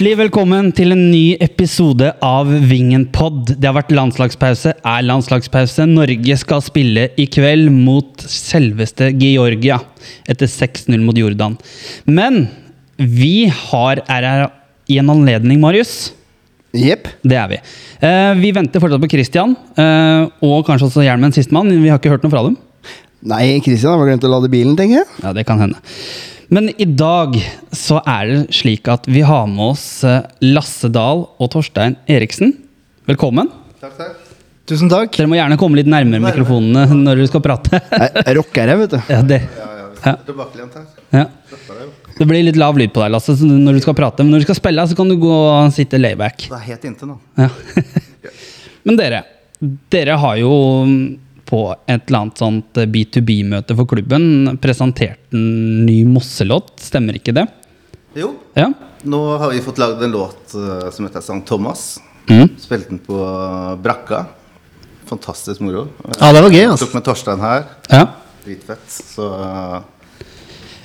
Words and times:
Hjertelig 0.00 0.16
velkommen 0.16 0.70
til 0.72 0.94
en 0.94 1.00
ny 1.10 1.34
episode 1.44 2.06
av 2.24 2.48
Vingen 2.70 3.02
pod. 3.12 3.50
Det 3.50 3.68
har 3.68 3.74
vært 3.76 3.90
landslagspause, 3.92 4.72
er 4.72 5.02
landslagspause. 5.04 5.84
Norge 5.90 6.36
skal 6.40 6.62
spille 6.64 7.02
i 7.20 7.26
kveld 7.28 7.68
mot 7.68 8.24
selveste 8.24 9.10
Georgia 9.20 9.76
etter 10.24 10.48
6-0 10.48 11.04
mot 11.04 11.20
Jordan. 11.20 11.58
Men 12.08 12.46
vi 12.96 13.50
har 13.52 14.00
er 14.06 14.28
her 14.30 14.46
i 14.88 14.96
en 15.04 15.12
anledning, 15.18 15.60
Marius. 15.60 16.14
Jepp. 16.72 17.12
Det 17.20 17.36
er 17.36 17.52
vi. 17.52 17.60
Eh, 18.00 18.32
vi 18.40 18.56
venter 18.56 18.80
fortsatt 18.80 19.04
på 19.04 19.12
Christian, 19.18 19.52
eh, 19.76 20.32
og 20.40 20.64
kanskje 20.64 20.88
også 20.88 21.04
Hjelmen 21.04 21.36
sistemann. 21.36 21.76
Vi 21.76 21.92
har 21.92 22.00
ikke 22.00 22.16
hørt 22.16 22.24
noe 22.24 22.32
fra 22.32 22.46
dem. 22.48 22.56
Nei, 23.20 23.60
Christian 23.60 24.00
har 24.00 24.08
glemt 24.08 24.24
å 24.24 24.32
lade 24.32 24.48
bilen, 24.48 24.80
tenker 24.80 25.02
jeg. 25.02 25.12
Ja, 25.20 25.36
det 25.36 25.44
kan 25.44 25.60
hende. 25.60 25.76
Men 26.50 26.70
i 26.82 26.84
dag 26.84 27.36
så 27.76 28.00
er 28.10 28.26
det 28.30 28.38
slik 28.58 28.88
at 28.90 29.06
vi 29.10 29.22
har 29.26 29.46
med 29.50 29.68
oss 29.72 29.84
eh, 30.06 30.24
Lasse 30.42 30.90
Dahl 30.90 31.22
og 31.38 31.50
Torstein 31.52 31.94
Eriksen. 32.10 32.56
Velkommen. 33.06 33.50
Takk, 33.80 33.94
takk. 33.98 34.16
Tusen 34.70 34.90
takk. 34.90 35.14
Dere 35.14 35.30
må 35.30 35.38
gjerne 35.38 35.58
komme 35.60 35.78
litt 35.78 35.90
nærmere 35.90 36.22
mikrofonene 36.24 36.88
når 37.04 37.20
dere 37.22 37.30
skal 37.30 37.44
prate. 37.44 37.80
Jeg 37.94 38.36
rocker 38.40 38.72
jeg, 38.74 38.80
vet 38.82 38.96
du. 38.96 38.98
Ja, 39.14 39.20
det, 39.30 39.40
Ja, 39.46 39.68
ja, 39.78 39.86
Ja. 40.00 40.16
her. 40.74 40.84
ja. 41.12 41.24
Det 42.18 42.26
blir 42.28 42.42
litt 42.44 42.58
lav 42.58 42.76
lyd 42.78 42.90
på 42.94 43.02
deg, 43.04 43.12
Lasse, 43.14 43.34
når 43.46 43.78
du 43.78 43.80
skal 43.84 43.94
prate. 43.98 44.24
Men 44.24 44.34
når 44.34 44.42
du 44.42 44.46
skal 44.50 44.58
spille, 44.58 44.84
så 44.90 44.96
kan 44.98 45.08
du 45.10 45.16
gå 45.22 45.30
og 45.32 45.70
sitte 45.76 46.00
layback. 46.00 46.48
Det 46.50 46.56
er 46.58 46.66
helt 46.66 46.86
inntil 46.88 47.12
nå. 47.14 47.18
Ja. 47.38 47.48
Men 48.88 48.98
dere, 48.98 49.22
dere 49.92 50.16
har 50.22 50.38
jo 50.40 50.50
på 51.50 51.60
et 51.90 52.06
eller 52.06 52.20
annet 52.24 52.38
sånt 52.40 52.78
B2B-møte 52.94 53.74
for 53.78 53.88
klubben 53.90 54.56
presenterte 54.62 55.34
en 55.34 55.84
ny 55.86 55.98
Mosse-låt, 56.06 56.76
stemmer 56.80 57.18
ikke 57.18 57.34
det? 57.36 57.46
Jo, 58.16 58.32
Ja? 58.58 58.68
nå 59.04 59.18
har 59.40 59.50
vi 59.50 59.60
fått 59.64 59.78
lagd 59.80 60.02
en 60.04 60.12
låt 60.14 60.54
eh, 60.54 60.88
som 60.94 61.06
heter 61.06 61.22
Sankt 61.24 61.48
Thomas. 61.48 61.98
Mm. 62.30 62.48
Spilte 62.60 62.90
den 62.92 62.98
på 63.02 63.16
brakka. 63.82 64.24
Fantastisk 65.10 65.62
moro. 65.64 65.86
Ja, 66.20 66.28
det 66.36 66.42
var 66.44 66.50
gøy, 66.54 66.66
altså. 66.70 66.86
Tok 66.86 66.94
med 66.98 67.04
Torstein 67.08 67.40
her. 67.42 67.64
Ja. 67.90 68.04
Dritfett. 68.44 68.84
Så 68.92 69.26
eh, 69.34 69.80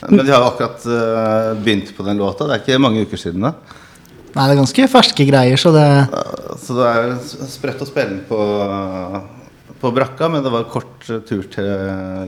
Men 0.09 0.25
vi 0.25 0.31
har 0.33 0.41
jo 0.41 0.47
akkurat 0.53 0.86
eh, 0.89 1.52
begynt 1.61 1.91
på 1.97 2.05
den 2.08 2.17
låta. 2.23 2.47
Det 2.49 2.55
er 2.58 2.63
ikke 2.63 2.81
mange 2.81 3.03
uker 3.05 3.21
siden. 3.21 3.45
da 3.45 3.53
Nei, 4.36 4.47
det 4.49 4.55
er 4.55 4.59
ganske 4.63 4.88
ferske 4.91 5.25
greier, 5.30 5.59
så 5.61 5.71
det 5.75 5.86
Eh, 5.86 6.55
Så 6.66 6.73
det 6.80 6.88
er 6.89 7.11
sprøtt 7.52 7.83
å 7.83 7.88
spille 7.89 8.09
den 8.16 8.23
på, 8.30 8.39
på 9.81 9.92
brakka, 9.95 10.30
men 10.31 10.44
det 10.45 10.54
var 10.54 10.68
kort 10.72 11.09
eh, 11.09 11.22
tur 11.28 11.44
til 11.52 11.70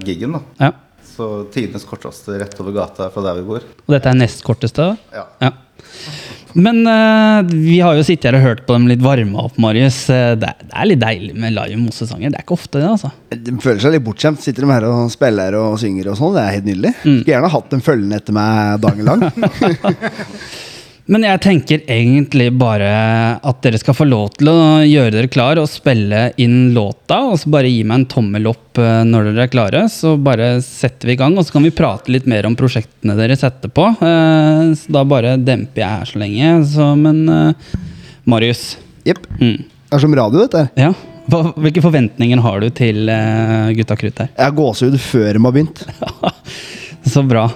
giggen. 0.06 0.38
da 0.38 0.68
ja. 0.68 0.72
Så 1.18 1.48
tidenes 1.54 1.86
korteste 1.88 2.36
rett 2.38 2.60
over 2.62 2.76
gata 2.76 3.08
fra 3.10 3.24
der 3.26 3.40
vi 3.40 3.48
bor. 3.48 3.64
Og 3.88 3.94
dette 3.96 4.12
er 4.12 4.20
nest 4.20 4.44
korteste? 4.46 4.92
Ja. 5.16 5.24
Ja. 5.42 5.50
Men 6.58 6.84
uh, 6.90 7.42
vi 7.50 7.80
har 7.82 7.98
jo 7.98 8.04
sittet 8.06 8.30
her 8.32 8.38
og 8.38 8.44
hørt 8.46 8.62
på 8.68 8.74
dem 8.78 8.86
litt 8.90 9.02
varma 9.04 9.44
opp, 9.48 9.58
Marius. 9.62 10.04
Eh, 10.14 10.36
Det 10.38 10.48
er, 10.48 10.62
det 10.62 10.74
er 10.78 10.90
litt 10.92 11.02
deilig 11.02 11.34
med 11.38 11.54
live 11.58 11.78
Mosse-sanger. 11.82 12.32
Det 12.34 12.40
er 12.40 12.46
ikke 12.46 12.58
ofte, 12.58 12.80
det, 12.82 12.88
altså. 12.90 13.12
De 13.34 13.56
føler 13.62 13.82
seg 13.84 13.94
litt 13.98 14.06
bortskjemt. 14.06 14.42
Sitter 14.46 14.66
de 14.66 14.72
her 14.74 14.88
og 14.90 15.12
spiller 15.14 15.58
og 15.60 15.78
synger 15.82 16.12
og 16.14 16.18
sånn. 16.22 16.38
Det 16.38 16.46
er 16.46 16.56
helt 16.58 16.70
nydelig. 16.70 16.94
Skulle 17.02 17.34
gjerne 17.34 17.54
hatt 17.58 17.70
dem 17.74 17.84
følgende 17.86 18.22
etter 18.22 18.38
meg 18.38 18.82
dagen 18.86 19.10
lang. 19.10 19.28
Men 21.08 21.24
jeg 21.24 21.40
tenker 21.40 21.84
egentlig 21.88 22.50
bare 22.60 22.88
at 23.40 23.62
dere 23.64 23.80
skal 23.80 23.96
få 23.96 24.04
lov 24.10 24.34
til 24.36 24.50
å 24.52 24.56
gjøre 24.84 25.14
dere 25.14 25.30
klar 25.32 25.60
og 25.62 25.70
spille 25.72 26.26
inn 26.44 26.74
låta, 26.76 27.22
og 27.32 27.38
så 27.40 27.52
bare 27.54 27.70
gi 27.72 27.80
meg 27.88 28.02
en 28.02 28.08
tommel 28.12 28.50
opp 28.52 28.82
eh, 28.84 29.04
når 29.08 29.30
dere 29.30 29.46
er 29.46 29.52
klare. 29.54 29.84
Så 29.94 30.18
bare 30.20 30.50
setter 30.66 31.08
vi 31.08 31.16
i 31.16 31.20
gang, 31.22 31.38
og 31.40 31.48
så 31.48 31.56
kan 31.56 31.64
vi 31.64 31.72
prate 31.76 32.12
litt 32.12 32.28
mer 32.28 32.48
om 32.50 32.58
prosjektene 32.60 33.16
dere 33.16 33.38
setter 33.40 33.72
på. 33.72 33.86
Eh, 34.04 34.74
Så 34.76 34.92
da 34.98 35.06
bare 35.08 35.38
demper 35.40 35.86
jeg 35.86 35.94
her 36.02 36.10
så 36.12 36.20
lenge. 36.20 36.50
Så, 36.74 36.90
men 37.00 37.22
eh, 37.32 37.78
Marius. 38.28 38.66
Jepp. 39.08 39.24
Mm. 39.40 39.62
Det 39.64 39.96
er 39.96 40.04
som 40.04 40.18
radio, 40.20 40.44
dette. 40.44 40.66
Ja. 40.76 40.92
Hvilke 41.32 41.84
forventninger 41.84 42.40
har 42.44 42.60
du 42.64 42.68
til 42.76 43.08
Gutta 43.76 43.96
krutt 44.00 44.20
her? 44.24 44.30
Jeg 44.36 44.44
har 44.48 44.54
gåsehud 44.60 45.00
før 45.04 45.40
de 45.40 45.42
har 45.44 45.56
begynt. 45.56 45.82
Så 47.16 47.24
bra. 47.28 47.48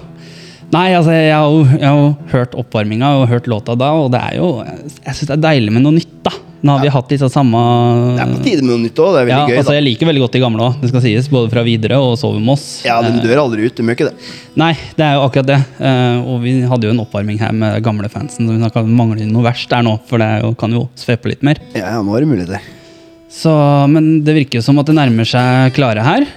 Nei, 0.72 0.86
altså, 0.96 1.12
jeg 1.12 1.34
har, 1.36 1.50
jo, 1.52 1.66
jeg 1.76 1.84
har 1.84 1.98
jo 1.98 2.12
hørt 2.32 2.54
oppvarminga 2.56 3.10
og 3.18 3.26
hørt 3.28 3.48
låta 3.50 3.74
da, 3.76 3.90
og 3.92 4.08
det 4.14 4.22
er 4.30 4.38
jo 4.38 4.46
Jeg 4.64 5.18
syns 5.18 5.28
det 5.28 5.36
er 5.36 5.44
deilig 5.50 5.74
med 5.74 5.84
noe 5.84 5.98
nytt, 5.98 6.14
da. 6.24 6.32
Nå 6.62 6.76
har 6.76 6.84
vi 6.84 6.90
hatt 6.94 7.10
litt 7.10 7.22
av 7.26 7.30
samme 7.34 7.60
Det 8.14 8.22
er 8.22 8.32
på 8.36 8.42
tide 8.44 8.62
med 8.62 8.70
noe 8.70 8.82
nytt 8.84 9.00
òg. 9.02 9.08
Det 9.16 9.20
er 9.20 9.26
veldig 9.26 9.34
ja, 9.34 9.46
gøy. 9.50 9.56
altså, 9.58 9.72
da 9.72 9.76
Jeg 9.76 9.84
liker 9.88 10.08
veldig 10.08 10.22
godt 10.22 10.36
de 10.36 10.42
gamle 10.44 10.68
òg, 10.68 10.76
det 10.78 10.90
skal 10.92 11.02
sies. 11.04 11.28
Både 11.32 11.50
fra 11.52 11.64
Widerøe 11.66 11.98
og 12.06 12.14
Sove 12.20 12.42
Moss. 12.44 12.66
Ja, 12.86 13.00
De 13.02 13.10
dør 13.18 13.42
aldri 13.42 13.66
ut. 13.66 13.74
De 13.74 13.82
gjør 13.82 13.98
ikke 13.98 14.08
det. 14.12 14.30
Nei, 14.62 14.70
det 14.96 15.06
er 15.08 15.18
jo 15.18 15.24
akkurat 15.26 15.48
det. 15.50 15.58
Eh, 15.82 16.20
og 16.22 16.38
vi 16.44 16.54
hadde 16.70 16.86
jo 16.86 16.94
en 16.94 17.02
oppvarming 17.02 17.42
her 17.42 17.56
med 17.56 17.82
gamle 17.84 18.08
fansen, 18.12 18.46
så 18.46 18.54
vi 18.54 18.62
snakka 18.62 18.86
om 18.86 18.94
mangler 18.96 19.26
noe 19.26 19.44
verst 19.48 19.74
der 19.74 19.82
nå, 19.84 19.96
for 20.06 20.22
det 20.22 20.30
jo, 20.44 20.54
kan 20.62 20.78
jo 20.78 20.86
svepe 21.02 21.34
litt 21.34 21.42
mer. 21.44 21.58
Ja, 21.74 21.96
ja, 21.96 22.00
nå 22.06 22.14
er 22.14 22.24
det 22.24 22.30
muligheter. 22.30 22.70
Så, 23.32 23.52
men 23.90 24.20
det 24.22 24.36
virker 24.38 24.60
jo 24.60 24.66
som 24.70 24.78
at 24.78 24.86
det 24.86 24.96
nærmer 24.96 25.26
seg 25.26 25.74
klare 25.74 26.04
her. 26.06 26.28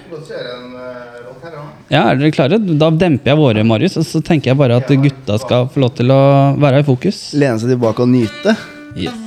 Ja, 1.92 2.08
er 2.10 2.18
dere 2.18 2.32
klare? 2.34 2.58
Da 2.58 2.88
demper 2.90 3.32
jeg 3.32 3.38
våre, 3.38 3.62
Marius, 3.66 3.98
og 4.00 4.08
så 4.08 4.22
tenker 4.24 4.52
jeg 4.52 4.58
bare 4.58 4.80
at 4.80 4.90
gutta 4.90 5.38
skal 5.42 5.68
få 5.70 5.84
lov 5.84 5.94
til 5.98 6.10
å 6.10 6.22
være 6.58 6.82
i 6.82 6.88
fokus. 6.88 7.28
Lene 7.38 7.60
seg 7.62 7.76
tilbake 7.76 8.02
og 8.02 8.10
nyte. 8.10 8.56
Yes. 8.96 9.25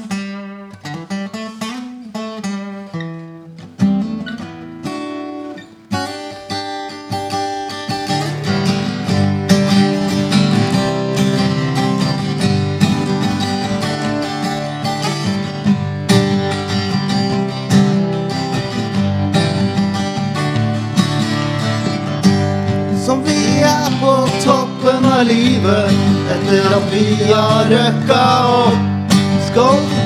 Har 27.28 27.66
røkka 27.74 28.24
opp. 28.54 28.86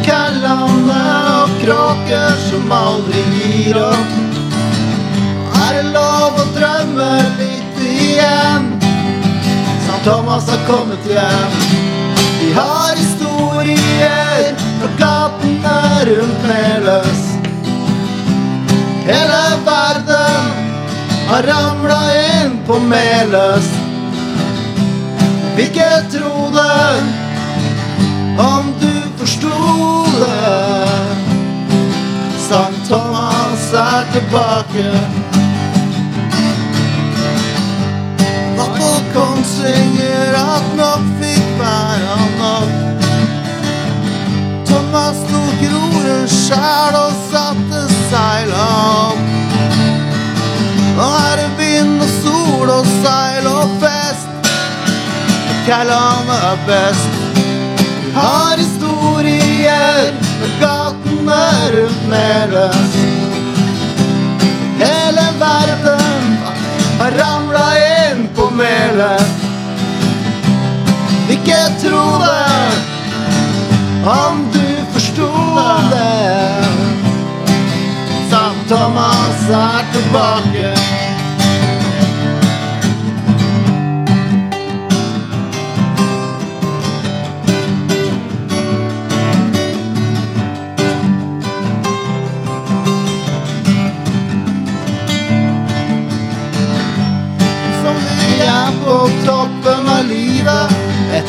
Kallanne 0.03 1.01
og 1.43 1.51
kråker 1.61 2.37
som 2.47 2.71
aldri 2.73 3.21
gir 3.35 3.77
opp. 3.79 4.13
Er 5.59 5.77
det 5.77 5.83
lov 5.93 6.39
å 6.41 6.45
drømme 6.55 7.09
litt 7.37 7.77
igjen? 7.83 8.65
Sankt 9.85 10.07
Thomas 10.07 10.49
har 10.51 10.63
kommet 10.67 11.05
hjem. 11.07 11.59
Vi 12.39 12.49
har 12.57 12.97
historier 12.97 14.49
fra 14.81 14.91
gatene 15.03 15.77
rundt 16.09 16.49
Meløs. 16.49 17.23
Hele 19.07 19.45
verden 19.69 20.51
har 21.29 21.49
ramla 21.51 22.03
inn 22.25 22.59
på 22.67 22.79
Meløs. 22.89 23.82
Ikke 25.57 25.85
tro 26.09 26.49
det 26.49 27.03
om 28.39 28.73
du 28.81 28.93
forsto 29.17 29.49
det. 30.19 30.63
Sankt 32.47 32.89
Thomas 32.89 33.73
er 33.73 34.03
tilbake. 34.13 34.89
Var 38.57 38.69
på 38.79 38.89
Kongsvinger 39.13 40.33
at 40.41 40.75
nok 40.77 41.05
fikk 41.21 41.47
være 41.59 42.17
nok. 42.41 42.71
Thomas 44.65 45.17
tok 45.29 45.65
roret 45.73 46.29
sjæl 46.29 46.97
og 46.97 47.13
satte 47.29 47.83
seila 48.09 48.69
opp. 49.09 49.19
Nå 50.97 51.11
er 51.31 51.43
det 51.43 51.51
vind 51.61 52.01
og 52.01 52.09
sol 52.21 52.73
og 52.79 52.95
seil 53.03 53.53
og 53.53 53.77
fest. 53.81 54.02
Kallandet 55.65 56.43
er 56.43 56.57
best. 56.67 57.09
Vi 58.03 58.11
har 58.15 58.57
historier 58.57 60.11
med 60.39 60.51
gatene 60.59 61.43
rundt 61.75 62.03
Meløs. 62.09 62.95
Hele 64.79 65.25
verden 65.39 66.37
har 66.99 67.15
ramla 67.21 67.67
inn 67.79 68.27
på 68.35 68.49
melet. 68.49 69.31
Ikke 71.31 71.61
tro 71.85 72.03
det 72.25 72.83
om 74.17 74.43
du 74.51 74.67
forsto 74.93 75.31
det. 75.95 76.67
Sankt 78.29 78.67
Thomas 78.67 79.47
er 79.63 79.87
tilbake. 79.95 81.02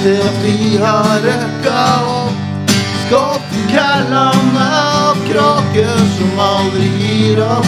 Er 0.05 0.23
på 0.23 0.25
toppen 0.25 0.25
av 0.25 0.25
livet 0.25 0.25
etter 0.25 0.27
at 0.27 0.37
vi 0.45 0.77
har 0.77 1.21
røkka 1.25 1.83
opp. 2.07 2.33
Skål 3.05 3.39
for 3.49 3.65
kallene 3.73 4.67
og 5.09 5.17
kråker 5.29 6.01
som 6.17 6.41
aldri 6.41 6.89
gir 7.01 7.41
opp. 7.45 7.67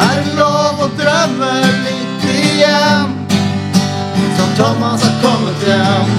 Er 0.00 0.20
det 0.24 0.34
lov 0.38 0.82
å 0.84 0.88
drømme 0.98 1.52
litt 1.86 2.24
igjen? 2.30 3.16
Som 4.36 4.52
Thomas 4.58 5.02
har 5.02 5.16
kommet 5.22 5.66
hjem. 5.66 6.12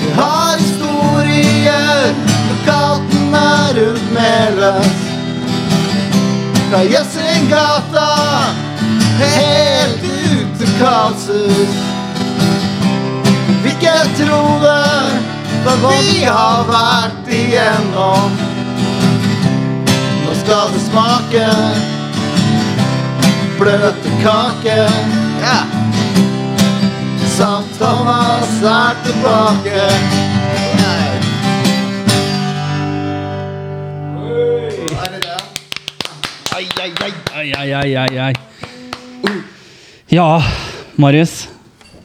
Vi 0.00 0.12
har 0.16 0.56
historier 0.56 2.14
gaten 2.66 3.34
er 3.34 3.74
rundt 3.76 4.10
Fra 6.70 6.80
Jøssinggata 6.82 8.08
helt 9.20 10.02
ut 10.02 10.58
til 10.58 10.72
Karlshus. 10.80 11.95
Tro 14.16 14.42
det, 14.62 14.86
hva 15.64 15.74
vi 15.82 16.24
har 16.24 16.64
vært 16.70 17.28
igjennom. 17.28 18.38
Nå 20.24 20.38
skal 20.40 20.72
det 20.72 20.82
smake 20.86 21.44
bløte 23.58 24.10
kake. 24.22 24.78
Ja. 25.40 25.58
Sankt 27.36 27.78
Thomas 27.78 28.62
er 28.62 28.96
tilbake. 29.04 29.84
Ai, 37.36 37.52
ai, 37.52 37.72
ai, 37.72 37.96
ai, 37.96 38.18
ai. 38.18 38.32
Ja, 40.08 40.42
Marius. 40.96 41.55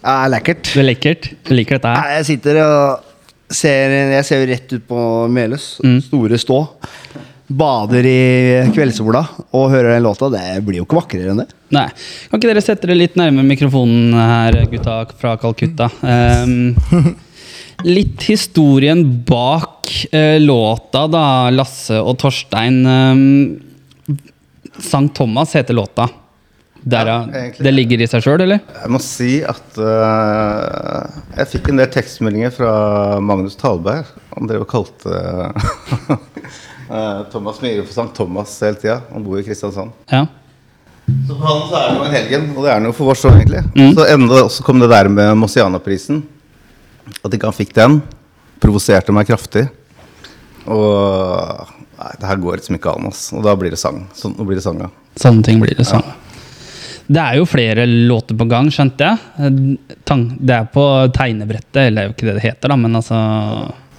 Ja, 0.02 0.26
lekkert. 0.32 0.66
Det 0.66 0.82
er 0.82 0.88
lekkert. 0.88 1.28
Du 1.46 1.54
liker 1.56 1.78
dette 1.78 1.92
her? 1.92 2.00
Ja, 2.10 2.20
Jeg 2.22 2.30
sitter 2.32 2.62
og 2.66 3.08
ser 3.52 3.94
Jeg 4.16 4.26
ser 4.26 4.42
jo 4.42 4.50
rett 4.50 4.74
ut 4.74 4.88
på 4.90 5.02
Meløs. 5.30 5.76
Store 6.08 6.40
stå. 6.42 6.62
Bader 7.52 8.06
i 8.08 8.20
kveldssola 8.72 9.22
og 9.52 9.72
hører 9.74 9.98
den 9.98 10.06
låta. 10.06 10.30
Det 10.32 10.62
blir 10.66 10.80
jo 10.80 10.86
ikke 10.88 11.02
vakrere 11.02 11.34
enn 11.34 11.42
det. 11.44 11.50
Nei. 11.76 11.88
Kan 12.30 12.40
ikke 12.40 12.52
dere 12.54 12.64
sette 12.64 12.88
dere 12.88 13.00
litt 13.02 13.18
nærmere 13.20 13.48
mikrofonen 13.50 14.16
her, 14.16 14.62
gutta 14.72 15.02
fra 15.20 15.36
Calcutta? 15.42 15.90
Um, 16.00 16.72
litt 17.98 18.24
historien 18.30 19.04
bak 19.28 19.92
uh, 20.16 20.38
låta, 20.40 21.06
da, 21.12 21.26
Lasse 21.52 22.00
og 22.00 22.16
Torstein. 22.24 22.82
Um, 22.88 24.16
Sankt 24.82 25.18
Thomas 25.20 25.52
heter 25.60 25.76
låta. 25.76 26.08
Derav, 26.82 27.30
egentlig. 27.30 27.66
det 27.66 27.72
ligger 27.72 28.02
i 28.02 28.08
seg 28.10 28.24
sjøl, 28.26 28.42
eller? 28.42 28.62
Jeg 28.74 28.90
må 28.90 29.00
si 29.06 29.32
at 29.46 29.78
uh, 29.78 31.06
jeg 31.38 31.50
fikk 31.52 31.70
en 31.70 31.82
del 31.82 31.90
tekstmeldinger 31.94 32.54
fra 32.56 32.72
Magnus 33.22 33.58
Talberg. 33.60 34.10
Han 34.34 34.50
drev 34.50 34.66
og 34.66 34.70
kalte 34.72 35.20
uh, 36.90 37.24
Thomas 37.34 37.62
Myhre 37.62 37.86
for 37.86 37.94
Sankt 37.94 38.18
Thomas 38.18 38.56
hele 38.66 38.80
tida. 38.82 39.02
Han 39.12 39.26
bor 39.28 39.38
i 39.38 39.46
Kristiansand. 39.46 39.94
Ja. 40.10 40.24
Så 41.28 41.36
for 41.36 41.46
han 41.46 41.62
så 41.70 41.78
er 41.78 41.86
det 41.86 42.00
jo 42.00 42.08
en 42.08 42.16
helgen, 42.16 42.48
og 42.56 42.66
det 42.66 42.72
er 42.74 42.82
det 42.82 42.90
jo 42.90 42.96
for 42.98 43.12
vårt 43.12 43.28
òg, 43.30 43.38
egentlig. 43.42 43.94
Så 43.98 44.08
enda 44.16 44.42
også 44.48 44.66
kom 44.66 44.82
det 44.82 44.90
der 44.90 45.12
med 45.12 45.36
Mosiana-prisen. 45.38 46.24
At 47.22 47.36
ikke 47.36 47.50
han 47.50 47.58
fikk 47.58 47.76
den, 47.78 48.00
provoserte 48.64 49.14
meg 49.14 49.30
kraftig. 49.30 49.68
Og 50.66 51.78
Nei, 52.02 52.16
det 52.18 52.26
her 52.26 52.40
går 52.42 52.58
liksom 52.58 52.78
ikke 52.80 52.96
an, 52.98 53.10
ass. 53.12 53.28
Og 53.36 53.44
da 53.46 53.54
blir 53.58 53.74
det 53.74 53.78
sang. 53.78 54.02
Så 54.18 54.32
nå 54.34 54.46
blir 54.48 54.58
det 54.58 54.66
sang, 54.66 54.80
ja. 54.82 54.90
Sånne 55.22 55.46
ting 55.46 55.60
blir 55.62 55.76
det 55.78 55.86
sånn. 55.86 56.06
Det 57.12 57.20
er 57.20 57.38
jo 57.40 57.48
flere 57.50 57.86
låter 57.86 58.38
på 58.40 58.48
gang, 58.48 58.70
skjønte 58.72 59.10
jeg. 59.10 59.20
Eh, 59.44 59.96
Tang, 60.08 60.26
det 60.40 60.56
er 60.56 60.72
på 60.72 60.86
tegnebrettet, 61.16 61.84
eller 61.88 61.98
det 61.98 62.04
er 62.04 62.10
jo 62.10 62.16
ikke 62.16 62.30
det 62.30 62.38
det 62.38 62.46
heter, 62.46 62.72
da, 62.72 62.80
men 62.80 63.00
altså 63.00 63.20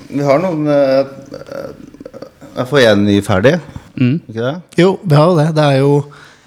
Vi 0.09 0.25
har 0.25 0.41
noen 0.41 0.67
øh, 0.69 1.12
øh, 1.37 1.70
Jeg 2.56 2.69
får 2.70 2.85
én 2.88 3.06
ny 3.06 3.20
ferdig, 3.25 3.56
ikke 3.97 4.41
det? 4.41 4.55
Jo, 4.81 4.97
vi 5.05 5.17
har 5.17 5.31
jo 5.31 5.38
det. 5.38 5.49
Det 5.56 5.64
er 5.64 5.81
jo 5.82 5.94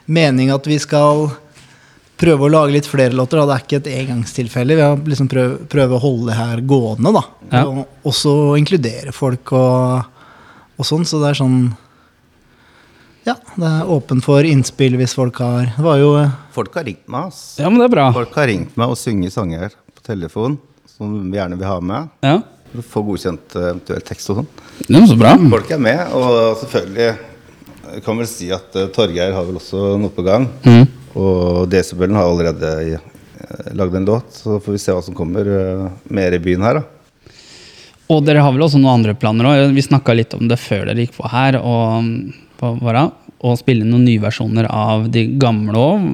meninga 0.05 0.57
at 0.57 0.67
vi 0.69 0.77
skal 0.81 1.27
prøve 2.19 2.47
å 2.47 2.51
lage 2.51 2.75
litt 2.75 2.89
flere 2.89 3.15
låter. 3.15 3.41
Da. 3.41 3.45
Det 3.45 3.55
er 3.55 3.63
ikke 3.65 3.79
et 3.81 3.91
engangstilfelle. 3.99 4.77
Vi 4.77 4.85
har 4.85 4.99
liksom 5.13 5.29
prøv, 5.31 5.55
prøve 5.71 5.97
å 5.97 6.03
holde 6.03 6.31
det 6.31 6.37
her 6.39 6.61
gående, 6.65 7.13
da. 7.15 7.23
Ja. 7.51 7.63
Og 7.65 8.11
også 8.11 8.35
inkludere 8.59 9.13
folk 9.15 9.53
og, 9.57 10.05
og 10.77 10.87
sånn. 10.87 11.05
Så 11.07 11.21
det 11.21 11.33
er 11.33 11.41
sånn 11.41 11.59
Ja, 13.25 13.33
det 13.57 13.65
er 13.65 13.87
åpen 13.89 14.19
for 14.21 14.45
innspill 14.45 14.99
hvis 14.99 15.15
folk 15.17 15.39
har 15.41 15.71
Det 15.73 15.81
var 15.81 15.97
jo 15.97 16.11
eh, 16.19 16.33
Folk 16.53 16.75
har 16.77 16.85
ringt 16.85 17.07
meg, 17.09 17.31
ass. 17.31 17.55
Ja, 17.57 17.71
men 17.71 17.81
det 17.81 17.87
er 17.87 17.95
bra. 17.95 18.03
Folk 18.13 18.35
har 18.37 18.45
ringt 18.51 18.75
meg 18.77 18.93
og 18.93 18.99
sunget 19.01 19.33
sanger 19.33 19.73
på 19.95 20.03
telefon 20.05 20.59
som 20.95 21.15
vi 21.31 21.39
gjerne 21.39 21.57
vil 21.57 21.67
ha 21.67 21.79
med. 21.83 22.11
Ja, 22.23 22.35
For 22.69 22.83
å 22.83 22.85
få 22.91 23.03
godkjent 23.09 23.57
eh, 23.57 23.71
eventuell 23.71 24.05
tekst 24.05 24.29
og 24.29 24.43
sånn. 24.43 24.51
er 24.85 25.09
så 25.09 25.17
bra. 25.17 25.33
Folk 25.55 25.73
er 25.73 25.81
med, 25.81 26.13
og 26.13 26.61
selvfølgelig 26.61 28.03
kan 28.05 28.21
vel 28.21 28.29
si 28.29 28.51
at 28.53 28.77
eh, 28.77 28.91
Torgeir 28.93 29.33
har 29.35 29.49
vel 29.49 29.57
også 29.57 29.97
noe 29.99 30.13
på 30.13 30.27
gang. 30.29 30.45
Mm. 30.63 30.85
Og 31.17 31.65
Decibelen 31.73 32.15
har 32.19 32.29
allerede 32.29 33.01
lagd 33.75 33.97
en 33.97 34.05
låt, 34.07 34.37
så 34.37 34.59
får 34.61 34.77
vi 34.77 34.85
se 34.85 34.93
hva 34.93 35.01
som 35.03 35.17
kommer 35.17 35.49
mer 36.13 36.37
i 36.37 36.43
byen 36.45 36.63
her, 36.65 36.77
da. 36.77 36.85
Og 38.13 38.21
dere 38.21 38.43
har 38.45 38.53
vel 38.53 38.61
også 38.67 38.77
noen 38.77 38.99
andre 38.99 39.15
planer 39.17 39.47
òg. 39.49 39.73
Vi 39.73 39.81
snakka 39.81 40.13
litt 40.13 40.33
om 40.37 40.45
det 40.49 40.59
før 40.61 40.85
dere 40.91 41.07
gikk 41.07 41.15
på 41.17 41.29
her. 41.31 41.57
Og, 41.57 42.11
Vara, 42.59 43.07
og 43.45 43.57
spille 43.59 43.85
noen 43.85 44.05
nye 44.07 44.21
versjoner 44.23 44.67
av 44.71 45.09
de 45.11 45.25
gamle 45.41 45.75
òg. 45.77 46.05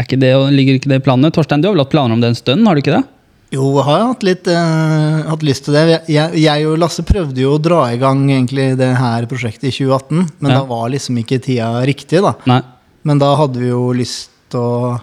Ligger 0.00 0.78
ikke 0.78 0.88
det 0.88 1.00
i 1.00 1.04
planene? 1.04 1.32
Torstein, 1.34 1.60
du 1.60 1.68
har 1.68 1.74
vel 1.74 1.82
hatt 1.84 1.92
planer 1.92 2.14
om 2.16 2.20
det 2.22 2.30
en 2.32 2.38
stund? 2.38 2.66
har 2.66 2.74
du 2.78 2.80
ikke 2.80 2.94
det? 2.96 3.02
Jo, 3.50 3.64
jeg 3.74 3.84
har 3.88 4.04
hatt 4.06 4.22
litt 4.22 4.46
eh, 4.46 5.22
hatt 5.26 5.42
lyst 5.42 5.64
til 5.66 5.74
det. 5.74 5.82
Jeg, 6.08 6.38
jeg 6.38 6.66
og 6.70 6.78
Lasse 6.78 7.02
prøvde 7.02 7.42
jo 7.42 7.56
å 7.56 7.62
dra 7.62 7.80
i 7.90 7.98
gang 7.98 8.22
egentlig 8.30 8.76
det 8.78 8.92
her 8.94 9.26
prosjektet 9.26 9.72
i 9.72 9.74
2018, 9.74 10.28
men 10.38 10.52
Ja. 10.52 10.60
da 10.60 10.64
var 10.70 10.88
liksom 10.94 11.18
ikke 11.18 11.40
tida 11.42 11.72
riktig, 11.84 12.22
da. 12.22 12.36
Nei. 12.46 12.60
Men 13.02 13.18
da 13.18 13.32
hadde 13.40 13.58
vi 13.58 13.72
jo 13.72 13.88
lyst 13.96 14.30
til 14.54 14.60
å, 14.62 15.00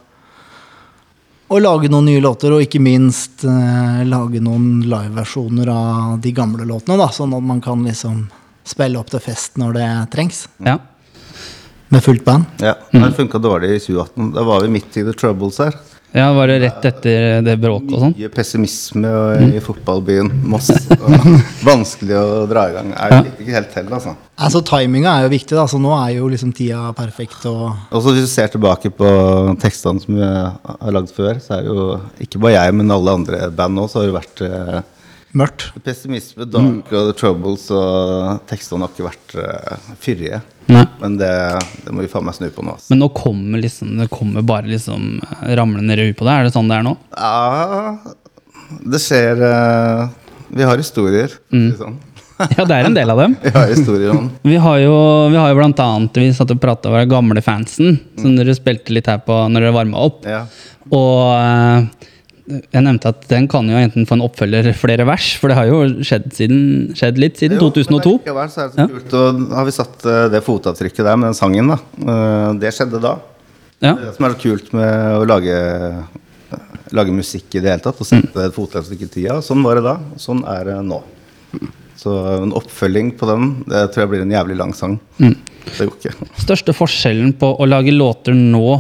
å 1.52 1.60
lage 1.60 1.92
noen 1.92 2.08
nye 2.08 2.24
låter, 2.24 2.56
og 2.56 2.64
ikke 2.64 2.80
minst 2.80 3.44
eh, 3.44 4.02
lage 4.08 4.40
noen 4.40 4.82
liveversjoner 4.88 5.68
av 5.76 6.18
de 6.24 6.32
gamle 6.32 6.64
låtene, 6.68 6.98
da, 7.04 7.12
sånn 7.12 7.36
at 7.36 7.44
man 7.44 7.60
kan 7.64 7.84
liksom 7.84 8.30
spille 8.68 9.00
opp 9.00 9.10
til 9.14 9.24
fest 9.24 9.58
når 9.62 9.78
det 9.80 9.90
trengs. 10.14 10.46
Ja. 10.66 10.78
Med 11.90 12.04
fullt 12.04 12.26
band. 12.28 12.46
Ja, 12.60 12.74
Det 12.92 13.14
funka 13.16 13.40
dårlig 13.40 13.70
i 13.78 13.80
2018. 13.80 14.34
Da 14.36 14.44
var 14.44 14.66
vi 14.66 14.74
midt 14.74 14.98
i 15.00 15.06
the 15.08 15.14
troubles 15.16 15.58
her. 15.64 15.72
ja, 16.12 16.26
Var 16.34 16.48
det 16.48 16.58
rett 16.66 16.86
etter 16.90 17.42
det 17.46 17.54
bråket 17.62 17.94
og 17.96 18.02
sånn? 18.02 18.14
Mye 18.18 18.30
pessimisme 18.34 19.08
og- 19.08 19.56
i 19.56 19.62
fotballbyen 19.64 20.32
Moss. 20.44 20.68
Og 20.98 21.64
vanskelig 21.64 22.18
å 22.20 22.44
dra 22.50 22.66
i 22.70 22.74
gang. 22.76 22.92
Er 22.92 23.16
ja. 23.16 23.22
ikke 23.24 23.54
helt 23.56 23.72
til, 23.72 23.88
altså. 23.94 24.16
Altså, 24.38 24.62
Timinga 24.68 25.14
er 25.16 25.28
jo 25.28 25.32
viktig, 25.38 25.56
da, 25.56 25.64
så 25.68 25.80
nå 25.80 25.94
er 25.96 26.18
jo 26.18 26.28
liksom 26.28 26.52
tida 26.58 26.92
perfekt. 26.98 27.46
og... 27.46 27.72
Og 27.92 28.04
så 28.04 28.12
Hvis 28.18 28.28
du 28.28 28.34
ser 28.36 28.52
tilbake 28.52 28.92
på 28.92 29.08
tekstene 29.64 30.04
som 30.04 30.16
vi 30.20 30.28
har 30.28 30.92
lagd 30.92 31.14
før, 31.16 31.40
så 31.40 31.60
er 31.62 31.72
jo 31.72 32.02
ikke 32.20 32.40
bare 32.44 32.58
jeg, 32.60 32.76
men 32.82 32.92
alle 32.92 33.16
andre 33.22 33.48
band 33.56 33.80
òg, 33.80 33.88
så 33.92 34.02
har 34.02 34.12
det 34.12 34.18
vært 34.20 34.44
eh, 34.44 34.82
Mørkt. 35.36 35.68
pessimisme, 35.84 36.46
dark 36.48 36.92
og 36.96 37.10
the 37.10 37.16
troubles, 37.18 37.68
og 37.74 38.40
tekstene 38.48 38.86
har 38.86 38.94
ikke 38.94 39.08
vært 39.08 39.36
uh, 39.36 39.90
fyrige. 40.00 40.40
Nei. 40.72 40.86
Men 41.02 41.18
det, 41.20 41.32
det 41.84 41.94
må 41.96 42.04
vi 42.04 42.12
faen 42.12 42.26
meg 42.28 42.38
snu 42.38 42.48
på 42.54 42.64
nå. 42.64 42.76
Altså. 42.78 42.92
Men 42.94 43.02
nå 43.04 43.10
kommer 43.16 43.62
liksom, 43.64 43.96
det 44.00 44.08
kommer 44.12 44.46
bare 44.48 44.72
liksom 44.72 45.20
eh, 45.22 45.52
ramlende 45.60 45.98
rød 46.00 46.16
på 46.20 46.28
deg? 46.28 46.34
Er 46.34 46.48
det 46.48 46.56
sånn 46.56 46.72
det 46.72 46.80
er 46.80 46.88
nå? 46.88 46.96
Ja, 47.12 47.98
det 48.84 49.00
skjer 49.04 49.44
uh, 49.44 50.08
Vi 50.56 50.68
har 50.68 50.80
historier. 50.80 51.36
Mm. 51.54 51.72
Sånn. 51.80 51.98
Ja, 52.38 52.68
det 52.70 52.76
er 52.76 52.86
en 52.86 52.94
del 52.94 53.10
av 53.10 53.18
dem. 53.18 53.32
Vi 53.48 53.50
har 53.56 53.72
historier 53.72 54.12
om 54.14 54.28
Vi 54.46 54.60
har 54.62 54.76
jo, 54.78 54.98
vi 55.34 55.40
har 55.40 55.50
jo 55.50 55.56
blant 55.58 55.80
annet 55.82 56.20
Vi 56.22 56.28
satt 56.38 56.52
og 56.54 56.60
prata 56.62 56.92
med 56.94 57.02
den 57.02 57.10
gamle 57.16 57.42
fansen, 57.42 57.98
som 58.14 58.36
dere 58.38 58.54
spilte 58.54 58.94
litt 58.94 59.10
her 59.10 59.24
på 59.26 59.40
når 59.50 59.66
dere 59.66 59.74
varma 59.74 60.04
opp. 60.06 60.22
ja. 60.30 60.44
Og 60.94 61.34
eh, 61.34 62.08
jeg 62.48 62.84
nevnte 62.84 63.10
at 63.12 63.26
den 63.28 63.48
kan 63.52 63.68
jo 63.68 63.76
enten 63.80 64.06
få 64.08 64.16
en 64.16 64.24
oppfølger 64.24 64.70
flere 64.80 65.04
vers, 65.08 65.34
for 65.40 65.52
det 65.52 65.58
har 65.60 65.68
jo 65.68 65.80
skjedd, 66.08 66.28
siden, 66.36 66.62
skjedd 66.96 67.20
litt 67.20 67.42
siden 67.42 67.60
Jo, 67.60 67.68
2002. 67.74 68.14
Men 68.14 68.22
likevel 68.24 68.54
så 68.54 68.62
er 68.64 68.70
det 68.70 68.78
så 68.78 68.86
kult. 68.94 69.16
Og 69.20 69.42
har 69.58 69.68
vi 69.68 69.74
satt 69.76 70.06
eh, 70.08 70.22
det 70.32 70.42
fotavtrykket 70.46 71.04
der 71.10 71.20
med 71.20 71.30
den 71.32 71.38
sangen, 71.40 71.74
da. 71.74 71.80
Eh, 72.00 72.54
Det 72.64 72.72
skjedde 72.78 73.04
da. 73.04 73.18
Ja. 73.84 73.94
Det 74.00 74.16
som 74.16 74.26
er 74.30 74.38
så 74.38 74.42
kult 74.46 74.72
med 74.74 75.20
å 75.20 75.28
lage, 75.28 75.58
lage 76.96 77.14
musikk 77.14 77.60
i 77.60 77.62
det 77.62 77.74
hele 77.76 77.84
tatt, 77.84 78.00
og 78.02 78.08
sette 78.08 78.48
et 78.48 78.56
fotavtrykk 78.56 79.04
i 79.06 79.12
tida. 79.20 79.40
Sånn 79.46 79.62
var 79.66 79.78
det 79.82 79.86
da, 79.90 79.98
og 80.16 80.24
sånn 80.24 80.44
er 80.48 80.72
det 80.72 80.80
nå. 80.88 81.02
Så 81.98 82.14
en 82.44 82.54
oppfølging 82.56 83.12
på 83.18 83.28
den, 83.30 83.48
det 83.68 83.88
tror 83.92 84.06
jeg 84.06 84.12
blir 84.16 84.24
en 84.24 84.34
jævlig 84.38 84.58
lang 84.60 84.74
sang. 84.78 85.00
Det 85.18 85.84
går 85.84 85.96
ikke. 85.98 86.30
Største 86.40 86.76
forskjellen 86.78 87.34
på 87.42 87.50
å 87.60 87.68
lage 87.68 87.92
låter 87.92 88.38
nå 88.38 88.78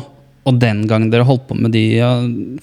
og 0.47 0.59
den 0.61 0.85
gang 0.87 1.09
dere 1.11 1.27
holdt 1.27 1.47
på 1.49 1.57
med 1.59 1.73
de 1.75 1.83
ja, 1.97 2.11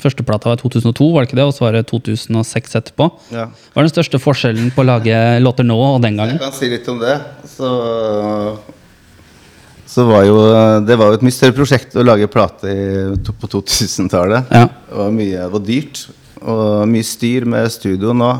Første 0.00 0.24
plata 0.26 0.50
var 0.50 0.58
i 0.58 0.62
2002, 0.62 1.08
var 1.12 1.24
det 1.24 1.30
ikke 1.30 1.40
det? 1.40 1.48
Og 1.48 1.56
så 1.56 1.66
var 1.66 1.76
det 1.76 1.84
2006 1.90 2.78
etterpå. 2.80 3.08
Ja. 3.34 3.48
Hva 3.50 3.82
er 3.82 3.88
den 3.88 3.92
største 3.92 4.20
forskjellen 4.22 4.70
på 4.74 4.84
å 4.84 4.88
lage 4.88 5.18
låter 5.44 5.66
nå 5.66 5.76
og 5.76 6.00
den 6.04 6.16
gangen? 6.20 6.38
Jeg 6.38 6.44
kan 6.44 6.56
si 6.56 6.70
litt 6.72 6.88
om 6.90 7.02
det. 7.02 7.18
Så, 7.50 7.68
så 9.94 10.06
var 10.08 10.24
jo 10.28 10.38
Det 10.86 10.98
var 11.00 11.12
jo 11.12 11.20
et 11.20 11.26
mye 11.28 11.36
større 11.36 11.56
prosjekt 11.56 11.96
å 12.00 12.06
lage 12.06 12.30
plate 12.32 12.74
på 13.28 13.52
2000-tallet. 13.58 14.50
Ja. 14.54 14.66
Det 14.88 15.00
var 15.02 15.14
mye, 15.20 15.38
det 15.44 15.52
var 15.58 15.64
dyrt. 15.68 16.06
Og 16.44 16.64
mye 16.90 17.06
styr 17.06 17.48
med 17.48 17.72
studio 17.72 18.16
nå. 18.16 18.32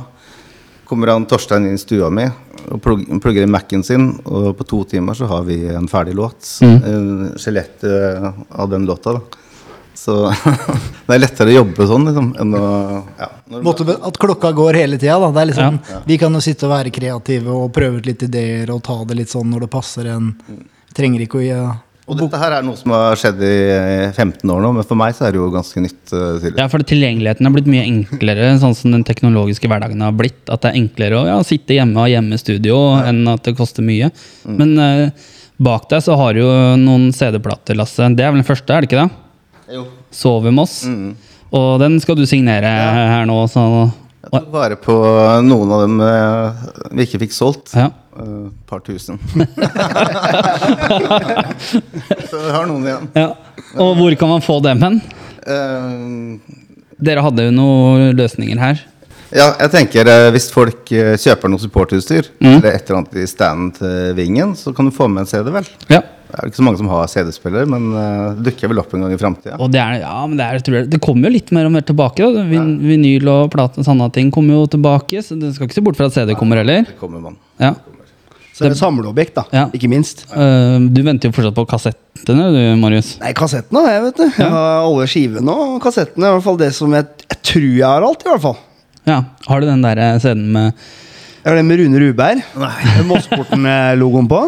Kommer 0.89 1.13
han 1.15 1.27
Torstein 1.31 1.67
inn 1.69 1.75
i 1.79 1.81
stua 1.81 2.11
mi 2.13 2.27
og 2.71 2.81
plug- 2.81 3.07
plugger 3.21 3.45
inn 3.45 3.53
Mac-en 3.53 3.83
sin, 3.85 4.07
og 4.25 4.55
på 4.57 4.65
to 4.69 4.83
timer 4.89 5.17
så 5.19 5.27
har 5.29 5.43
vi 5.45 5.59
en 5.69 5.89
ferdig 5.91 6.15
låt. 6.17 6.47
Mm. 6.65 7.35
Skjelettet 7.37 8.35
av 8.51 8.71
den 8.73 8.87
låta, 8.89 9.13
da. 9.19 9.21
Så 9.95 10.15
det 11.07 11.15
er 11.15 11.21
lettere 11.23 11.53
å 11.53 11.59
jobbe 11.61 11.87
sånn 11.87 12.09
liksom, 12.09 12.31
enn 12.43 12.57
å 12.59 12.65
ja, 13.21 13.29
Måte 13.63 13.85
at 13.95 14.17
klokka 14.19 14.51
går 14.57 14.75
hele 14.81 14.99
tida. 14.99 15.19
da. 15.23 15.29
Det 15.37 15.43
er 15.45 15.51
liksom, 15.53 15.79
Vi 16.09 16.17
kan 16.19 16.35
jo 16.35 16.41
sitte 16.43 16.67
og 16.67 16.73
være 16.75 16.91
kreative 16.95 17.53
og 17.55 17.71
prøve 17.77 18.01
ut 18.03 18.09
litt 18.09 18.25
ideer 18.27 18.73
og 18.75 18.83
ta 18.85 18.97
det 19.07 19.21
litt 19.21 19.31
sånn 19.31 19.53
når 19.53 19.67
det 19.67 19.71
passer 19.77 20.09
en. 20.17 20.33
Trenger 20.97 21.23
ikke 21.27 21.41
å 21.45 21.45
Og 22.05 22.19
dette 22.21 22.37
her 22.37 22.53
er 22.59 22.65
noe 22.67 22.77
som 22.77 22.93
har 22.93 23.17
skjedd 23.17 23.39
i 23.49 23.55
15 24.13 24.51
år 24.53 24.59
nå, 24.61 24.73
men 24.77 24.85
for 24.85 24.99
meg 25.01 25.15
så 25.17 25.25
er 25.25 25.33
det 25.33 25.39
jo 25.41 25.47
ganske 25.55 25.81
nytt. 25.81 26.03
uh, 26.13 26.35
tidligere. 26.37 26.59
Ja, 26.61 26.67
for 26.69 26.85
tilgjengeligheten 26.85 27.49
har 27.49 27.55
blitt 27.55 27.71
mye 27.73 27.87
enklere, 27.89 28.51
sånn 28.61 28.77
som 28.77 28.93
den 28.93 29.07
teknologiske 29.09 29.71
hverdagen 29.73 30.05
har 30.05 30.13
blitt. 30.13 30.43
At 30.53 30.67
det 30.67 30.75
er 30.75 30.81
enklere 30.83 31.23
å 31.23 31.25
ja, 31.31 31.39
sitte 31.49 31.79
hjemme 31.79 31.97
og 31.97 32.05
ha 32.05 32.13
hjemmestudio 32.13 32.77
enn 33.09 33.23
at 33.33 33.49
det 33.49 33.57
koster 33.57 33.87
mye. 33.87 34.11
Men 34.45 34.77
uh, 34.77 35.31
bak 35.65 35.89
deg 35.95 36.05
så 36.05 36.19
har 36.21 36.37
du 36.37 36.43
jo 36.43 36.53
noen 36.83 37.09
CD-plater, 37.17 37.79
Lasse. 37.81 38.13
Det 38.13 38.27
er 38.27 38.35
vel 38.35 38.43
den 38.43 38.49
første, 38.53 38.69
er 38.75 38.85
det 38.85 38.91
ikke 38.93 39.07
det? 39.07 39.11
Jo. 39.79 39.87
Sove 40.13 40.53
med 40.53 40.67
oss. 40.67 40.83
Og 41.55 41.69
den 41.81 41.97
skal 42.05 42.19
du 42.21 42.27
signere 42.29 42.69
her 42.69 43.25
nå. 43.31 43.37
Så, 43.49 43.63
Jeg 44.27 44.33
tok 44.35 44.53
vare 44.53 44.77
på 44.81 44.95
noen 45.47 45.73
av 45.73 45.85
dem 45.87 46.01
eh, 46.05 46.65
vi 46.99 47.07
ikke 47.07 47.21
fikk 47.25 47.37
solgt. 47.37 47.73
ja. 47.79 47.89
Et 48.15 48.53
par 48.71 48.81
tusen. 48.87 49.19
så 52.31 52.39
vi 52.39 52.51
har 52.55 52.67
noen 52.69 52.85
igjen. 52.87 53.09
Ja. 53.19 53.29
Og 53.83 53.97
hvor 53.99 54.15
kan 54.21 54.31
man 54.31 54.45
få 54.45 54.61
dem 54.63 54.83
hen? 54.85 55.01
Uh, 55.45 56.39
Dere 57.05 57.25
hadde 57.27 57.49
jo 57.49 57.55
noen 57.55 58.15
løsninger 58.17 58.59
her. 58.63 58.83
ja, 59.35 59.49
jeg 59.59 59.71
tenker 59.73 60.07
eh, 60.07 60.31
hvis 60.35 60.47
folk 60.55 60.93
eh, 60.95 61.17
kjøper 61.19 61.51
noe 61.51 61.59
supportutstyr, 61.59 62.29
eller 62.39 62.71
et 62.71 62.85
eller 62.87 63.01
annet 63.01 63.17
i 63.19 63.27
standen 63.27 63.73
til 63.75 64.15
Vingen, 64.15 64.55
så 64.55 64.71
kan 64.77 64.87
du 64.87 64.95
få 64.95 65.09
med 65.11 65.25
en 65.25 65.31
CD, 65.31 65.51
vel? 65.51 65.67
Ja. 65.91 66.05
Det 66.35 66.41
er 66.41 66.51
ikke 66.51 66.59
så 66.59 66.65
mange 66.67 66.79
som 66.81 66.89
har 66.91 67.11
CD-spiller, 67.11 67.67
men 67.71 67.91
eh, 67.95 68.29
det 68.39 68.49
dukker 68.49 68.71
vel 68.73 68.81
opp 68.83 68.95
en 68.95 69.05
gang 69.05 69.13
i 69.15 69.19
framtida. 69.19 69.59
Det, 69.71 69.83
ja, 70.01 70.15
men 70.27 70.39
det, 70.39 70.47
er, 70.47 70.87
det 70.91 70.99
kommer 71.03 71.29
jo 71.29 71.37
litt 71.37 71.53
mer 71.55 71.69
og 71.69 71.75
mer 71.77 71.85
tilbake. 71.87 72.27
Da. 72.27 72.47
Vin, 72.49 72.73
Vinyl 72.83 73.31
og 73.31 73.53
plate 73.55 73.83
og 73.83 73.87
sånne 73.87 74.09
ting 74.15 74.33
kommer 74.35 74.59
jo 74.59 74.65
tilbake. 74.75 75.23
Så 75.23 75.39
du 75.39 75.47
skal 75.55 75.69
ikke 75.69 75.79
se 75.79 75.85
bort 75.87 75.99
fra 75.99 76.09
at 76.11 76.17
CD 76.17 76.35
kommer 76.39 76.63
heller. 76.63 76.87
Det 76.89 76.99
kommer 76.99 77.23
man. 77.23 77.39
Ja. 77.63 77.75
Så 78.55 78.63
det 78.63 78.69
er 78.71 78.75
et 78.77 78.79
samleobjekt, 78.79 79.35
da. 79.35 79.43
Ja. 79.51 79.65
Ikke 79.75 79.89
minst. 79.91 80.21
Uh, 80.31 80.79
du 80.95 81.01
venter 81.03 81.27
jo 81.29 81.35
fortsatt 81.35 81.57
på 81.57 81.65
kassettene, 81.73 82.45
du, 82.55 82.61
Marius. 82.79 83.17
Nei, 83.19 83.33
kassettene 83.35 83.83
har 83.83 83.97
jeg, 83.97 84.03
vet 84.05 84.21
du. 84.21 84.29
Har 84.39 84.85
alle 84.87 85.09
skivene 85.11 85.57
og 85.65 85.81
kassettene. 85.83 86.29
I 86.31 86.37
hvert 86.37 86.45
fall 86.47 86.61
det 86.61 86.69
som 86.77 86.95
jeg, 86.95 87.09
jeg 87.27 87.41
tror 87.51 87.67
jeg 87.67 87.89
har 87.91 88.07
alt, 88.07 88.23
i 88.23 88.31
hvert 88.31 88.45
fall. 88.45 88.61
Ja. 89.11 89.17
Har 89.49 89.61
du 89.61 89.67
den 89.67 89.83
der 89.85 89.99
eh, 90.01 90.21
CD-en 90.23 90.47
med 90.55 90.71
Jeg 91.45 91.51
har 91.51 91.59
den 91.59 91.67
med 91.69 91.83
Rune 91.83 91.99
Rudberg. 92.05 92.45
med 92.57 93.09
Mossporten-logoen 93.11 94.31
på. 94.31 94.39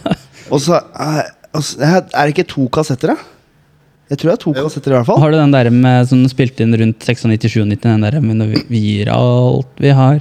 Og 0.52 0.58
så 0.64 0.80
så- 1.60 1.78
Er 1.84 2.00
det 2.24 2.32
ikke 2.32 2.48
to 2.48 2.64
kassetter, 2.72 3.12
da? 3.12 3.16
Jeg 4.10 4.18
tror 4.18 4.30
det 4.32 4.34
er 4.38 4.42
to 4.42 4.52
kassetter, 4.56 4.90
i 4.90 4.96
hvert 4.96 5.06
fall. 5.06 5.20
Har 5.22 5.30
du 5.30 5.36
den 5.38 5.52
der 5.54 5.68
med, 5.70 6.08
som 6.10 6.24
spilte 6.32 6.64
inn 6.64 6.74
rundt 6.74 6.98
96-97, 7.06 7.76
den 7.84 8.02
der 8.08 8.16
med 8.24 8.40
når 8.40 8.48
vi- 8.56 8.64
vi 8.72 8.80
gir 8.88 9.12
alt 9.14 9.68
vi 9.78 9.92
har? 9.94 10.18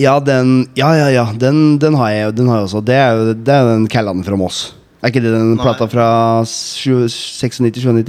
Ja, 0.00 0.18
den 0.20 0.68
Ja, 0.78 0.92
ja, 0.96 1.08
ja. 1.12 1.26
Den, 1.36 1.78
den 1.78 1.94
har 1.98 2.10
jeg 2.10 2.34
den 2.36 2.48
har 2.48 2.62
jeg 2.62 2.68
også. 2.70 2.84
Det 2.84 2.94
er 2.96 3.12
jo 3.18 3.34
det 3.34 3.52
er 3.52 3.64
den 3.74 3.88
Callan 3.92 4.22
fra 4.24 4.36
Moss. 4.40 4.72
Er 5.02 5.10
ikke 5.10 5.22
det 5.24 5.32
den 5.34 5.56
plata 5.58 5.86
fra 5.90 6.06
96-97? 6.46 7.58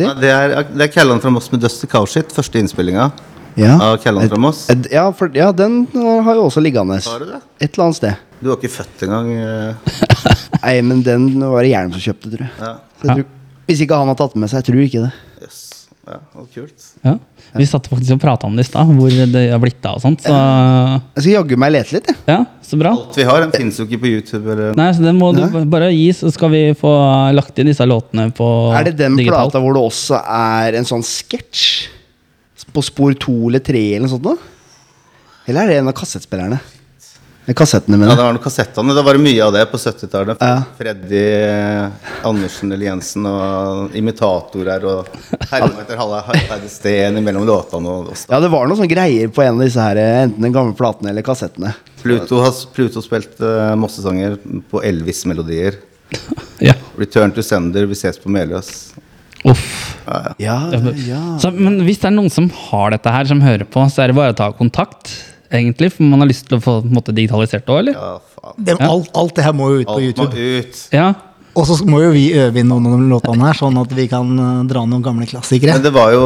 Nei, 0.06 0.14
Det 0.22 0.30
er, 0.30 0.52
det 0.70 0.86
er 0.88 0.92
Kellan 0.94 1.20
fra 1.24 1.32
Moss 1.34 1.50
med 1.52 1.64
Dusty 1.64 1.88
Cowshit, 1.90 2.30
første 2.36 2.60
innspillinga 2.62 3.08
Ja. 3.58 3.76
av 3.82 3.98
Kellan 4.04 4.30
fra 4.30 4.38
Moss. 4.42 4.68
Et- 4.70 4.92
Ja, 4.92 5.08
for, 5.12 5.30
ja, 5.34 5.52
den 5.52 5.88
har 5.94 6.36
jo 6.36 6.46
også 6.50 6.62
liggende. 6.62 7.00
Har 7.04 7.20
du 7.20 7.26
det? 7.26 7.42
Et 7.62 7.74
eller 7.74 7.86
annet 7.86 7.96
sted. 7.98 8.16
Du 8.42 8.50
var 8.50 8.58
ikke 8.58 8.70
født 8.78 9.04
engang. 9.08 9.32
eh. 9.38 9.74
Nei, 10.64 10.82
men 10.82 11.02
den 11.04 11.40
var 11.40 11.62
det 11.64 11.70
Hjelm 11.74 11.92
som 11.94 12.02
kjøpte, 12.02 12.30
tror 12.32 12.42
jeg. 12.46 12.52
Ja, 12.60 12.74
Så 13.02 13.08
jeg 13.08 13.16
tror, 13.18 13.26
hvis 13.68 13.82
ikke 13.82 13.96
han 13.98 14.08
har 14.08 14.16
tatt 14.16 14.34
den 14.34 14.42
med 14.42 14.50
seg, 14.50 14.62
jeg 14.64 14.68
tror 14.70 14.84
ikke 14.86 15.04
det. 15.08 15.14
Yes. 15.42 15.60
Ja, 16.08 16.18
og 16.36 16.48
kult. 16.54 16.90
Ja. 17.04 17.18
Vi 17.56 17.66
satt 17.70 17.86
faktisk 17.92 18.16
og 18.16 18.22
prata 18.24 18.48
om 18.50 18.56
det 18.58 18.64
i 18.66 18.70
stad, 18.70 18.90
hvor 18.98 19.12
det 19.34 19.44
har 19.52 19.60
blitt 19.62 19.86
av 19.86 20.00
og 20.00 20.02
sånt. 20.02 20.24
Så 20.26 20.34
Jeg 20.34 21.22
skal 21.24 21.34
jaggu 21.36 21.58
meg 21.62 21.74
lete 21.76 21.94
litt, 22.00 22.08
jeg. 22.10 22.18
ja, 22.32 22.40
så 22.66 22.80
bra. 22.82 22.94
Alt 22.98 23.20
vi 23.20 23.26
har, 23.30 23.44
den 23.46 23.52
finnes 23.54 23.78
jo 23.78 23.86
ikke 23.86 24.00
på 24.02 24.10
YouTube. 24.10 24.48
Eller. 24.56 24.74
Nei, 24.80 24.88
så 24.98 25.04
Den 25.06 25.20
må 25.22 25.30
du 25.38 25.44
bare 25.70 25.92
gi, 25.94 26.08
så 26.18 26.32
skal 26.34 26.50
vi 26.50 26.64
få 26.80 26.94
lagt 27.38 27.60
inn 27.62 27.70
disse 27.70 27.86
låtene 27.86 28.32
på 28.34 28.48
Er 28.74 28.90
det 28.90 28.96
den 28.98 29.16
digitalt. 29.20 29.52
plata 29.54 29.62
hvor 29.62 29.78
det 29.78 29.84
også 29.86 30.18
er 30.26 30.80
en 30.80 30.90
sånn 30.90 31.06
sketsj? 31.06 31.90
På 32.74 32.82
spor 32.82 33.14
to 33.20 33.34
eller 33.52 33.60
tre 33.62 33.82
eller 33.94 34.08
noe 34.08 34.14
sånt? 34.16 34.24
Da? 34.24 34.34
Eller 35.46 35.62
er 35.62 35.68
det 35.68 35.78
en 35.84 35.90
av 35.92 35.94
kassettspillerne? 36.00 36.58
Det 37.46 37.88
mine. 37.88 38.06
Ja, 38.08 38.16
det 38.16 38.24
var 38.24 38.32
noen 38.32 38.44
kassettene. 38.44 38.94
Det 38.96 39.02
var 39.04 39.18
mye 39.20 39.44
av 39.44 39.52
det 39.52 39.66
på 39.68 39.78
70-tallet. 39.78 40.40
Ja. 40.40 40.64
Freddy 40.78 41.24
eh, 41.44 42.12
Andersen 42.24 42.72
eller 42.72 42.88
Jensen 42.88 43.26
og 43.28 43.98
imitatorer 44.00 44.86
og 44.88 45.10
herremeter 45.52 46.00
halve 46.00 46.22
Harpeide 46.30 46.72
Steen 46.72 47.20
mellom 47.20 47.44
låtene 47.50 47.92
og, 47.92 48.14
og 48.14 48.22
Ja, 48.32 48.40
det 48.40 48.52
var 48.54 48.70
noen 48.70 48.80
sånne 48.80 48.94
greier 48.94 49.34
på 49.34 49.44
en 49.44 49.58
av 49.58 49.66
disse 49.66 49.84
her, 49.84 50.00
enten 50.24 50.48
den 50.48 50.56
gamle 50.56 50.78
platene 50.80 51.12
eller 51.12 51.26
kassettene. 51.28 51.74
Pluto 52.00 52.40
har 52.46 52.56
Pluto 52.76 53.04
spilt 53.04 53.36
uh, 53.44 53.76
Mossesanger 53.80 54.40
på 54.72 54.80
Elvis-melodier. 54.88 55.82
Ja. 56.64 56.78
Return 56.96 57.36
to 57.36 57.44
Sender, 57.44 57.90
vi 57.92 58.00
ses 58.00 58.20
på 58.24 58.32
Meløs. 58.32 58.94
Uff. 59.44 59.68
Ja, 60.08 60.34
ja. 60.40 60.58
Ja, 60.72 60.96
ja. 61.10 61.22
Så, 61.44 61.52
men 61.52 61.82
hvis 61.84 62.00
det 62.00 62.08
er 62.08 62.16
noen 62.16 62.32
som 62.32 62.48
har 62.70 62.96
dette 62.96 63.12
her, 63.12 63.28
som 63.28 63.44
hører 63.44 63.68
på, 63.68 63.84
så 63.92 64.06
er 64.06 64.12
det 64.12 64.20
bare 64.20 64.32
å 64.32 64.40
ta 64.40 64.48
kontakt. 64.56 65.12
Egentlig, 65.54 65.92
For 65.94 66.04
man 66.10 66.24
har 66.26 66.32
lyst 66.32 66.48
til 66.50 66.58
å 66.58 66.64
få 66.64 66.80
på 66.82 66.90
en 66.90 66.98
måte, 66.98 67.14
digitalisert 67.16 67.68
det 67.68 67.74
òg, 67.76 67.84
eller? 67.84 68.00
ja 68.00 68.14
faen. 68.44 68.58
Det, 68.66 68.80
alt, 68.82 69.12
alt 69.16 69.38
det 69.38 69.46
her 69.46 69.54
må 69.56 69.70
jo 69.74 69.84
ut 69.84 69.88
på 69.88 70.00
Alt 70.00 70.02
må 70.04 70.26
YouTube. 70.26 70.50
ut. 70.60 70.82
Ja. 70.94 71.12
Og 71.54 71.68
så 71.70 71.76
må 71.86 72.00
jo 72.02 72.10
vi 72.16 72.24
øve 72.34 72.64
inn 72.64 72.70
noen 72.72 72.88
av 72.90 72.96
de 72.98 73.08
låtene 73.12 73.46
her, 73.46 73.58
sånn 73.60 73.76
at 73.78 73.92
vi 73.94 74.08
kan 74.10 74.32
eh, 74.42 74.62
dra 74.72 74.82
noen 74.90 75.04
gamle 75.06 75.28
klassikere. 75.30 75.76
Men 75.78 75.84
det 75.86 75.92
var 75.94 76.10
jo 76.16 76.24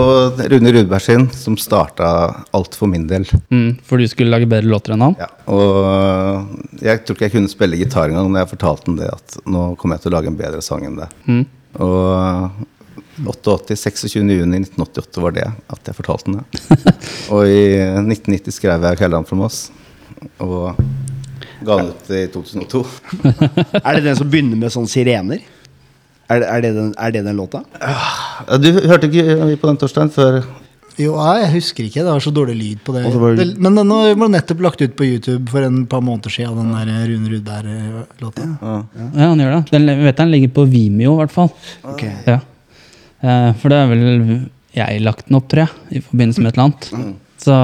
Rune 0.53 0.71
Rudberg 0.71 1.03
sin 1.03 1.25
som 1.35 1.57
starta 1.59 2.07
alt 2.55 2.77
for 2.79 2.87
min 2.87 3.03
del. 3.09 3.27
Mm, 3.51 3.73
for 3.83 3.99
du 3.99 4.07
skulle 4.07 4.31
lage 4.31 4.47
bedre 4.47 4.71
låter 4.71 4.95
enn 4.95 5.03
han? 5.03 5.17
Ja, 5.19 5.27
og 5.51 6.79
jeg 6.79 7.03
tror 7.03 7.17
ikke 7.19 7.27
jeg 7.27 7.35
kunne 7.35 7.51
spille 7.51 7.79
gitar 7.81 8.07
engang 8.07 8.31
når 8.31 8.45
jeg 8.45 8.53
fortalte 8.55 8.87
ham 8.87 8.97
det 9.01 9.11
at 9.11 9.37
nå 9.43 9.67
kommer 9.75 9.99
jeg 9.99 10.05
til 10.07 10.13
å 10.13 10.15
lage 10.15 10.31
en 10.31 10.39
bedre 10.39 10.63
sang 10.63 10.87
enn 10.87 10.95
det. 11.01 11.09
Mm. 11.27 11.43
Og 11.83 12.63
88, 13.25 13.75
26. 13.75 14.13
juni 14.19 14.59
1988 14.61 15.21
var 15.23 15.31
det 15.37 15.47
at 15.73 15.89
jeg 15.89 15.95
fortalte 15.97 16.31
den 16.31 16.39
det. 16.39 16.93
og 17.33 17.47
i 17.49 17.63
1990 18.03 18.53
skrev 18.59 18.83
jeg 18.85 18.97
'Kellan 18.99 19.25
fra 19.25 19.35
Moss' 19.39 19.71
og 20.39 20.77
ga 21.65 21.77
den 21.79 21.89
ut 21.93 22.11
i 22.13 22.27
2002. 22.33 22.83
Er 23.81 23.97
det 23.97 24.03
den 24.05 24.15
som 24.19 24.29
begynner 24.29 24.57
med 24.61 24.73
sånne 24.73 24.91
sirener? 24.91 25.41
Er 26.29 26.41
det, 26.43 26.47
er 26.51 26.61
det, 26.61 26.71
den, 26.75 26.93
er 26.99 27.11
det 27.15 27.23
den 27.25 27.37
låta? 27.39 27.61
Du 28.59 28.67
hørte 28.83 29.07
ikke 29.07 29.55
på 29.61 29.67
den, 29.69 29.77
Torstein, 29.79 30.09
før 30.11 30.41
Jo, 30.97 31.13
jeg 31.37 31.51
husker 31.53 31.85
ikke. 31.85 32.01
Det 32.01 32.09
var 32.09 32.19
så 32.25 32.31
dårlig 32.33 32.55
lyd 32.57 32.79
på 32.83 32.93
det. 32.95 33.03
Det- 33.37 33.57
men 33.61 33.75
den 33.77 33.87
var 33.93 34.27
nettopp 34.33 34.59
lagt 34.65 34.81
ut 34.81 34.95
på 34.97 35.05
YouTube 35.05 35.49
for 35.53 35.61
en 35.61 35.85
par 35.85 36.01
måneder 36.01 36.29
siden, 36.33 36.57
den 36.57 36.73
der 36.73 37.05
Rune 37.07 37.29
Rudberg-låta. 37.29 38.47
Ja, 38.61 39.27
han 39.29 39.39
gjør 39.39 39.53
det. 39.55 39.71
Den, 39.71 39.87
jeg 39.93 40.03
vet 40.03 40.17
den 40.17 40.31
ligger 40.31 40.49
på 40.57 40.65
Vimeo, 40.65 41.13
i 41.13 41.17
hvert 41.21 41.31
fall. 41.31 41.51
Ok. 41.85 42.03
Ja. 42.25 42.39
Eh, 43.23 43.49
for 43.57 43.73
det 43.73 43.79
har 43.81 43.89
vel 43.91 44.03
jeg 44.77 45.01
lagt 45.01 45.27
den 45.27 45.39
opp, 45.39 45.47
tror 45.49 45.65
jeg, 45.65 45.97
i 45.97 46.03
forbindelse 46.05 46.43
med 46.43 46.51
et 46.51 46.57
eller 46.57 46.67
annet. 46.67 47.17
Så 47.41 47.57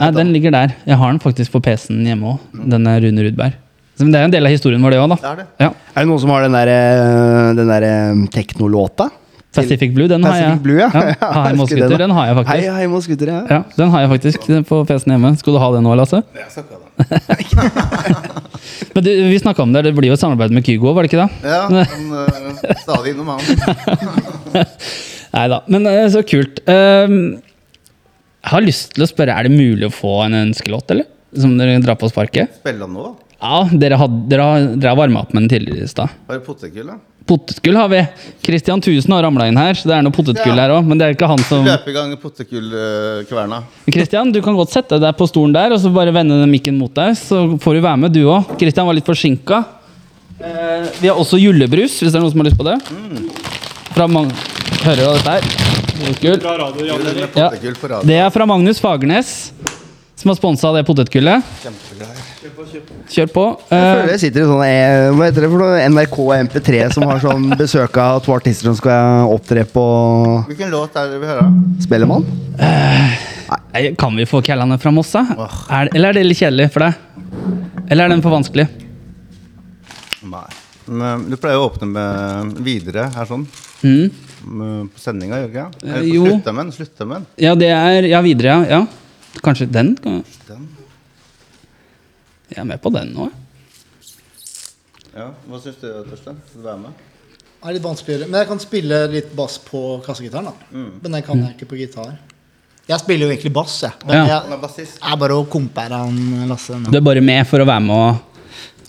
Nei, 0.00 0.10
den 0.16 0.30
ligger 0.32 0.52
der. 0.54 0.74
Jeg 0.88 0.96
har 0.96 1.10
den 1.12 1.20
faktisk 1.20 1.52
på 1.52 1.60
PC-en 1.64 2.06
hjemme 2.08 2.34
òg. 2.34 2.60
Den 2.72 2.86
er 2.88 3.02
Rune 3.04 3.24
Rudberg. 3.26 3.56
Så, 3.96 4.06
men 4.06 4.14
det 4.14 4.20
er 4.20 4.28
en 4.30 4.32
del 4.32 4.48
av 4.48 4.54
historien 4.54 4.80
vår, 4.80 4.94
det 4.94 5.00
òg, 5.02 5.12
Det 5.20 5.28
er 5.28 5.40
det. 5.42 5.46
Ja. 5.60 5.68
Er 5.92 5.98
det 6.00 6.08
noen 6.08 6.22
som 6.22 6.32
har 6.32 6.46
den 6.46 6.56
der, 6.56 6.70
eh, 6.72 7.48
den 7.58 7.68
der 7.68 7.84
eh, 7.88 8.22
teknolåta? 8.32 9.10
Pacific 9.50 9.90
Blue, 9.94 10.06
den 10.06 10.22
har 10.22 10.36
jeg. 10.38 10.58
Blue, 10.62 10.78
ja. 10.78 10.86
ja. 10.94 11.30
Hei, 11.34 11.54
Jeg 11.58 11.88
den, 11.90 11.96
den 11.98 12.12
har 12.14 12.28
jeg 12.28 12.36
faktisk. 12.38 12.68
hei, 12.76 12.86
Moskutter, 12.90 13.30
ja. 13.32 13.40
Ja, 13.50 13.62
Den 13.76 13.90
har 13.90 14.04
jeg 14.04 14.10
faktisk 14.12 14.46
på 14.68 14.78
PC-en 14.86 15.14
hjemme. 15.16 15.32
Skal 15.40 15.56
du 15.56 15.58
ha 15.58 15.70
den 15.74 15.86
nå, 15.86 15.94
Lasse? 15.98 16.20
Jeg 16.38 16.52
skal 16.54 16.68
ikke 17.42 17.58
ha 17.58 17.82
det. 17.82 18.40
Men 18.94 19.06
du, 19.06 19.10
Vi 19.32 19.38
snakka 19.42 19.64
om 19.66 19.72
det, 19.74 19.82
det 19.88 19.94
blir 19.96 20.10
jo 20.12 20.16
et 20.18 20.22
samarbeid 20.22 20.54
med 20.54 20.66
Kygo, 20.66 20.92
var 20.94 21.06
det 21.06 21.10
ikke 21.10 21.24
det? 21.24 21.50
Ja, 21.50 21.62
men 21.72 21.84
uh, 22.14 22.74
stadig 22.82 23.14
innom 23.14 23.30
han. 23.32 23.40
Nei 25.34 25.46
da. 25.52 25.60
Men 25.70 25.86
eh, 25.88 26.04
så 26.12 26.22
kult. 26.26 26.60
Ehm, 26.70 27.16
jeg 28.40 28.52
har 28.54 28.64
lyst 28.64 28.94
til 28.96 29.06
å 29.06 29.08
spørre, 29.10 29.34
er 29.34 29.48
det 29.48 29.54
mulig 29.54 29.88
å 29.88 29.94
få 29.94 30.14
en 30.26 30.38
ønskelåt, 30.44 30.90
eller? 30.94 31.08
Som 31.38 31.54
dere 31.58 31.78
drar 31.82 31.98
på 32.00 32.10
sparket? 32.10 32.58
Spille 32.62 32.82
den 32.82 32.96
nå? 32.96 33.10
da? 33.10 33.30
Ja, 33.40 33.62
dere, 33.82 33.96
had, 34.00 34.16
dere, 34.28 34.46
har, 34.46 34.66
dere 34.74 34.92
har 34.92 34.98
varma 34.98 35.22
opp 35.24 35.30
med 35.32 35.46
den 35.46 35.52
tidligere 35.54 35.86
i 35.86 35.90
stad. 35.90 36.12
Bare 36.28 36.42
potetgull, 36.44 36.90
da. 36.92 36.98
Potetgull 37.30 37.76
har 37.78 37.88
vi. 37.92 38.00
Christian 38.42 38.80
Tusen 38.82 39.12
har 39.14 39.22
ramla 39.22 39.46
inn 39.46 39.58
her, 39.60 39.76
så 39.78 39.86
det 39.86 39.94
er 39.94 40.02
noe 40.02 40.14
potetgull 40.14 40.56
Ja. 40.58 40.64
her 40.66 40.72
òg. 40.74 40.86
Men 40.90 40.98
det 40.98 41.06
er 41.06 41.14
ikke 41.14 41.28
han 41.30 41.38
som 41.46 41.62
Løpe 41.64 41.92
i 41.92 41.94
gang 41.94 42.14
potetgullkverna. 42.18 43.60
Christian, 43.86 44.32
du 44.34 44.40
kan 44.42 44.56
godt 44.58 44.72
sette 44.74 44.98
deg 44.98 45.14
på 45.16 45.28
stolen 45.30 45.54
der 45.54 45.70
og 45.76 45.78
så 45.78 45.92
bare 45.94 46.10
vende 46.12 46.40
den 46.40 46.50
mikken 46.50 46.76
mot 46.80 46.92
deg. 46.92 47.14
Så 47.20 47.44
får 47.62 47.78
du 47.78 47.80
være 47.86 47.98
med, 48.02 48.12
du 48.16 48.24
òg. 48.26 48.56
Christian 48.58 48.86
var 48.88 48.98
litt 48.98 49.06
forsinka. 49.06 49.62
Eh, 50.40 50.88
vi 50.98 51.06
har 51.08 51.14
også 51.20 51.38
julebrus, 51.38 52.00
hvis 52.00 52.10
det 52.10 52.16
er 52.18 52.24
noen 52.24 52.32
som 52.34 52.40
har 52.42 52.48
lyst 52.50 52.58
på 52.58 52.66
det. 52.66 52.78
Fra 53.94 54.06
mange 54.08 54.32
Hører 54.80 54.96
du 54.96 55.12
dette 55.12 55.30
her? 55.30 55.42
Potetgull. 56.00 56.40
Ja. 57.36 57.48
potetgull 57.50 57.74
på 57.76 57.88
radio. 57.90 58.06
Det 58.08 58.16
er 58.16 58.30
fra 58.32 58.46
Magnus 58.48 58.80
Fagernes. 58.80 59.52
Som 60.20 60.28
har 60.30 60.36
sponsa 60.36 60.70
det 60.76 60.82
potetgullet. 60.88 61.46
Kjør 61.64 62.52
på. 62.56 62.66
Kjør 63.10 63.30
på. 63.32 63.44
Jeg 63.70 63.80
Eh, 63.80 63.94
føler 63.96 64.10
jeg 64.14 64.20
sitter 64.22 64.42
i 64.42 64.48
sånn 64.48 64.62
eh, 64.66 65.06
Hva 65.16 65.26
heter 65.28 65.44
det 65.46 65.50
for 65.52 65.62
noe? 65.64 65.80
NRK 65.90 66.16
og 66.24 66.32
MP3 66.36 66.80
som 66.94 67.06
har 67.08 67.20
sånn 67.22 67.48
besøk 67.60 67.96
av 68.00 68.20
to 68.24 68.34
artister 68.36 68.68
som 68.68 68.76
skal 68.78 69.28
opptre 69.32 69.64
på 69.68 69.84
Hvilken 70.50 70.72
låt 70.72 70.96
er 71.00 71.10
det 71.14 71.20
vi 71.22 71.30
hører? 71.30 71.50
Spellemann. 71.84 72.26
Uh, 72.60 73.90
kan 73.98 74.16
vi 74.18 74.26
få 74.28 74.42
Kællane 74.44 74.76
fra 74.82 74.92
Moss, 74.94 75.12
da? 75.16 75.24
Er, 75.72 75.90
eller 75.96 76.12
er 76.12 76.20
det 76.20 76.26
litt 76.28 76.38
kjedelig 76.40 76.68
for 76.74 76.84
deg? 76.84 76.92
Eller 77.90 78.04
er 78.06 78.12
den 78.14 78.22
for 78.24 78.34
vanskelig? 78.36 78.68
Nei. 80.30 80.46
Men 80.90 81.26
du 81.30 81.36
pleier 81.40 81.60
å 81.60 81.68
åpne 81.70 81.86
med 81.90 82.56
videre 82.66 83.08
her 83.14 83.28
sånn. 83.28 83.44
Mm. 83.86 84.10
På 84.90 85.00
sendinga, 85.00 85.38
gjør 85.42 85.48
du 85.48 85.54
ikke? 85.54 85.66
Eller 85.86 86.06
jo. 86.08 86.24
Slutte 86.26 86.54
med 86.56 86.64
den. 86.66 86.72
Slutte 86.76 87.06
med 87.06 87.16
den. 87.20 87.26
Ja, 87.44 87.54
det 87.58 87.70
er 87.74 88.08
Ja, 88.10 88.20
videre, 88.24 88.56
ja. 88.70 88.80
Kanskje 89.44 89.66
den? 89.70 89.94
Den. 90.02 90.24
Jeg 92.50 92.58
er 92.58 92.64
med 92.66 92.80
på 92.82 92.90
den 92.92 93.12
nå. 93.14 93.28
Ja, 95.14 95.30
Hva 95.48 95.60
syns 95.62 95.78
du, 95.82 95.86
Torstein? 96.10 96.38
Skal 96.48 96.62
du 96.62 96.66
være 96.66 96.80
med? 96.84 97.06
Det 97.60 97.68
er 97.68 97.76
litt 97.76 97.84
vanskeligere. 97.84 98.26
Men 98.30 98.40
jeg 98.40 98.48
kan 98.48 98.60
spille 98.62 98.98
litt 99.12 99.32
bass 99.36 99.58
på 99.62 99.80
kassegitaren. 100.06 100.48
da. 100.50 100.54
Men 100.72 101.12
den 101.18 101.22
kan 101.26 101.42
jeg 101.44 101.56
ikke 101.56 101.68
på 101.74 101.78
gitar. 101.80 102.14
Jeg 102.90 102.98
spiller 103.02 103.26
jo 103.28 103.34
egentlig 103.34 103.52
bass, 103.54 103.80
jeg. 103.84 103.92
Men 104.06 104.16
Ja. 104.26 104.40
Jeg 104.42 104.88
er 105.12 105.16
bare 105.20 105.36
å 105.36 105.46
kompere 105.46 105.98
han 106.00 106.48
Lasse. 106.48 106.70
nå. 106.78 106.90
Du 106.90 106.96
er 106.98 107.00
bare 107.04 107.20
med 107.20 107.46
for 107.46 107.60
å 107.60 107.66
være 107.66 107.80
med 107.86 107.96
og 107.96 108.26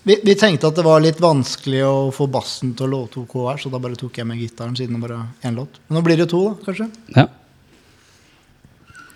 Vi, 0.03 0.15
vi 0.23 0.33
tenkte 0.33 0.65
at 0.65 0.73
det 0.75 0.83
var 0.83 0.99
litt 0.99 1.19
vanskelig 1.21 1.83
å 1.85 2.11
få 2.11 2.25
bassen 2.31 2.73
til 2.73 2.87
å 2.87 2.89
låte 2.89 3.19
OK 3.21 3.35
her, 3.51 3.57
så 3.61 3.69
da 3.69 3.77
bare 3.77 3.95
tok 3.95 4.17
jeg 4.17 4.25
med 4.25 4.39
gitaren 4.39 4.73
siden 4.75 4.95
det 4.97 5.01
bare 5.03 5.19
er 5.43 5.49
én 5.51 5.53
låt. 5.55 5.77
Men 5.87 5.99
nå 5.99 6.03
blir 6.03 6.17
det 6.17 6.27
to, 6.31 6.39
da, 6.49 6.65
kanskje. 6.65 6.87
Ja. 7.15 7.27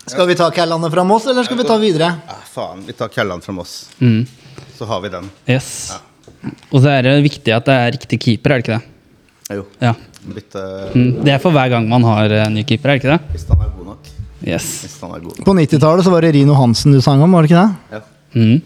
Skal 0.05 0.27
vi 0.29 0.35
ta 0.37 0.51
Kællandet 0.53 0.91
fra 0.93 1.03
Moss, 1.03 1.25
eller 1.25 1.43
skal 1.47 1.57
vi 1.57 1.63
ta 1.65 1.77
videre? 1.81 2.11
Ja, 2.27 2.35
faen. 2.45 2.83
Vi 2.85 2.93
tar 2.93 3.09
Kjelland 3.09 3.43
fra 3.43 3.53
Moss. 3.57 3.89
Mm. 3.97 4.25
Så 4.77 4.85
har 4.85 5.01
vi 5.01 5.09
den. 5.09 5.29
Yes. 5.49 5.69
Og 6.69 6.81
så 6.83 6.91
er 6.91 7.07
det 7.07 7.15
viktig 7.25 7.53
at 7.55 7.65
det 7.65 7.73
er 7.73 7.95
riktig 7.95 8.19
keeper, 8.21 8.53
er 8.53 8.61
det 8.61 8.65
ikke 8.65 8.77
det? 8.77 9.57
Jo. 9.57 9.65
Ja. 9.81 9.95
Litt, 10.35 10.57
uh, 10.57 10.93
Det 11.25 11.33
er 11.33 11.41
for 11.41 11.53
hver 11.53 11.69
gang 11.73 11.89
man 11.89 12.05
har 12.05 12.29
uh, 12.33 12.45
ny 12.53 12.61
keeper, 12.69 12.93
er 12.93 12.99
det 12.99 13.03
ikke 13.03 13.15
det? 13.15 13.33
hvis 13.33 13.47
han 13.49 13.65
er 13.65 13.73
god 13.73 13.89
nok. 13.95 14.13
Yes. 14.45 14.69
Hvis 14.85 14.95
han 15.01 15.15
er 15.17 15.25
god 15.25 15.33
nok. 15.39 15.45
På 15.47 15.57
90-tallet 15.57 16.05
så 16.05 16.13
var 16.13 16.25
det 16.25 16.33
Rino 16.37 16.53
Hansen 16.59 16.93
du 16.93 17.01
sang 17.01 17.25
om, 17.25 17.33
var 17.33 17.45
det 17.45 17.51
ikke 17.51 17.65
det? 17.65 17.97
Ja. 17.97 18.01
Mm. 18.37 18.61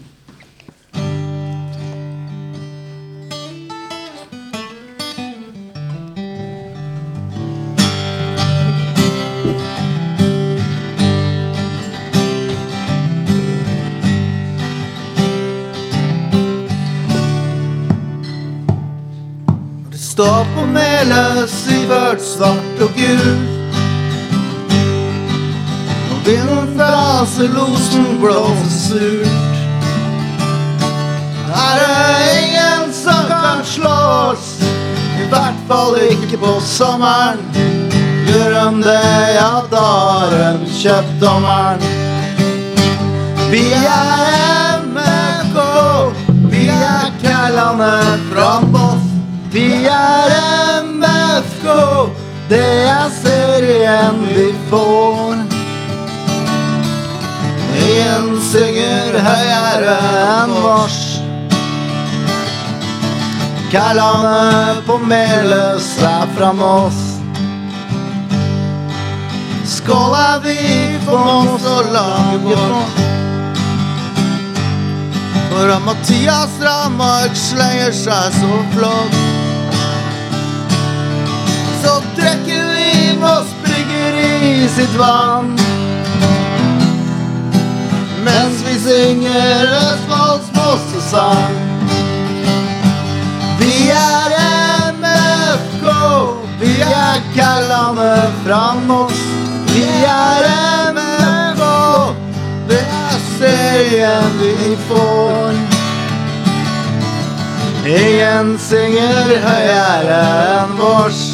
Fra 27.40 27.46
selosen 27.46 28.20
blåser 28.20 28.70
surt. 28.70 29.56
Er 31.54 31.80
det 31.80 32.42
ingen 32.42 32.92
som 32.92 33.28
kan 33.28 33.64
slå 33.64 34.32
oss? 34.32 34.60
I 35.20 35.28
hvert 35.30 35.60
fall 35.68 35.96
ikke 36.10 36.36
på 36.36 36.60
sommeren. 36.60 37.38
Gjør 38.26 38.50
de 38.50 38.82
det, 38.82 39.34
ja, 39.34 39.62
da 39.70 39.84
har 39.84 40.30
de 40.30 40.70
kjøpt 40.70 41.20
dommeren. 41.20 41.80
Vi 43.50 43.72
er 43.72 44.84
MK, 44.84 45.56
vi 46.50 46.68
er 46.68 47.10
Kællane 47.22 48.18
fra 48.30 48.60
Moss. 48.60 49.06
Vi 49.52 49.86
er 49.86 50.36
MFK, 50.84 51.66
det 52.48 52.66
er 52.86 53.08
serien 53.22 54.26
vi 54.28 54.52
får. 54.70 55.49
Ingen 58.20 58.40
synger 58.44 59.14
høyere 59.24 59.92
enn 60.12 60.50
vårs. 60.60 60.96
Kællane 63.72 64.82
på 64.84 64.98
Meløs 65.08 65.86
er 66.04 66.26
fra 66.34 66.50
Moss. 66.52 66.98
Skål 69.64 70.18
er 70.18 70.44
vi 70.44 70.58
for 71.06 71.24
Moss 71.30 71.64
og 71.70 72.44
vårt. 72.44 73.00
For 75.48 75.72
at 75.78 75.82
Mathias 75.88 76.60
Ramark 76.60 77.40
slenger 77.46 77.96
seg 78.02 78.36
så 78.36 78.62
flott. 78.76 79.18
Så 81.80 81.96
trekker 82.20 82.68
vi 82.76 83.18
Moss 83.24 83.56
Bryggeri 83.64 84.68
sitt 84.76 84.98
vann. 85.00 85.56
Mens 88.24 88.62
vi 88.66 88.74
synger 88.80 89.62
Østfolds 89.76 90.48
mossesang. 90.56 91.54
Vi 93.58 93.88
er 93.90 94.34
MFK, 94.92 95.86
vi 96.60 96.72
er 96.80 97.20
Kællane 97.34 98.12
fra 98.44 98.74
Moss. 98.86 99.22
Vi 99.72 99.86
er 100.04 100.48
MFK, 100.92 101.62
det 102.68 102.82
er 102.84 103.18
serien 103.38 104.38
vi 104.42 104.76
får. 104.88 105.60
Ingen 107.90 108.54
synger 108.60 109.34
høyere 109.46 110.22
enn 110.60 110.76
vårs. 110.78 111.24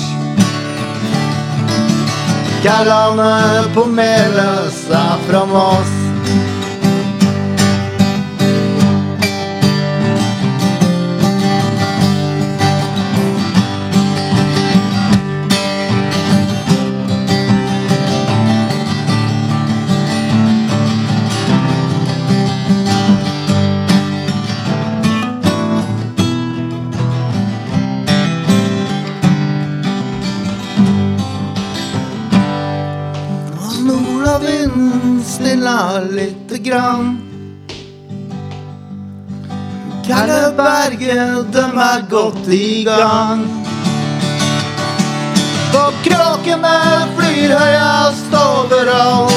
Kællane 2.63 3.67
på 3.75 3.85
Meløs 3.99 4.85
er 5.03 5.23
fra 5.27 5.45
Moss. 5.51 5.96
Lite 36.01 36.59
grann. 36.59 37.21
Kalleberget, 40.07 41.53
dem 41.53 41.79
er 41.79 42.01
godt 42.11 42.49
i 42.49 42.85
gang. 42.85 43.43
For 45.73 45.93
kråkene 46.07 46.77
flyr 47.17 47.55
høyest 47.59 48.37
overalt. 48.39 49.35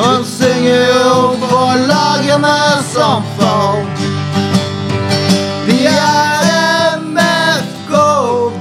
Og 0.00 0.24
synger 0.24 0.86
jo 0.88 1.16
på 1.42 1.64
lagene 1.90 2.56
som 2.92 3.26
falt. 3.36 4.06
Vi 5.66 5.84
er 5.90 6.98
MFK, 7.02 7.94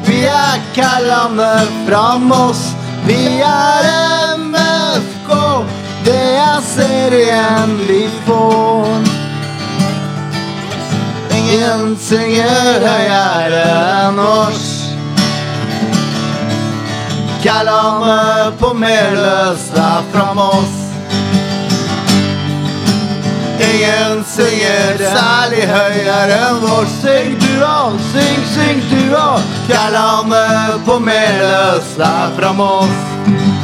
vi 0.09 0.23
er 0.25 0.61
kallene 0.75 1.53
fra 1.87 2.05
Moss. 2.17 2.71
Vi 3.05 3.21
er 3.39 3.89
MFK, 3.93 4.08
det 6.05 6.37
er 6.39 6.61
serien 6.61 7.77
vi 7.87 8.09
får. 8.25 9.09
Ingen 11.37 11.95
synger 11.97 12.83
høyere 12.83 13.63
enn 14.05 14.19
oss. 14.21 14.67
Kællane 17.43 18.51
på 18.59 18.73
Meløs 18.73 19.69
er 19.75 20.03
fra 20.11 20.33
Moss. 20.33 20.75
Ingen 23.69 24.25
synger 24.27 24.99
særlig 24.99 25.63
høyere 25.71 26.39
enn 26.49 26.59
vår. 26.63 26.89
Syng 26.99 27.37
du 27.39 27.53
òg, 27.63 27.95
syng, 28.11 28.43
syng 28.55 28.83
du 28.91 29.15
òg. 29.15 29.55
Kællane 29.69 30.43
på 30.85 30.99
Meløs 30.99 31.95
er 31.97 32.35
fra 32.37 32.53
Moss. 32.59 33.58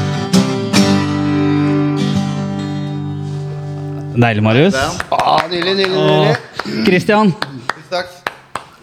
Deilig, 4.15 4.43
Marius. 4.45 4.75
Ah, 5.11 5.41
nydelig, 5.51 5.75
nydelig, 5.79 6.03
nydelig. 6.05 6.85
Christian. 6.87 7.33
Takk. 7.91 8.13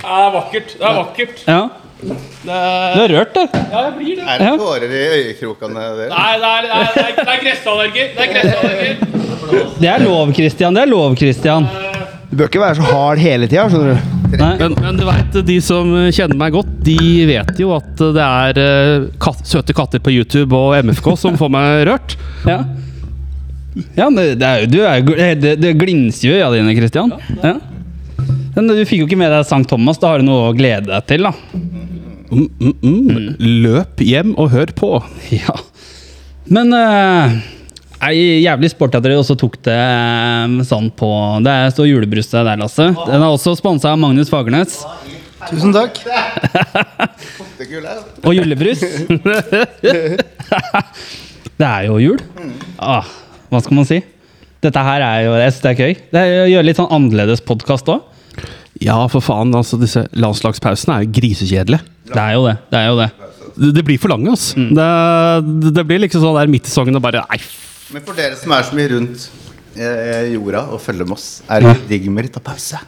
Det 0.02 0.10
er 0.18 0.30
vakkert. 0.34 0.74
Det 0.78 0.86
er 0.88 0.98
vakkert. 0.98 1.42
Ja. 1.46 1.60
Det 2.02 2.16
Du 2.42 3.00
er 3.04 3.12
rørt, 3.14 3.34
du. 3.36 3.42
ja, 3.54 3.82
jeg 3.86 3.92
blir 3.98 4.16
det. 4.18 4.24
Er 4.26 4.40
det 4.42 4.52
tårer 4.58 4.90
i 4.90 5.02
øyekrokene? 5.18 5.84
Nei, 6.10 6.32
det 6.42 6.48
er, 6.48 6.64
det 6.64 6.72
er, 6.72 6.88
det 6.96 7.04
er, 7.04 7.12
det 7.20 7.34
er 7.36 7.42
gressallergi. 7.44 8.06
Det 8.16 8.24
er 8.24 8.32
gressallergi. 8.32 9.68
Det 9.82 9.88
er 9.92 10.02
lov, 10.02 10.32
Christian. 10.34 10.74
Det 10.74 10.82
er 10.82 10.90
lov, 10.90 11.14
Christian. 11.20 11.68
Du 12.32 12.36
bør 12.40 12.48
ikke 12.50 12.62
være 12.64 12.78
så 12.80 12.88
hard 12.88 13.20
hele 13.22 13.46
tida, 13.46 13.68
skjønner 13.70 13.92
du. 13.94 14.18
Nei. 14.40 14.52
Men, 14.62 14.74
men 14.80 14.96
du 14.98 15.04
vet, 15.04 15.34
de 15.46 15.58
som 15.62 15.90
kjenner 16.16 16.38
meg 16.40 16.54
godt, 16.54 16.70
de 16.86 16.96
vet 17.28 17.58
jo 17.60 17.74
at 17.76 18.00
det 18.16 18.22
er 18.24 18.60
eh, 18.62 19.06
katt, 19.20 19.42
søte 19.46 19.74
katter 19.76 20.00
på 20.02 20.14
YouTube 20.14 20.56
og 20.56 20.72
MFK 20.88 21.10
som 21.20 21.36
får 21.38 21.52
meg 21.52 21.82
rørt. 21.90 22.16
Ja. 22.48 22.62
Ja, 23.96 24.10
det, 24.12 24.24
det, 24.40 24.48
er, 24.48 24.66
du 24.68 24.80
er, 24.82 25.36
det, 25.38 25.52
det 25.62 25.70
glinser 25.80 26.28
jo 26.28 26.34
i 26.34 26.42
øynene 26.42 26.60
dine, 26.60 26.74
Christian. 26.76 27.12
Ja. 27.40 27.54
Men 28.52 28.68
du 28.68 28.82
fikk 28.84 29.00
jo 29.00 29.06
ikke 29.08 29.16
med 29.20 29.32
deg 29.32 29.46
Sankt 29.48 29.70
Thomas. 29.72 29.98
Da 30.00 30.06
har 30.12 30.18
du 30.20 30.26
noe 30.28 30.50
å 30.50 30.56
glede 30.56 30.86
deg 30.90 31.02
til, 31.08 31.22
da. 31.24 31.32
Mm, 32.32 32.48
mm, 32.60 32.74
mm. 32.82 33.26
Løp 33.64 33.94
hjem 34.04 34.30
og 34.40 34.46
hør 34.52 34.68
på. 34.76 34.90
Ja. 35.42 35.54
Men 36.52 36.74
uh, 36.74 37.30
er 38.02 38.12
jævlig 38.42 38.70
sport 38.72 38.94
at 38.98 39.04
dere 39.04 39.20
også 39.20 39.36
tok 39.38 39.54
det 39.64 39.76
eh, 39.78 40.54
sånn 40.66 40.88
på 40.98 41.08
Det 41.46 41.52
står 41.72 41.86
julebrus 41.86 42.28
der, 42.32 42.50
Lasse. 42.58 42.88
Den 43.06 43.22
er 43.22 43.28
også 43.28 43.54
sponsa 43.56 43.92
av 43.94 44.00
Magnus 44.02 44.30
Fagernes. 44.32 44.80
Tusen 45.48 45.72
takk. 45.74 46.00
Og 48.26 48.34
julebrus. 48.34 48.82
det 51.60 51.68
er 51.68 51.82
jo 51.86 51.98
jul. 52.02 52.18
Ah, 52.82 53.06
hva 53.52 53.60
skal 53.60 53.76
man 53.76 53.88
si? 53.88 54.00
Dette 54.62 54.82
her 54.86 55.02
er 55.04 55.24
jo 55.26 55.34
jeg 55.36 55.52
synes 55.52 55.62
det 55.64 55.70
er 55.72 55.80
gøy. 55.82 55.94
Det 56.14 56.22
er 56.22 56.54
å 56.56 56.64
litt 56.64 56.78
sånn 56.78 56.92
annerledes 56.94 57.42
podkast 57.44 57.90
òg. 57.92 58.04
Ja, 58.82 58.96
for 59.12 59.22
faen. 59.24 59.52
altså 59.54 59.76
Disse 59.80 60.06
landslagspausene 60.16 60.96
er 60.96 61.04
jo 61.04 61.12
grisekjedelige. 61.18 61.84
Det 62.08 62.22
er 62.22 62.36
jo 62.38 62.46
det. 62.48 62.56
Det 62.72 62.80
er 62.80 62.88
jo 62.88 62.96
det. 62.98 63.08
Det, 63.52 63.70
det 63.76 63.84
blir 63.84 64.00
for 64.00 64.14
lange, 64.14 64.32
altså. 64.32 64.64
Det, 64.78 65.72
det 65.76 65.84
blir 65.86 66.00
liksom 66.06 66.24
sånn 66.24 66.38
der 66.38 66.50
midt 66.50 66.66
i 66.68 66.72
sesongen 66.72 66.96
og 66.96 67.04
bare 67.04 67.24
Nei, 67.28 67.40
Men 67.92 68.06
for 68.06 68.16
dere 68.16 68.38
som 68.40 68.54
er 68.56 68.64
så 68.64 68.78
mye 68.78 68.92
rundt 68.94 69.26
eh, 69.76 70.32
jorda 70.32 70.64
og 70.72 70.80
følger 70.82 71.10
med 71.10 71.18
oss, 71.18 71.26
er 71.52 71.60
det 71.60 71.74
ikke 71.76 71.90
digg 71.90 72.08
med 72.14 72.30
litt 72.30 72.38
av 72.40 72.46
pause? 72.46 72.80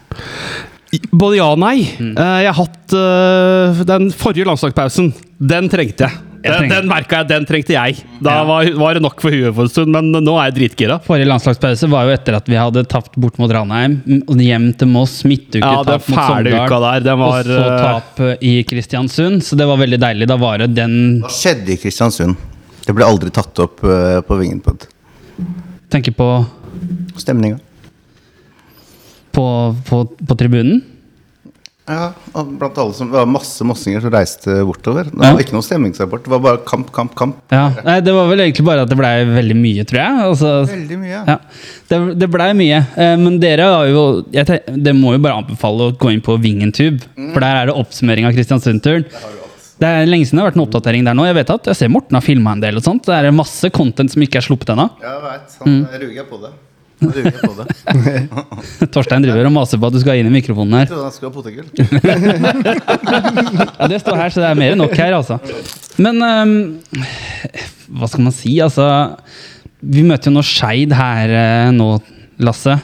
Både 1.10 1.40
ja 1.40 1.50
og 1.52 1.58
nei. 1.60 1.76
Mm. 1.98 2.14
jeg 2.16 2.48
har 2.48 2.56
hatt 2.62 2.94
eh, 2.96 3.82
den 3.90 4.08
forrige 4.14 4.48
landslagspausen. 4.48 5.12
Den 5.52 5.68
trengte 5.72 6.08
jeg. 6.08 6.33
Den, 6.44 6.66
den 6.68 6.88
merka 6.90 7.22
jeg, 7.22 7.28
den 7.30 7.46
trengte 7.48 7.72
jeg. 7.72 8.02
Da 8.24 8.34
var, 8.44 8.66
var 8.76 8.96
det 8.98 9.00
nok 9.04 9.22
for 9.24 9.32
huet 9.32 9.54
for 9.56 9.64
en 9.64 9.70
stund, 9.72 9.94
men 9.94 10.10
nå 10.12 10.34
er 10.36 10.50
jeg 10.50 10.56
dritgira. 10.58 10.98
Forrige 11.04 11.28
landslagspause 11.30 11.88
var 11.88 12.04
jo 12.04 12.12
etter 12.12 12.36
at 12.36 12.50
vi 12.52 12.58
hadde 12.60 12.82
tapt 12.90 13.16
bort 13.20 13.38
mot 13.40 13.52
Ranheim. 13.52 13.96
Hjem 14.44 14.66
til 14.76 14.90
Moss, 14.92 15.22
midtuke, 15.24 15.64
Ja, 15.64 15.80
tap 15.86 16.04
mot 16.12 16.20
Sogndal. 16.20 17.14
og 17.14 17.48
så 17.48 17.60
eh, 17.62 17.78
tap 17.80 18.20
i 18.44 18.54
Kristiansund. 18.68 19.40
Så 19.46 19.56
det 19.56 19.68
var 19.70 19.80
veldig 19.80 20.00
deilig. 20.04 20.28
Da 20.28 20.36
var 20.40 20.60
det 20.60 20.74
den 20.76 20.98
Hva 21.24 21.32
skjedde 21.32 21.72
i 21.72 21.80
Kristiansund? 21.80 22.36
Det 22.84 22.92
ble 22.92 23.06
aldri 23.08 23.32
tatt 23.32 23.64
opp 23.64 23.80
uh, 23.80 24.20
på 24.28 24.36
Vingenpod. 24.42 24.84
Tenker 25.88 26.12
på 26.12 26.28
Stemninga. 27.16 27.56
på, 29.32 29.46
på, 29.88 30.04
på 30.28 30.36
tribunen. 30.38 30.82
Ja, 31.86 32.12
og 32.32 32.54
blant 32.58 32.78
alle 32.80 32.94
som, 32.96 33.10
det 33.12 33.18
var 33.18 33.26
masse 33.28 33.60
mossinger 33.68 34.00
som 34.00 34.10
reiste 34.14 34.54
bortover. 34.64 35.04
Det 35.10 35.20
Ja. 35.20 35.32
var 35.34 35.40
ikke 35.42 35.52
noe 35.52 35.66
stemningsrapport. 35.66 36.22
Det 36.24 36.30
var 36.32 36.38
bare 36.40 36.58
kamp, 36.64 36.90
kamp, 36.96 37.14
kamp. 37.14 37.36
Ja. 37.52 37.66
Nei, 37.84 38.00
det 38.00 38.14
var 38.14 38.26
vel 38.30 38.40
egentlig 38.40 38.64
bare 38.64 38.82
at 38.82 38.88
det 38.88 38.96
blei 38.96 39.12
veldig 39.28 39.56
mye, 39.56 39.84
tror 39.84 40.00
jeg. 40.00 40.24
Altså, 40.24 40.52
Veldig 40.70 40.98
mye. 40.98 41.20
ja. 41.28 41.36
Det, 41.90 42.18
det 42.18 42.30
blei 42.32 42.52
mye. 42.56 42.78
Eh, 42.96 43.16
Men 43.20 43.38
dere 43.38 43.68
har 43.68 43.86
jo 43.86 44.24
jeg 44.32 44.46
tenk, 44.46 44.82
Det 44.82 44.94
må 44.96 45.12
jo 45.12 45.18
bare 45.18 45.36
anbefale 45.44 45.90
å 45.92 45.96
gå 45.98 46.10
inn 46.14 46.22
på 46.22 46.38
Vingentube. 46.40 47.02
For 47.34 47.40
der 47.40 47.54
er 47.62 47.66
det 47.66 47.74
oppsummering 47.76 48.24
av 48.26 48.32
Kristiansund-turen. 48.32 49.04
Det 49.78 49.84
er 49.90 50.06
lenge 50.06 50.24
siden 50.24 50.38
det 50.38 50.44
har 50.44 50.50
vært 50.52 50.56
en 50.56 50.66
oppdatering 50.66 51.04
der 51.04 51.14
nå. 51.18 51.24
Jeg 51.26 51.34
vet 51.34 51.50
at 51.50 51.64
jeg 51.64 51.76
ser 51.76 51.88
Morten 51.90 52.14
har 52.14 52.22
filma 52.22 52.52
en 52.52 52.60
del. 52.60 52.76
og 52.76 52.82
sånt 52.82 53.04
Det 53.04 53.12
er 53.12 53.30
masse 53.32 53.68
content 53.70 54.08
som 54.10 54.22
ikke 54.22 54.36
er 54.40 54.46
sluppet 54.48 54.70
ennå. 54.72 54.88
Ja, 55.02 55.18
jeg 55.18 55.22
vet. 55.22 55.58
Han 55.60 55.84
Mm. 55.84 56.00
ruger 56.00 56.24
på 56.30 56.40
det. 56.40 56.50
Torstein 58.94 59.22
driver 59.24 59.46
og 59.48 59.52
maser 59.54 59.78
på 59.80 59.86
at 59.90 59.94
du 59.96 60.00
skal 60.02 60.18
inn 60.20 60.28
i 60.30 60.34
mikrofonen 60.34 60.74
her. 60.78 60.84
Jeg 60.84 60.90
trodde 60.92 61.08
han 61.08 61.16
skulle 61.16 61.30
ha 61.30 61.34
potetgull. 61.38 61.68
Ja, 63.78 63.84
Det 63.90 63.98
står 64.02 64.16
her, 64.18 64.30
så 64.32 64.38
det 64.42 64.48
er 64.50 64.58
mer 64.58 64.72
enn 64.74 64.80
nok 64.82 64.94
her, 64.98 65.12
altså. 65.16 65.36
Men 66.02 66.16
um, 66.24 66.54
hva 67.98 68.06
skal 68.10 68.24
man 68.26 68.34
si? 68.34 68.52
Altså 68.64 68.84
Vi 69.84 70.02
møter 70.06 70.30
jo 70.30 70.34
nå 70.38 70.42
Skeid 70.46 70.92
her 70.96 71.26
eh, 71.34 71.70
nå, 71.74 71.88
Lasse. 72.42 72.74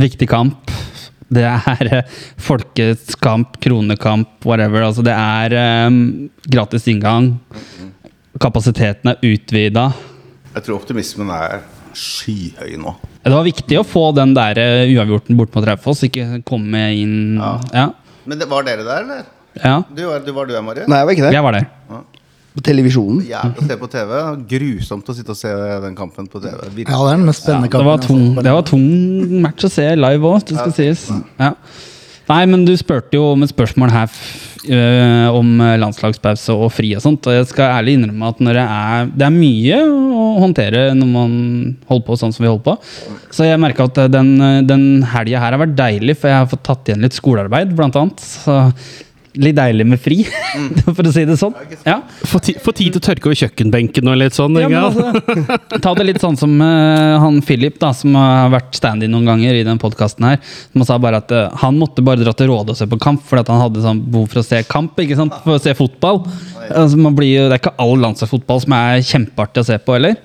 Viktig 0.00 0.28
kamp. 0.30 0.70
Det 1.34 1.44
er 1.46 1.84
eh, 2.00 2.04
folkets 2.40 3.14
kamp, 3.20 3.56
kronekamp, 3.62 4.28
whatever. 4.46 4.82
Altså, 4.88 5.02
det 5.06 5.14
er 5.14 5.48
um, 5.88 5.94
gratis 6.50 6.88
inngang. 6.90 7.24
Kapasiteten 8.42 9.08
er 9.12 9.16
utvida. 9.22 9.84
Jeg 10.54 10.62
tror 10.66 10.76
optimismen 10.78 11.28
er 11.34 11.60
skyhøy 11.98 12.74
nå. 12.82 12.94
Det 13.24 13.32
var 13.32 13.44
viktig 13.46 13.78
å 13.80 13.84
få 13.86 14.08
den 14.16 14.34
der 14.36 14.58
eh, 14.60 14.90
uavgjorten 14.94 15.38
bort 15.38 15.54
mot 15.56 15.66
Raufoss, 15.68 16.02
ikke 16.08 16.42
komme 16.46 16.82
inn 16.98 17.38
Ja. 17.40 17.54
Ja. 17.72 17.86
Men 18.24 18.40
det, 18.40 18.48
var 18.48 18.64
dere 18.64 18.84
der, 18.86 19.02
eller? 19.04 19.24
ja. 19.60 19.78
Du 19.94 20.02
var 20.08 20.20
du, 20.24 20.32
var 20.32 20.46
du 20.48 20.54
Marie? 20.64 20.86
Nei, 20.88 20.98
jeg 21.02 21.06
var 21.08 21.12
ikke 21.16 21.26
der. 21.26 21.34
Jeg 21.36 21.44
var 21.46 21.56
der. 21.58 21.66
På 22.54 22.62
televisjonen. 22.62 23.18
Jævlig 23.26 23.58
å 23.58 23.66
se 23.66 23.76
på 23.80 23.88
TV. 23.90 24.12
Grusomt 24.52 25.08
å 25.10 25.14
sitte 25.16 25.34
og 25.34 25.38
se 25.40 25.50
den 25.82 25.96
kampen 25.98 26.28
på 26.30 26.38
TV. 26.40 26.60
Virkelig. 26.70 26.86
Ja, 26.94 27.00
det 27.02 27.10
er 27.12 27.18
den 27.18 27.26
mest 27.26 27.42
spennende 27.42 27.68
Det 27.72 27.82
var, 27.88 27.98
kampen. 27.98 28.22
tung, 28.34 28.44
det 28.46 28.54
var 28.54 28.66
tung 28.68 29.40
match 29.42 29.66
å 29.66 29.70
se 29.74 29.88
live 29.98 30.30
òg, 30.30 30.44
det 30.48 30.56
skal 30.60 30.74
sies. 30.76 31.02
Ja. 31.40 31.50
Nei, 32.30 32.40
men 32.48 32.62
du 32.64 32.72
spurte 32.80 33.18
jo 33.18 33.32
om 33.34 33.42
et 33.44 33.50
spørsmål 33.52 33.90
her 33.92 34.14
øh, 34.72 35.28
om 35.34 35.50
eh, 35.60 35.76
landslagspause 35.80 36.54
og 36.56 36.72
fri 36.72 36.94
og 36.96 37.02
sånt. 37.04 37.26
Og 37.28 37.36
jeg 37.36 37.48
skal 37.50 37.78
ærlig 37.78 37.96
innrømme 37.98 38.30
at 38.32 38.42
det 38.42 38.56
er 38.64 39.10
Det 39.14 39.26
er 39.26 39.34
mye 39.34 39.80
å 39.84 40.26
håndtere 40.42 40.84
når 40.96 41.10
man 41.10 41.32
holder 41.88 42.06
på 42.06 42.18
sånn 42.20 42.34
som 42.34 42.44
vi 42.44 42.50
holder 42.50 42.66
på. 42.66 42.76
Så 43.34 43.48
jeg 43.48 43.60
merka 43.62 43.88
at 43.88 44.04
den, 44.12 44.34
eh, 44.40 44.60
den 44.66 45.02
helga 45.14 45.40
her 45.42 45.56
har 45.56 45.62
vært 45.66 45.78
deilig, 45.78 46.18
for 46.18 46.32
jeg 46.32 46.42
har 46.42 46.50
fått 46.50 46.66
tatt 46.66 46.88
igjen 46.88 47.04
litt 47.04 47.16
skolearbeid, 47.16 47.74
blant 47.76 47.96
annet. 48.00 48.20
Så 48.24 48.58
litt 49.40 49.56
deilig 49.58 49.84
med 49.90 49.98
fri, 49.98 50.20
for 50.86 51.08
å 51.08 51.12
si 51.14 51.24
det 51.26 51.34
sånn. 51.40 51.54
Ja. 51.86 51.96
Få 52.30 52.38
ti- 52.44 52.54
få 52.62 52.70
tid 52.76 52.94
til 52.94 53.00
å 53.00 53.04
tørke 53.08 53.30
over 53.30 53.38
kjøkkenbenken 53.40 54.10
og 54.12 54.18
litt 54.20 54.36
sånn. 54.36 54.58
Ja, 54.62 54.84
altså, 54.86 55.78
ta 55.82 55.94
det 55.98 56.06
litt 56.06 56.20
sånn 56.22 56.38
som 56.38 56.54
uh, 56.62 57.16
han 57.22 57.40
Philip, 57.46 57.80
da, 57.82 57.90
som 57.96 58.14
har 58.18 58.52
vært 58.54 58.78
stand-in 58.78 59.10
noen 59.14 59.26
ganger 59.32 59.58
i 59.58 59.64
den 59.66 59.80
podkasten 59.82 60.28
her. 60.28 60.38
Som 60.70 60.86
sa 60.86 61.00
bare 61.02 61.18
at 61.24 61.34
uh, 61.34 61.48
han 61.64 61.80
måtte 61.80 62.04
bare 62.06 62.22
dra 62.22 62.32
til 62.38 62.52
Råde 62.52 62.76
og 62.76 62.78
se 62.78 62.86
på 62.90 63.00
kamp, 63.02 63.24
fordi 63.26 63.42
at 63.46 63.52
han 63.54 63.62
hadde 63.66 63.82
sånn 63.84 64.04
behov 64.06 64.30
for 64.32 64.44
å 64.44 64.46
se 64.46 64.62
kamp. 64.70 64.98
ikke 65.02 65.18
sant? 65.18 65.34
For 65.42 65.58
å 65.58 65.62
se 65.66 65.74
fotball. 65.78 66.22
Altså, 66.70 66.96
man 67.00 67.18
blir 67.18 67.32
jo, 67.34 67.46
det 67.50 67.58
er 67.58 67.64
ikke 67.64 67.76
all 67.82 67.96
landslagsfotball 68.06 68.62
som 68.64 68.78
er 68.78 69.02
kjempeartig 69.10 69.64
å 69.66 69.70
se 69.72 69.80
på, 69.82 69.98
heller. 69.98 70.18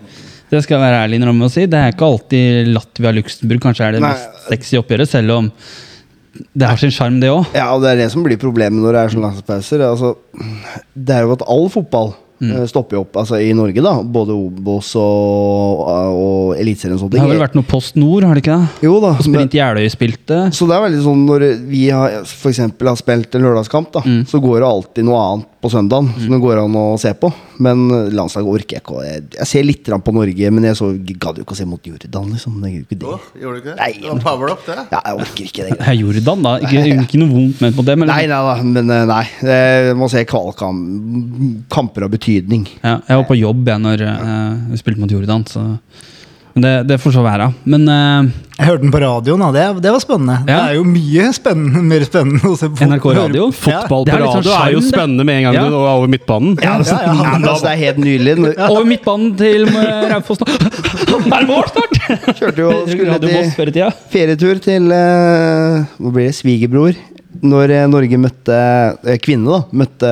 Det 0.49 0.63
skal 0.65 0.79
jeg 0.79 0.81
være 0.81 1.03
ærlig 1.03 1.17
innrømme 1.19 1.45
å 1.45 1.51
si. 1.53 1.67
Det 1.69 1.77
er 1.77 1.91
ikke 1.93 2.07
alltid 2.07 2.71
Latvia-Luxembourg 2.73 3.61
kanskje 3.67 3.85
er 3.85 3.97
det 3.97 3.99
Nei. 4.01 4.13
mest 4.15 4.47
sexy 4.49 4.79
oppgjøret, 4.79 5.09
selv 5.11 5.35
om 5.35 5.49
det 6.53 6.67
har 6.69 6.77
sin 6.77 6.91
sjarm, 6.93 7.19
det 7.19 7.29
òg. 7.33 7.45
Ja, 7.57 7.71
og 7.75 7.81
det 7.83 7.91
er 7.95 8.01
det 8.03 8.11
som 8.13 8.23
blir 8.23 8.37
problemet 8.37 8.79
når 8.83 8.93
det 8.93 9.01
er 9.05 9.13
sånne 9.15 9.27
landslagspauser. 9.29 9.85
Altså, 9.89 10.15
det 10.95 11.15
er 11.15 11.23
jo 11.27 11.37
at 11.37 11.45
all 11.47 11.69
fotball 11.69 12.15
Mm. 12.39 12.53
eh, 12.55 12.65
stopper 12.71 12.95
opp 13.01 13.17
altså, 13.19 13.35
i 13.43 13.49
Norge, 13.51 13.81
da. 13.83 13.97
Både 14.01 14.31
Obos 14.31 14.93
og, 14.95 15.81
og 16.15 16.53
Eliteserien 16.55 16.95
og 16.95 17.01
sånne 17.01 17.11
Det 17.11 17.19
har 17.19 17.27
vel 17.27 17.41
vært 17.41 17.57
noe 17.57 17.67
Post 17.67 17.97
Nord, 17.99 18.23
har 18.23 18.37
det 18.37 18.45
ikke 18.45 18.55
det? 18.61 18.85
Jo 18.87 18.93
da. 19.03 19.09
Og 19.19 19.25
Sprint 19.27 19.57
Jeløy 19.57 19.89
spilte. 19.91 20.37
Så 20.55 20.63
det 20.69 20.77
er 20.77 20.85
veldig 20.85 21.01
sånn 21.03 21.25
når 21.27 21.45
vi 21.67 21.81
f.eks. 21.91 22.61
har 22.63 22.95
spilt 23.01 23.35
en 23.35 23.43
lørdagskamp, 23.43 23.91
da, 23.91 24.05
Mm. 24.07 24.21
så 24.31 24.39
går 24.39 24.61
det 24.63 24.69
alltid 24.69 25.03
noe 25.09 25.19
annet 25.19 25.49
på 25.59 25.69
søndagen 25.71 26.07
som 26.15 26.31
det 26.33 26.39
går 26.39 26.61
an 26.61 26.75
å 26.79 26.85
se 26.99 27.11
på. 27.19 27.29
Men 27.59 27.81
eh, 27.91 28.11
landslaget 28.15 28.51
orker 28.53 28.77
jeg 28.77 28.83
ikke. 28.83 29.01
Jeg, 29.03 29.23
jeg 29.35 29.49
ser 29.49 29.65
litt 29.67 29.89
på 29.89 30.13
Norge, 30.15 30.51
men 30.55 30.67
jeg 30.69 30.77
så, 30.79 30.89
gadd 31.19 31.41
jo 31.41 31.45
ikke 31.45 31.55
å 31.55 31.59
se 31.59 31.67
mot 31.67 31.89
Jordan, 31.91 32.29
liksom. 32.31 32.59
Er 32.63 32.75
jo 32.77 32.83
ikke 32.85 32.99
det. 33.01 33.09
Oh, 33.09 33.25
gjorde 33.35 33.59
du 33.59 33.61
ikke 33.63 33.73
det? 33.73 33.77
Nei. 33.81 33.89
Det 33.99 34.13
var 34.13 34.21
power 34.23 34.53
up, 34.53 34.63
det. 34.67 34.77
Ja, 34.93 35.01
jeg 35.03 35.19
orker 35.25 35.49
ikke 35.49 35.67
det. 35.67 35.77
Jordan, 36.01 36.45
da. 36.47 36.53
Ikke, 36.63 36.85
ikke 37.03 37.21
noe 37.21 37.33
vondt 37.33 37.63
ment 37.65 37.79
mot 37.79 37.89
det, 37.89 37.97
Nei, 37.99 38.07
nei 38.13 38.27
da, 38.31 38.55
men 38.63 38.95
eh, 38.95 39.07
nei. 39.09 39.23
Jeg 39.49 39.97
må 39.99 40.09
se 40.11 40.23
kvalkam, 40.29 40.79
kamper 41.73 42.07
av 42.07 42.13
betydning. 42.15 42.67
Ja, 42.79 42.99
jeg 43.03 43.23
var 43.23 43.27
på 43.27 43.39
jobb 43.39 43.67
jeg 43.73 43.83
når 43.83 44.05
jeg 44.05 44.55
vi 44.69 44.79
spilte 44.79 45.03
mot 45.03 45.11
Jordan, 45.11 45.43
så 45.49 45.65
Men 46.59 46.65
det, 46.67 46.75
det 46.91 46.97
får 46.99 47.13
så 47.15 47.21
være. 47.23 47.45
Men 47.71 47.85
uh, 47.87 48.31
Jeg 48.57 48.67
hørte 48.67 48.83
den 48.83 48.91
på 48.91 48.99
radioen, 48.99 49.43
og 49.45 49.53
Det, 49.55 49.63
det 49.85 49.93
var 49.95 50.01
spennende. 50.03 50.35
Det 50.49 50.55
er 50.57 50.73
jo 50.75 50.81
mye 50.83 51.27
spennende, 51.35 51.83
mer 51.87 52.03
spennende 52.03 52.51
å 52.51 52.57
se 52.59 52.67
på. 52.67 52.87
NRK 52.89 53.05
Radio? 53.15 53.45
Fotball 53.55 54.03
på 54.09 54.17
radio 54.19 54.41
sånn 54.41 54.49
er 54.57 54.73
jo 54.75 54.81
spennende 54.83 55.25
med 55.29 55.39
en 55.39 55.47
gang 55.47 55.55
Ja. 55.55 55.63
du 55.71 55.77
er 55.79 55.91
over 55.93 56.11
midtbanen. 56.11 56.57
Ja, 56.59 56.73
altså, 56.81 56.97
Ja, 56.99 57.13
ja, 57.13 57.13
ja, 57.15 57.37
men 57.37 57.47
altså, 57.47 57.69
det 57.69 57.71
er 57.71 57.81
helt 57.85 58.01
nydelig. 58.03 58.35
Over 58.69 58.89
midtbanen 58.89 59.31
til 59.39 59.69
eh, 59.69 60.09
Raufoss 60.11 60.43
nå! 60.43 60.49
Er 60.49 61.37
det 61.37 61.47
mål 61.47 61.71
snart?! 61.71 61.95
Kjørte 62.35 62.65
jo 62.65 62.73
skulle 62.91 63.21
til 63.23 63.95
ferietur 64.11 64.59
til 64.63 64.91
uh, 64.91 65.87
Hvor 65.95 66.11
blir 66.17 66.27
det? 66.27 66.35
Svigerbror. 66.41 66.99
Når 67.39 67.75
eh, 67.77 67.87
Norge 67.87 68.19
møtte 68.19 68.59
eh, 69.07 69.19
kvinne, 69.23 69.47
da. 69.47 69.79
Møtte 69.83 70.11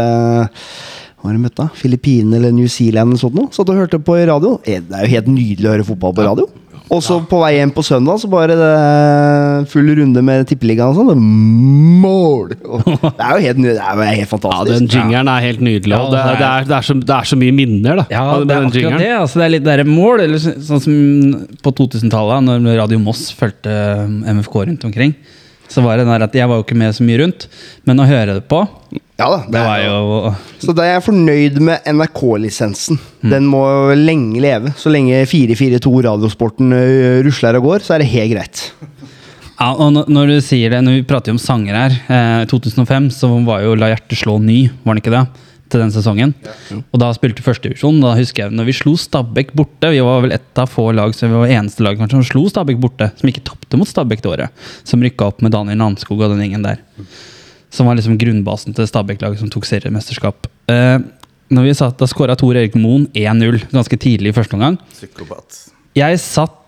hva 1.28 1.34
var 1.34 1.36
det 1.36 1.42
de 1.42 1.46
møtte? 1.50 1.66
da? 1.68 1.82
Filippinene 1.84 2.40
eller 2.40 2.56
New 2.56 2.68
Zealand 2.72 3.12
eller 3.12 3.20
sånt 3.22 3.36
noe. 3.36 3.52
Satt 3.52 3.70
og 3.70 3.76
hørte 3.84 4.00
på 4.00 4.16
radio. 4.28 4.56
Eh, 4.64 4.80
Det 4.80 4.96
er 4.96 5.04
jo 5.06 5.14
helt 5.18 5.28
nydelig 5.36 5.68
å 5.68 5.76
høre 5.76 5.86
fotball 5.92 6.16
på 6.16 6.26
radio. 6.32 6.48
Og 6.88 7.02
så 7.04 7.18
på 7.28 7.42
vei 7.42 7.58
hjem 7.58 7.74
på 7.76 7.84
søndag, 7.84 8.16
så 8.22 8.30
bare 8.32 8.56
det 8.56 9.68
full 9.68 9.90
runde 9.98 10.22
med 10.24 10.46
tippeligaen 10.48 10.94
og 10.96 10.96
sånn. 10.96 11.20
Mål! 12.00 12.54
Det 12.54 13.26
er 13.26 13.34
jo 13.34 13.42
helt, 13.44 13.60
det 13.66 13.74
er 13.76 14.14
helt 14.22 14.30
fantastisk. 14.32 14.72
Ja, 14.72 14.78
den 14.80 14.88
jingeren 14.94 15.32
er 15.34 15.44
helt 15.44 15.64
nydelig. 15.68 15.98
Og 16.00 16.14
det, 16.14 16.22
det 16.22 16.22
er- 16.32 16.40
det, 16.40 16.48
er, 16.48 16.70
det, 16.70 16.76
er 16.78 16.88
så, 16.88 16.96
det 17.10 17.16
er 17.18 17.28
så 17.28 17.40
mye 17.42 17.56
minner, 17.58 18.00
da. 18.00 18.06
Ja, 18.14 18.24
det 18.40 18.56
er 18.56 18.68
akkurat 18.70 19.04
det. 19.04 19.10
Altså, 19.18 19.42
det 19.42 19.46
er 19.50 19.54
litt 19.58 19.66
der 19.68 19.84
mål, 19.90 20.24
eller 20.24 20.40
så- 20.46 20.56
sånn 20.70 20.84
som 20.86 20.96
på 21.68 21.76
2000-tallet, 21.82 22.48
når 22.48 22.80
Radio 22.80 23.00
Moss 23.04 23.26
fulgte 23.36 23.76
MFK 24.24 24.56
rundt 24.72 24.88
omkring. 24.88 25.12
Så 25.68 25.84
var 25.84 25.98
det 26.00 26.06
den 26.08 26.14
der 26.16 26.24
at 26.24 26.40
Jeg 26.40 26.48
var 26.48 26.62
jo 26.62 26.64
ikke 26.64 26.80
med 26.80 26.96
så 26.96 27.04
mye 27.04 27.20
rundt, 27.26 27.50
men 27.86 28.00
å 28.00 28.08
høre 28.08 28.38
det 28.40 28.48
på, 28.48 28.64
Ja 29.18 29.28
da, 29.34 29.38
det 29.50 29.62
er 29.66 29.80
jo 29.88 30.34
Så 30.62 30.74
da 30.78 30.84
er 30.86 30.92
jeg 31.00 31.06
fornøyd 31.08 31.56
med 31.66 31.88
NRK-lisensen. 31.90 33.00
Mm. 33.24 33.32
Den 33.34 33.48
må 33.50 33.64
lenge 33.98 34.42
leve. 34.44 34.74
Så 34.78 34.92
lenge 34.94 35.24
442 35.26 36.04
Radiosporten 36.06 36.70
ø, 36.78 36.84
rusler 37.26 37.58
og 37.58 37.66
går, 37.66 37.86
så 37.88 37.96
er 37.96 38.04
det 38.04 38.12
helt 38.12 38.36
greit. 38.36 38.62
Ja, 39.58 39.72
og 39.74 39.90
når- 39.96 40.06
når 40.14 40.28
du 40.30 40.36
sier 40.46 40.70
det, 40.70 40.84
når 40.86 41.00
vi 41.00 41.08
prater 41.10 41.32
jo 41.32 41.38
om 41.40 41.42
sanger 41.42 41.74
her 41.74 41.96
eh, 42.14 42.46
2005 42.46 43.10
så 43.10 43.32
var 43.44 43.64
jo 43.66 43.74
La 43.74 43.90
hjertet 43.90 44.20
slå 44.22 44.38
ny, 44.40 44.70
var 44.86 44.94
det 44.94 45.02
ikke 45.04 45.16
det? 45.18 45.24
Til 45.74 45.82
den 45.82 45.90
sesongen. 45.92 46.36
Og 46.94 47.00
da 47.02 47.10
spilte 47.12 47.42
førstedivisjon. 47.44 47.98
Da 48.00 48.14
husker 48.16 48.46
jeg 48.46 48.54
når 48.56 48.66
vi 48.70 48.76
slo 48.78 48.94
Stabæk 48.96 49.50
borte. 49.58 49.90
Vi 49.92 50.00
var 50.00 50.22
vel 50.24 50.32
ett 50.38 50.62
av 50.62 50.70
få 50.72 50.94
lag 50.96 51.12
så 51.12 51.28
vi 51.28 51.34
var 51.42 51.48
eneste 51.58 51.82
lag 51.84 51.98
kanskje, 52.00 52.22
som 52.22 52.24
slo 52.24 52.46
Stabæk 52.48 52.78
borte. 52.80 53.10
Som 53.20 53.28
ikke 53.34 53.44
tapte 53.44 53.76
mot 53.82 53.90
Stabæk 53.90 54.22
det 54.24 54.32
året. 54.32 54.50
Som 54.88 55.02
rykka 55.04 55.26
opp 55.28 55.42
med 55.44 55.52
Daniel 55.52 55.76
Namskog 55.82 56.22
og 56.22 56.32
den 56.38 56.40
gjengen 56.46 56.64
der. 56.64 56.78
Som 57.74 57.90
var 57.90 57.98
liksom 57.98 58.18
grunnbasen 58.20 58.76
til 58.76 58.88
Stabæk-laget 58.88 59.42
som 59.42 59.52
tok 59.52 59.68
seriemesterskap. 59.68 60.48
Eh, 60.72 61.00
når 61.52 61.64
vi 61.68 61.74
satt, 61.80 61.98
Da 62.00 62.08
skåra 62.08 62.36
Tor 62.40 62.56
Erik 62.56 62.76
Moen 62.76 63.08
1-0 63.14 63.68
ganske 63.72 64.00
tidlig 64.00 64.32
i 64.32 64.38
første 64.38 64.56
omgang. 64.58 64.80
Psykopat. 64.94 65.68
Jeg 65.98 66.20
satt 66.22 66.68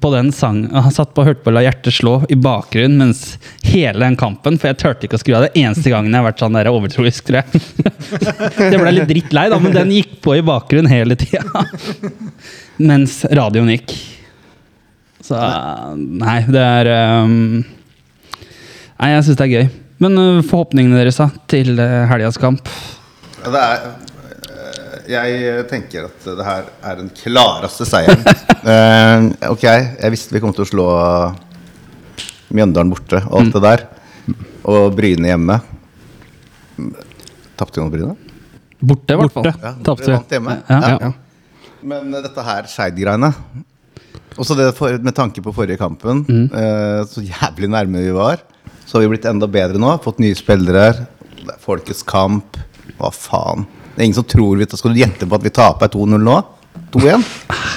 på 0.00 0.10
den 0.14 0.30
sangen 0.32 0.72
han 0.72 0.92
satt 0.94 1.12
på 1.14 1.20
og 1.20 1.28
hørte 1.28 1.44
på 1.44 1.52
La 1.52 1.60
hjertet 1.66 1.92
slå 1.92 2.14
i 2.32 2.36
bakgrunnen 2.40 2.96
mens 3.02 3.36
hele 3.66 4.00
den 4.00 4.16
kampen, 4.16 4.56
for 4.56 4.70
jeg 4.70 4.78
turte 4.80 5.04
ikke 5.08 5.18
å 5.18 5.20
skru 5.20 5.34
av 5.36 5.46
det 5.46 5.52
eneste 5.60 5.92
gangen 5.92 6.12
jeg 6.12 6.22
har 6.22 6.28
vært 6.30 6.40
sånn 6.40 6.56
der 6.56 6.70
overtroisk, 6.70 7.26
tror 7.28 7.42
jeg. 7.42 7.62
Det 8.72 8.80
ble 8.80 8.94
litt 8.94 9.10
drittlei, 9.10 9.46
da, 9.52 9.60
men 9.60 9.74
den 9.76 9.92
gikk 9.98 10.16
på 10.24 10.36
i 10.38 10.44
bakgrunnen 10.46 10.88
hele 10.90 11.18
tida. 11.20 11.66
Mens 12.88 13.20
radioen 13.28 13.68
gikk. 13.74 13.92
Så 15.26 15.38
Nei, 15.96 16.38
det 16.48 16.62
er 16.62 16.92
um, 17.26 17.64
Nei, 18.96 19.10
jeg 19.12 19.26
syns 19.26 19.38
det 19.40 19.46
er 19.46 19.52
gøy. 19.52 19.68
Men 20.02 20.18
uh, 20.20 20.42
forhåpningene 20.44 20.98
deres 21.00 21.16
da, 21.20 21.30
til 21.48 21.72
uh, 21.80 22.04
helgas 22.10 22.36
kamp? 22.40 22.68
Det 23.46 23.60
er, 23.62 23.84
øh, 24.50 24.94
jeg 25.12 25.64
tenker 25.70 26.08
at 26.08 26.24
det 26.26 26.44
her 26.44 26.66
er 26.90 26.96
den 26.98 27.08
klareste 27.14 27.86
seieren. 27.88 28.24
uh, 28.66 29.30
ok, 29.54 29.64
jeg 29.64 30.12
visste 30.12 30.34
vi 30.36 30.42
kom 30.42 30.52
til 30.56 30.66
å 30.66 30.68
slå 30.68 30.86
Mjøndalen 32.56 32.90
borte 32.92 33.20
og 33.28 33.38
alt 33.40 33.56
det 33.56 33.62
der. 33.64 33.84
Og 34.66 34.90
Bryne 34.98 35.30
hjemme. 35.30 35.60
Tapte 37.56 37.78
vi 37.78 37.86
mot 37.86 37.94
Bryne? 37.94 38.16
Borte, 38.82 39.14
i 39.14 39.20
hvert 39.22 39.32
fall. 39.32 39.48
Ja, 39.48 39.72
Tapte 39.86 40.10
vi. 40.10 40.12
vant 40.12 40.36
hjemme. 40.36 40.58
Ja. 40.68 40.92
Ja. 41.06 41.12
Men 41.86 42.10
uh, 42.12 42.20
dette 42.24 42.44
her 42.44 42.68
Skeid-greiene 42.70 43.30
Også 44.36 44.56
det 44.58 44.68
for, 44.76 44.98
med 45.00 45.14
tanke 45.16 45.40
på 45.44 45.54
forrige 45.56 45.78
kampen, 45.80 46.24
eh, 46.28 47.00
så 47.08 47.22
jævlig 47.24 47.70
nærme 47.72 48.02
vi 48.04 48.10
var. 48.12 48.42
Så 48.86 48.96
har 48.96 49.02
vi 49.04 49.08
blitt 49.16 49.26
enda 49.28 49.48
bedre 49.50 49.80
nå. 49.82 49.96
Fått 50.04 50.20
nye 50.22 50.36
spillere. 50.38 50.92
Det 51.42 51.50
er 51.54 51.58
Folkets 51.62 52.04
kamp. 52.06 52.56
Hva 52.96 53.10
faen? 53.12 53.66
Det 53.96 54.02
er 54.02 54.06
ingen 54.06 54.18
som 54.20 54.26
tror 54.28 54.56
vi 54.60 54.66
Skal 54.70 54.94
du 54.94 55.00
gjette 55.00 55.26
på 55.28 55.36
at 55.36 55.44
vi 55.44 55.52
taper 55.52 55.90
2-0 55.92 56.22
nå? 56.22 56.38
2-1? 56.94 57.26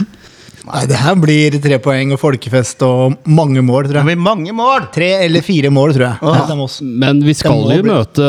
Nei, 0.69 0.83
det 0.85 0.99
her 1.01 1.15
blir 1.17 1.55
tre 1.63 1.79
poeng 1.81 2.11
og 2.13 2.19
folkefest 2.21 2.83
og 2.85 3.15
mange 3.25 3.63
mål, 3.65 3.87
tror 3.87 3.97
jeg. 3.97 4.05
Det 4.05 4.11
blir 4.11 4.21
mange 4.21 4.53
mål! 4.53 4.85
Tre 4.93 5.07
eller 5.25 5.41
fire 5.41 5.71
mål, 5.73 5.95
tror 5.95 6.05
jeg. 6.05 6.19
Er 6.21 6.91
Men 7.01 7.23
vi 7.25 7.33
skal 7.33 7.63
jo 7.63 7.79
bli- 7.81 7.89
møte 7.89 8.27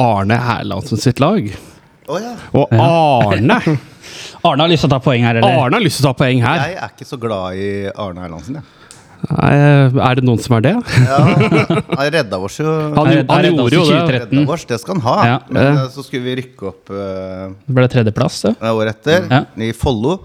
Arne 0.00 0.38
Herlandsen 0.46 1.02
sitt 1.02 1.20
lag. 1.20 1.50
Å 2.08 2.20
ja. 2.22 2.32
Og 2.56 2.72
Arne 2.72 3.58
Arne 4.48 4.64
har 4.64 4.70
lyst 4.72 4.82
til 4.86 4.88
å 4.90 4.94
ta 4.96 5.02
poeng 5.04 5.26
her, 5.26 5.38
eller? 5.42 5.58
Arne 5.66 5.76
har 5.76 5.84
lyst 5.84 6.00
til 6.00 6.08
å 6.08 6.14
ta 6.14 6.18
poeng 6.24 6.40
her. 6.42 6.62
Jeg 6.64 6.78
er 6.80 6.94
ikke 6.96 7.06
så 7.10 7.18
glad 7.20 7.60
i 7.60 7.68
Arne 7.92 8.24
Erlandsen, 8.24 8.56
jeg. 8.58 8.81
Er 9.30 10.18
det 10.18 10.24
noen 10.26 10.40
som 10.42 10.56
er 10.58 10.64
det? 10.64 10.72
Ja, 11.06 11.18
han 11.98 12.08
redda 12.10 12.38
oss 12.42 12.56
jo. 12.58 12.66
Han, 12.66 12.96
Han 12.96 13.28
han 13.30 13.46
gjorde 13.52 13.76
jo 13.76 13.84
det. 13.86 14.00
2013. 14.02 14.48
Oss, 14.50 14.64
det 14.66 14.78
skal 14.82 14.96
han 14.98 15.04
ha. 15.06 15.16
Ja. 15.28 15.36
Men 15.52 15.68
eh, 15.76 15.84
så 15.94 16.02
skulle 16.02 16.24
vi 16.26 16.34
rykke 16.42 16.68
opp 16.72 16.90
uh, 16.90 17.52
Det 17.68 17.76
ble 17.76 17.86
tredjeplass, 17.92 18.40
det. 18.48 18.54
året 18.72 18.96
etter, 18.98 19.28
Ja. 19.30 19.44
i 19.62 19.70
Follo. 19.76 20.16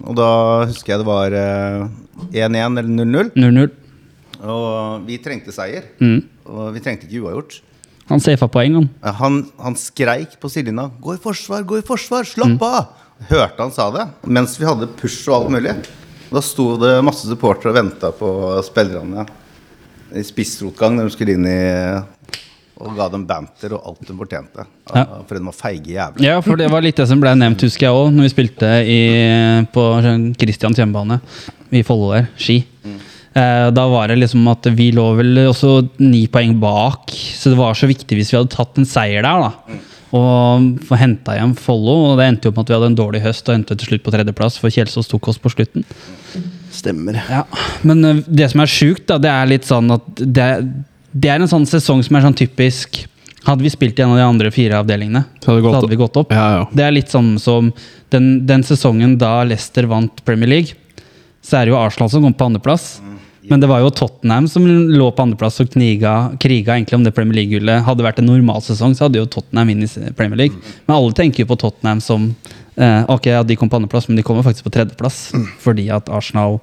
Og 0.00 0.16
da 0.16 0.30
husker 0.70 0.94
jeg 0.94 1.02
det 1.02 1.08
var 1.10 1.36
eh, 1.36 1.84
1-1 2.32 2.80
eller 2.80 2.88
0-0. 3.04 3.32
0-0. 3.36 3.68
Og 4.48 5.04
vi 5.04 5.18
trengte 5.20 5.52
seier. 5.52 5.90
Mm. 6.00 6.22
Og 6.48 6.70
vi 6.72 6.80
trengte 6.80 7.04
ikke 7.10 7.20
uavgjort. 7.26 7.58
Han 8.10 8.18
safa 8.24 8.48
poeng, 8.50 8.78
han. 8.80 8.88
Eh, 9.04 9.12
Han, 9.20 9.42
han 9.60 9.76
skreik 9.78 10.38
på 10.40 10.48
sidelinja 10.50 10.88
'Gå 10.96 11.18
i 11.18 11.20
forsvar, 11.22 11.62
gå 11.68 11.78
i 11.78 11.84
forsvar! 11.86 12.24
Slapp 12.24 12.62
av!' 12.64 12.88
Hørte 13.28 13.60
han 13.60 13.70
sa 13.76 13.90
det. 13.92 14.06
Mens 14.24 14.56
vi 14.56 14.64
hadde 14.64 14.88
push 14.96 15.28
og 15.28 15.42
alt 15.42 15.50
mulig. 15.52 15.74
Da 16.30 16.42
sto 16.44 16.76
det 16.78 16.94
masse 17.02 17.26
supportere 17.26 17.72
og 17.72 17.78
venta 17.80 18.12
på 18.14 18.30
spillerne 18.66 19.26
i 20.14 20.22
spissrotgang 20.26 20.96
når 20.96 21.08
de 21.08 21.14
skulle 21.14 21.36
inn 21.38 21.46
i 21.46 21.60
Og 22.80 22.94
ga 22.96 23.08
dem 23.12 23.26
banter 23.28 23.74
og 23.76 23.90
alt 23.90 24.08
de 24.08 24.14
fortjente. 24.16 24.64
Ja. 24.88 25.04
For 25.28 25.36
de 25.36 25.42
var 25.44 25.56
feige 25.58 25.92
jævler. 25.98 26.24
Ja, 26.24 26.38
for 26.40 26.56
det 26.56 26.70
var 26.72 26.82
litt 26.82 26.96
det 26.96 27.06
som 27.10 27.20
ble 27.20 27.34
nevnt, 27.36 27.60
husker 27.66 27.90
jeg 27.90 27.98
òg, 27.98 28.08
når 28.14 28.24
vi 28.24 28.32
spilte 28.32 28.70
i, 28.88 29.00
på 29.74 29.84
Christians 30.40 30.80
hjemmebane 30.80 31.20
i 31.76 31.82
Follo 31.86 32.14
der, 32.14 32.30
ski. 32.40 32.62
Eh, 33.30 33.66
da 33.76 33.84
var 33.92 34.08
det 34.10 34.16
liksom 34.22 34.48
at 34.50 34.66
vi 34.74 34.88
lå 34.96 35.04
vel 35.20 35.42
også 35.44 35.74
ni 36.00 36.24
poeng 36.32 36.56
bak, 36.62 37.12
så 37.12 37.52
det 37.52 37.60
var 37.60 37.76
så 37.78 37.86
viktig 37.90 38.16
hvis 38.18 38.32
vi 38.32 38.40
hadde 38.40 38.54
tatt 38.56 38.80
en 38.80 38.88
seier 38.88 39.22
der, 39.28 39.44
da. 39.44 39.78
Og 40.16 40.70
få 40.88 40.98
henta 40.98 41.36
hjem 41.38 41.52
Follo, 41.58 41.96
og 42.10 42.16
det 42.18 42.26
endte 42.26 42.48
jo 42.50 42.54
med 42.54 42.64
at 42.64 42.70
vi 42.72 42.76
hadde 42.76 42.88
en 42.90 42.98
dårlig 42.98 43.20
høst 43.22 43.46
og 43.46 43.54
endte 43.54 43.76
til 43.78 43.92
slutt 43.92 44.02
på 44.06 44.14
tredjeplass, 44.14 44.56
for 44.58 44.74
Kjelsås 44.74 45.10
tok 45.10 45.28
oss 45.30 45.38
på 45.38 45.52
slutten. 45.52 45.84
Stemmer. 46.74 47.20
Ja, 47.30 47.44
Men 47.86 48.04
eh, 48.04 48.24
det 48.26 48.50
som 48.52 48.62
er 48.64 48.70
sjukt, 48.70 49.06
da, 49.10 49.20
det 49.22 49.30
er 49.30 49.50
litt 49.50 49.68
sånn 49.68 49.90
at 49.94 50.06
det, 50.18 50.48
det 51.12 51.30
er 51.30 51.42
en 51.42 51.50
sånn 51.50 51.66
sesong 51.68 52.02
som 52.06 52.18
er 52.18 52.26
sånn 52.26 52.38
typisk 52.38 53.04
Hadde 53.40 53.64
vi 53.64 53.70
spilt 53.72 53.96
i 53.96 54.02
en 54.04 54.10
av 54.12 54.18
de 54.18 54.24
andre 54.26 54.50
fire 54.52 54.76
avdelingene, 54.82 55.22
Så 55.40 55.48
hadde 55.48 55.62
gått 55.64 55.76
hadde 55.78 55.88
vi 55.88 55.96
gått 55.96 56.16
opp. 56.20 56.32
Ja, 56.36 56.58
ja. 56.58 56.64
Det 56.76 56.82
er 56.84 56.92
litt 56.92 57.08
sånn 57.08 57.30
som 57.40 57.70
den, 58.12 58.26
den 58.44 58.60
sesongen 58.68 59.14
da 59.16 59.38
Leicester 59.48 59.88
vant 59.88 60.20
Premier 60.26 60.50
League, 60.50 60.76
så 61.40 61.56
er 61.56 61.64
det 61.64 61.72
jo 61.72 61.78
Arsenal 61.80 62.10
som 62.12 62.26
kom 62.26 62.34
på 62.36 62.50
andreplass. 62.50 62.98
Men 63.50 63.58
det 63.58 63.66
var 63.66 63.82
jo 63.82 63.90
Tottenham 63.90 64.46
som 64.48 64.62
lå 64.66 65.08
på 65.10 65.24
andreplass 65.24 65.58
og 65.62 65.72
kniga, 65.72 66.14
kriga 66.38 66.76
egentlig 66.76 67.00
om 67.00 67.04
det 67.06 67.10
Premier 67.16 67.40
League-gullet. 67.40 67.82
Hadde 67.82 67.98
det 67.98 68.06
vært 68.06 68.20
en 68.22 68.28
normal 68.30 68.62
sesong, 68.62 68.94
så 68.94 69.08
hadde 69.08 69.18
jo 69.18 69.26
Tottenham 69.26 69.72
vunnet 69.72 70.14
Premier 70.18 70.38
League. 70.38 70.74
Men 70.86 70.94
alle 70.94 71.16
tenker 71.18 71.42
jo 71.42 71.50
på 71.50 71.58
Tottenham 71.58 72.02
som 72.04 72.28
eh, 72.76 73.02
Ok, 73.10 73.26
ja, 73.32 73.42
de 73.42 73.56
kom 73.58 73.70
på 73.72 73.80
andreplass, 73.80 74.06
men 74.06 74.20
de 74.20 74.24
kommer 74.26 74.46
faktisk 74.46 74.68
på 74.68 74.74
tredjeplass. 74.76 75.18
Fordi 75.64 75.88
at 75.90 76.06
Arsenal 76.14 76.60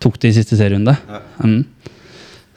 tok 0.00 0.20
det 0.20 0.34
i 0.34 0.36
siste 0.36 0.60
serierunde. 0.60 0.92
Mm. 1.40 1.64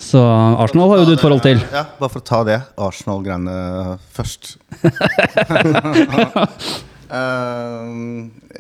Så 0.04 0.20
Arsenal 0.60 0.92
har 0.92 1.00
jo 1.00 1.08
du 1.08 1.14
et 1.16 1.24
forhold 1.24 1.46
til. 1.46 1.64
Ja, 1.72 1.86
bare 2.02 2.12
for 2.12 2.20
å 2.20 2.28
ta 2.28 2.42
det 2.48 2.60
Arsenal-greiene 2.76 3.96
først. 4.12 4.58
uh, 4.84 4.92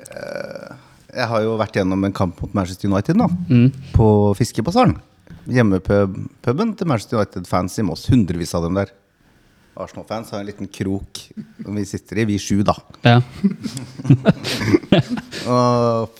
eh, 0.07 0.82
jeg 1.13 1.29
har 1.29 1.45
jo 1.45 1.55
vært 1.59 1.77
gjennom 1.77 2.03
en 2.07 2.15
kamp 2.15 2.41
mot 2.41 2.53
Manchester 2.57 2.89
United 2.89 3.19
nå, 3.19 3.29
på 3.93 4.07
Fiskebasaren. 4.39 4.97
Hjemmepuben 5.51 6.75
til 6.77 6.89
Manchester 6.89 7.19
United-fans 7.19 7.79
i 7.79 7.85
Moss. 7.87 8.05
Hundrevis 8.11 8.53
av 8.57 8.65
dem 8.67 8.79
der. 8.79 8.93
Arsenal-fans 9.73 10.29
har 10.31 10.43
en 10.43 10.47
liten 10.47 10.69
krok 10.69 11.19
som 11.63 11.75
vi 11.75 11.85
sitter 11.89 12.21
i, 12.21 12.27
vi 12.29 12.37
sju, 12.41 12.61
da. 12.65 12.75
Ja. 13.01 13.17
Å, 15.49 15.57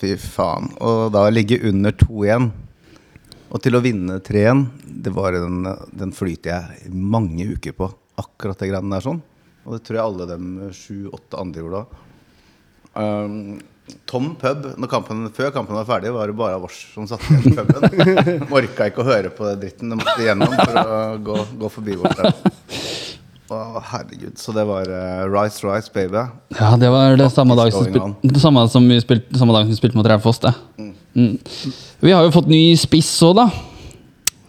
fy 0.00 0.16
faen. 0.20 0.72
Og 0.82 1.10
da 1.14 1.28
ligge 1.30 1.60
under 1.70 1.94
2-1 1.94 2.50
og 3.54 3.62
til 3.62 3.78
å 3.78 3.82
vinne 3.84 4.18
3-1, 4.18 4.64
det 5.04 5.12
var 5.14 5.36
en, 5.38 5.68
den 5.94 6.10
flyter 6.14 6.50
jeg 6.50 6.90
mange 6.90 7.46
uker 7.54 7.76
på. 7.78 7.86
Akkurat 8.18 8.58
det 8.58 8.72
greiene 8.72 8.96
der 8.96 9.04
sånn. 9.04 9.20
Og 9.64 9.76
det 9.76 9.84
tror 9.86 9.98
jeg 9.98 10.08
alle 10.08 10.26
dem 10.26 10.48
sju-åtte 10.74 11.38
andre 11.38 11.62
gjorde 11.62 11.84
da. 11.84 12.02
Um, 12.94 13.36
Tom 14.08 14.30
pub, 14.40 14.70
når 14.80 14.88
kampen, 14.88 15.26
før 15.36 15.50
kampen 15.52 15.76
var 15.76 15.84
ferdig, 15.88 16.12
var 16.14 16.30
det 16.30 16.36
bare 16.38 16.56
oss 16.64 16.78
som 16.94 17.04
satt 17.08 17.24
igjen 17.28 17.50
i 17.50 17.56
puben. 17.58 18.46
Orka 18.56 18.88
ikke 18.88 19.02
å 19.04 19.08
høre 19.08 19.32
på 19.34 19.44
det 19.50 19.58
dritten 19.60 19.92
de 19.92 19.98
måtte 20.00 20.14
igjennom 20.24 20.54
for 20.56 20.78
å 20.80 21.00
gå, 21.26 21.36
gå 21.60 21.70
forbi 21.74 21.98
vårt 22.00 22.16
der. 22.22 22.32
Å, 23.52 23.82
herregud. 23.90 24.38
Så 24.40 24.54
det 24.56 24.64
var 24.64 24.88
uh, 24.88 25.26
Rice 25.28 25.60
Rice, 25.66 25.92
baby. 25.92 26.22
Ja, 26.56 26.70
det 26.80 26.88
var 26.94 27.18
det 27.20 27.28
samme 27.34 27.58
dag 27.58 27.74
som, 27.76 27.84
spil 27.84 28.40
samme 28.40 28.64
som 28.72 28.88
vi 28.88 28.96
spilte, 29.04 29.36
samme 29.36 29.52
dag 29.52 29.66
som 29.66 29.74
vi 29.74 29.78
spilte 29.82 30.00
mot 30.00 30.08
Raufoss. 30.08 30.40
det. 30.46 30.54
Mm. 30.80 31.36
Vi 32.00 32.14
har 32.16 32.24
jo 32.24 32.32
fått 32.32 32.48
ny 32.48 32.62
spiss 32.80 33.12
òg, 33.26 33.36
da. 33.42 33.50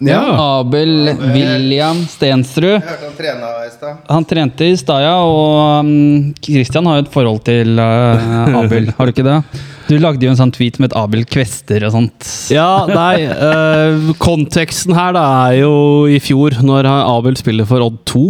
Ja. 0.03 0.23
Abel 0.60 1.13
William 1.31 2.01
Stensrud. 2.10 2.73
Jeg 2.73 2.84
hørte 2.84 3.08
han 3.08 3.15
trena 3.15 3.51
i 3.63 3.69
stad. 3.71 4.01
Han 4.10 4.27
trente 4.27 4.67
i 4.67 4.75
stad, 4.79 5.05
ja, 5.05 5.13
og 5.23 5.86
um, 5.88 6.34
Christian 6.43 6.89
har 6.89 6.99
jo 6.99 7.05
et 7.05 7.13
forhold 7.13 7.39
til 7.47 7.79
uh, 7.79 8.58
Abel, 8.60 8.91
har 8.97 9.08
du 9.08 9.15
ikke 9.15 9.27
det? 9.27 9.39
Du 9.86 9.95
lagde 10.01 10.25
jo 10.25 10.31
en 10.34 10.39
sånn 10.39 10.53
tweet 10.53 10.79
med 10.81 10.89
et 10.89 10.97
Abel 10.97 11.23
Kvester 11.29 11.84
og 11.86 11.93
sånt. 11.93 12.27
Ja, 12.49 12.88
nei 12.89 13.21
eh, 13.29 14.08
Konteksten 14.21 14.95
her 14.97 15.13
da 15.13 15.25
er 15.45 15.60
jo 15.60 15.73
i 16.10 16.17
fjor, 16.23 16.58
når 16.65 16.89
Abel 16.89 17.38
spiller 17.38 17.69
for 17.69 17.86
Odd 17.86 17.99
2 18.10 18.23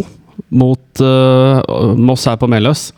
mot 0.59 1.03
eh, 1.03 1.95
Moss 1.95 2.27
her 2.27 2.35
på 2.41 2.49
Meløs. 2.51 2.89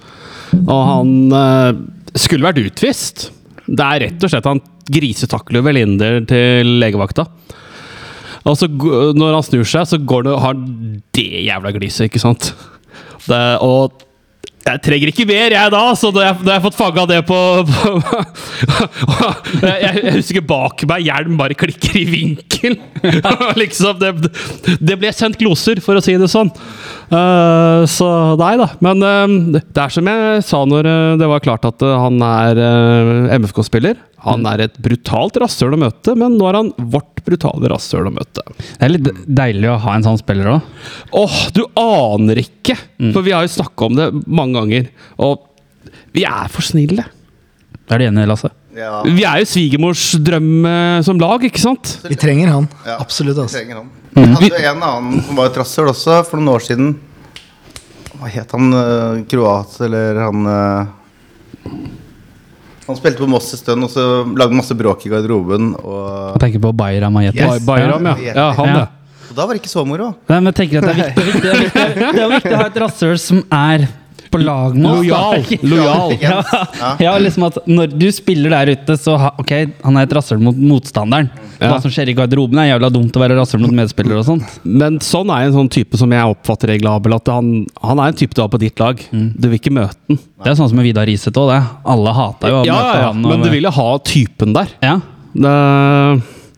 Og 0.64 0.82
han 0.90 1.14
eh, 1.38 1.84
skulle 2.18 2.50
vært 2.50 2.64
utvist. 2.64 3.28
Det 3.68 3.84
er 3.86 4.08
rett 4.08 4.26
og 4.26 4.34
slett 4.34 4.50
han 4.50 4.64
grisetakler 4.90 5.62
Velinder 5.66 6.24
til 6.26 6.80
legevakta. 6.82 7.28
Og 8.48 8.58
så 8.60 8.70
når 8.72 9.38
han 9.38 9.46
snur 9.46 9.68
seg, 9.68 9.88
så 9.90 10.00
går 10.00 10.28
det, 10.28 10.36
har 10.40 10.56
han 10.56 11.00
det 11.16 11.30
jævla 11.48 11.74
gliset, 11.76 12.08
ikke 12.08 12.24
sant? 12.24 12.54
Det, 13.28 13.42
og 13.66 14.06
jeg 14.68 14.82
trenger 14.84 15.12
ikke 15.12 15.26
mer, 15.30 15.54
jeg 15.56 15.72
da, 15.72 15.82
så 15.96 16.10
da 16.12 16.26
da 16.36 16.52
jeg 16.52 16.60
har 16.60 16.64
fått 16.66 16.78
fanga 16.78 17.06
det 17.08 17.22
på, 17.30 17.38
på 17.68 19.30
jeg, 19.64 19.78
jeg 19.86 20.16
husker 20.18 20.44
bak 20.48 20.84
meg, 20.90 21.06
hjelm 21.08 21.38
bare 21.40 21.56
klikker 21.58 22.00
i 22.02 22.04
vinkel. 22.10 22.76
liksom, 23.62 24.02
det, 24.02 24.32
det 24.82 24.98
ble 25.00 25.14
sendt 25.16 25.40
gloser, 25.40 25.82
for 25.84 26.00
å 26.00 26.04
si 26.04 26.18
det 26.20 26.30
sånn. 26.32 26.52
Uh, 27.08 27.88
så 27.88 28.10
nei 28.40 28.56
da. 28.60 28.70
Men 28.84 29.04
uh, 29.06 29.62
det 29.64 29.86
er 29.86 29.94
som 29.94 30.10
jeg 30.12 30.44
sa 30.48 30.64
når 30.68 30.90
eh, 30.92 31.16
det 31.22 31.30
var 31.32 31.44
klart 31.46 31.68
at 31.70 31.84
han 31.88 32.20
er 32.28 32.60
uh, 32.60 33.38
MFK-spiller. 33.38 33.96
Han 34.26 34.46
er 34.50 34.64
et 34.66 34.78
brutalt 34.82 35.36
rasshøl 35.40 35.76
å 35.76 35.80
møte, 35.80 36.16
men 36.18 36.38
nå 36.40 36.48
er 36.50 36.58
han 36.58 36.72
vårt 36.94 37.22
brutale 37.28 37.70
rasshøl 37.70 38.08
å 38.10 38.14
møte. 38.16 38.42
Det 38.58 38.88
er 38.88 38.94
litt 38.96 39.10
deilig 39.28 39.70
å 39.70 39.78
ha 39.84 39.94
en 39.98 40.06
sånn 40.08 40.18
spiller 40.20 40.50
òg. 40.56 40.72
Åh, 41.20 41.36
du 41.54 41.62
aner 41.78 42.42
ikke! 42.42 42.76
For 43.14 43.22
vi 43.22 43.36
har 43.36 43.46
jo 43.46 43.54
snakka 43.60 43.86
om 43.92 44.00
det 44.00 44.08
mange 44.26 44.58
ganger. 44.58 44.90
Og 45.22 45.46
vi 46.18 46.26
er 46.26 46.50
for 46.50 46.66
snille. 46.66 47.06
Er 47.88 48.02
du 48.02 48.08
enig, 48.08 48.26
Lasse? 48.28 48.50
Ja, 48.78 49.00
Vi 49.06 49.24
er 49.26 49.40
jo 49.42 49.48
svigermors 49.50 50.02
drøm 50.22 50.66
eh, 50.70 50.98
som 51.06 51.18
lag, 51.22 51.42
ikke 51.48 51.62
sant? 51.62 51.96
Vi 52.10 52.18
trenger 52.20 52.52
han. 52.52 52.68
Ja. 52.86 52.98
Absolutt. 53.02 53.38
vi 53.38 53.46
Altså. 53.46 53.62
trenger 53.62 53.80
han. 53.84 53.94
Vi 54.18 54.26
hadde 54.34 54.50
jo 54.66 54.72
en 54.74 54.84
annen 54.86 55.24
som 55.26 55.38
var 55.40 55.52
et 55.52 55.58
rasshøl 55.62 55.90
også, 55.94 56.18
for 56.28 56.42
noen 56.42 56.56
år 56.58 56.66
siden. 56.66 56.92
Hva 58.18 58.30
het 58.34 58.54
han? 58.58 58.68
eh, 58.74 59.24
Kroat, 59.30 59.78
eller 59.88 60.20
han 60.26 60.52
eh, 60.52 61.72
Han 62.88 62.96
spilte 62.96 63.20
på 63.20 63.28
Moss 63.28 63.52
en 63.54 63.60
stund, 63.60 63.84
og 63.84 63.92
så 63.92 64.04
lagde 64.40 64.56
masse 64.56 64.76
bråk 64.80 65.06
i 65.06 65.12
garderoben. 65.12 65.74
Og 65.84 66.06
Jeg 66.38 66.44
tenker 66.46 66.62
på 66.64 66.72
Bayram 66.80 67.14
Majetis. 67.18 67.42
Yes. 67.44 67.66
Bayram, 67.68 68.06
ja. 68.08 68.16
ja 68.36 68.46
han, 68.56 68.68
Ja. 68.72 68.86
da 69.36 69.46
var 69.46 69.54
det 69.54 69.62
ikke 69.62 69.72
så 69.74 69.84
moro. 69.86 70.14
Nei, 70.30 70.40
men 70.40 70.54
jeg 70.54 70.56
tenker 70.62 70.80
at 70.80 70.88
det 70.88 70.94
er 70.94 71.02
viktig, 71.04 71.26
viktig, 71.28 71.42
det 71.44 71.52
er 71.52 71.64
viktig, 71.66 72.14
det 72.16 72.24
er 72.24 72.32
viktig 72.32 72.54
å 72.56 72.62
ha 72.62 72.68
et 72.72 72.80
rasshøl 72.86 73.18
som 73.20 73.44
er 73.52 73.88
på 74.32 74.40
lag 74.44 74.76
oss. 74.76 74.78
Lojal. 74.78 75.44
Lojal. 75.72 76.14
Ja, 76.22 76.42
ja, 77.00 77.14
liksom 77.22 77.46
at 77.48 77.58
når 77.68 77.94
du 77.98 78.08
spiller 78.12 78.54
der 78.56 78.72
ute, 78.76 78.98
så 79.00 79.18
ha, 79.22 79.32
ok, 79.42 79.54
han 79.84 79.98
er 80.00 80.08
et 80.08 80.16
rasshøl 80.18 80.40
mot 80.44 80.56
motstanderen. 80.58 81.30
Ja. 81.58 81.72
Hva 81.72 81.80
som 81.82 81.90
skjer 81.94 82.12
i 82.12 82.16
garderoben, 82.18 82.60
er 82.62 82.70
jævla 82.74 82.92
dumt 82.94 83.16
å 83.18 83.22
være 83.24 83.38
rasshøl 83.40 83.64
mot 83.64 83.74
medspillere 83.80 84.20
og 84.22 84.28
sånt. 84.28 84.58
Men 84.64 85.00
sånn 85.02 85.32
er 85.34 85.48
en 85.48 85.56
sånn 85.58 85.72
type 85.74 85.98
som 85.98 86.12
jeg 86.14 86.34
oppfatter 86.36 86.76
Egil 86.76 86.90
Abel. 86.92 87.16
At 87.18 87.32
han, 87.34 87.66
han 87.82 88.02
er 88.04 88.12
en 88.14 88.20
type 88.20 88.38
du 88.38 88.44
har 88.44 88.52
på 88.54 88.60
ditt 88.62 88.78
lag. 88.84 89.02
Du 89.12 89.48
vil 89.50 89.58
ikke 89.58 89.74
møte 89.74 89.98
den. 90.12 90.20
Det 90.44 90.52
er 90.52 90.60
sånn 90.60 90.70
som 90.70 90.78
med 90.78 90.86
Vidar 90.86 91.08
Riseth 91.10 91.40
òg, 91.42 91.50
det. 91.56 91.62
Alle 91.96 92.14
hata 92.14 92.52
jo 92.54 92.60
å 92.62 92.66
Ja, 92.68 92.76
møte 92.78 93.02
han. 93.08 93.24
og- 93.26 93.32
men 93.34 93.46
du 93.48 93.50
vil 93.56 93.66
jo 93.66 93.74
ha 93.80 93.90
typen 94.06 94.54
der. 94.54 94.70
Ja. 94.86 95.00
Det, 95.34 95.56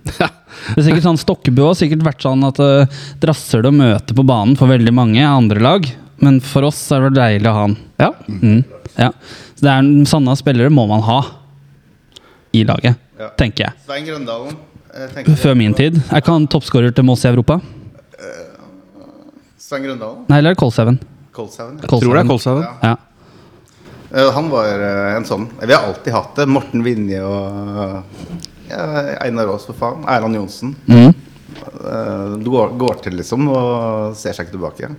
Det 0.70 0.82
er 0.82 0.86
sikkert 0.90 1.06
sånn 1.06 1.20
Stokkebø 1.22 1.70
har 1.70 1.78
sikkert 1.78 2.04
vært 2.04 2.24
sånn 2.26 2.42
at 2.48 2.60
uh, 2.60 3.00
drasser 3.22 3.64
det 3.64 3.70
å 3.72 3.76
møte 3.76 4.16
på 4.18 4.26
banen 4.28 4.58
for 4.60 4.68
veldig 4.72 4.92
mange 4.96 5.24
andre 5.24 5.62
lag. 5.64 5.86
Men 6.22 6.40
for 6.42 6.68
oss 6.68 6.80
er 6.92 7.08
det 7.10 7.14
deilig 7.20 7.48
å 7.50 7.54
ha 7.56 7.62
han. 7.68 7.78
ja. 8.00 8.12
Mm. 8.28 8.64
Ja. 9.00 9.12
Så 9.56 9.64
det 9.64 9.72
er 9.72 9.84
Sånne 10.10 10.34
spillere 10.40 10.70
må 10.74 10.88
man 10.90 11.02
ha 11.06 11.20
i 12.54 12.64
laget, 12.66 12.96
Ja. 13.20 13.30
tenker 13.38 13.66
jeg. 13.66 13.74
Svein 13.86 14.06
Grøndalen. 14.06 14.56
jeg 14.96 15.10
tenker- 15.14 15.36
Før 15.38 15.56
min 15.56 15.74
tid. 15.74 15.96
Er 16.12 16.22
ikke 16.22 16.32
han 16.34 16.48
toppskårer 16.48 16.94
til 16.96 17.04
Moss 17.06 17.24
i 17.26 17.30
Europa? 17.30 17.60
Svein 19.58 19.84
Grøndalen? 19.84 20.26
Nei, 20.30 20.38
eller 20.40 20.52
er 20.52 20.56
det 20.56 20.60
Kolshaugen? 20.60 21.00
Kolshaugen. 21.36 21.80
ja. 21.82 21.88
Tror 21.88 22.14
det 22.16 22.24
er 22.24 22.28
Kolshaugen. 22.28 22.68
Ja. 22.84 22.96
Uh, 24.12 24.32
Han 24.34 24.50
var 24.50 24.66
uh, 24.66 25.16
en 25.18 25.26
sånn 25.26 25.48
Vi 25.62 25.72
har 25.74 25.84
alltid 25.86 26.12
hatt 26.14 26.36
det. 26.36 26.48
Morten 26.50 26.82
Vinje 26.84 27.22
og 27.22 28.04
Einar 28.70 29.48
Aas, 29.54 29.66
for 29.66 29.74
faen. 29.78 30.04
Erland 30.10 30.36
Johnsen. 30.36 30.76
Mm. 30.88 31.14
Eh, 31.60 32.38
Du 32.44 32.50
går, 32.52 32.76
går 32.78 33.02
til, 33.04 33.14
liksom, 33.18 33.48
og 33.50 34.16
ser 34.18 34.34
seg 34.34 34.46
ikke 34.48 34.58
tilbake. 34.58 34.90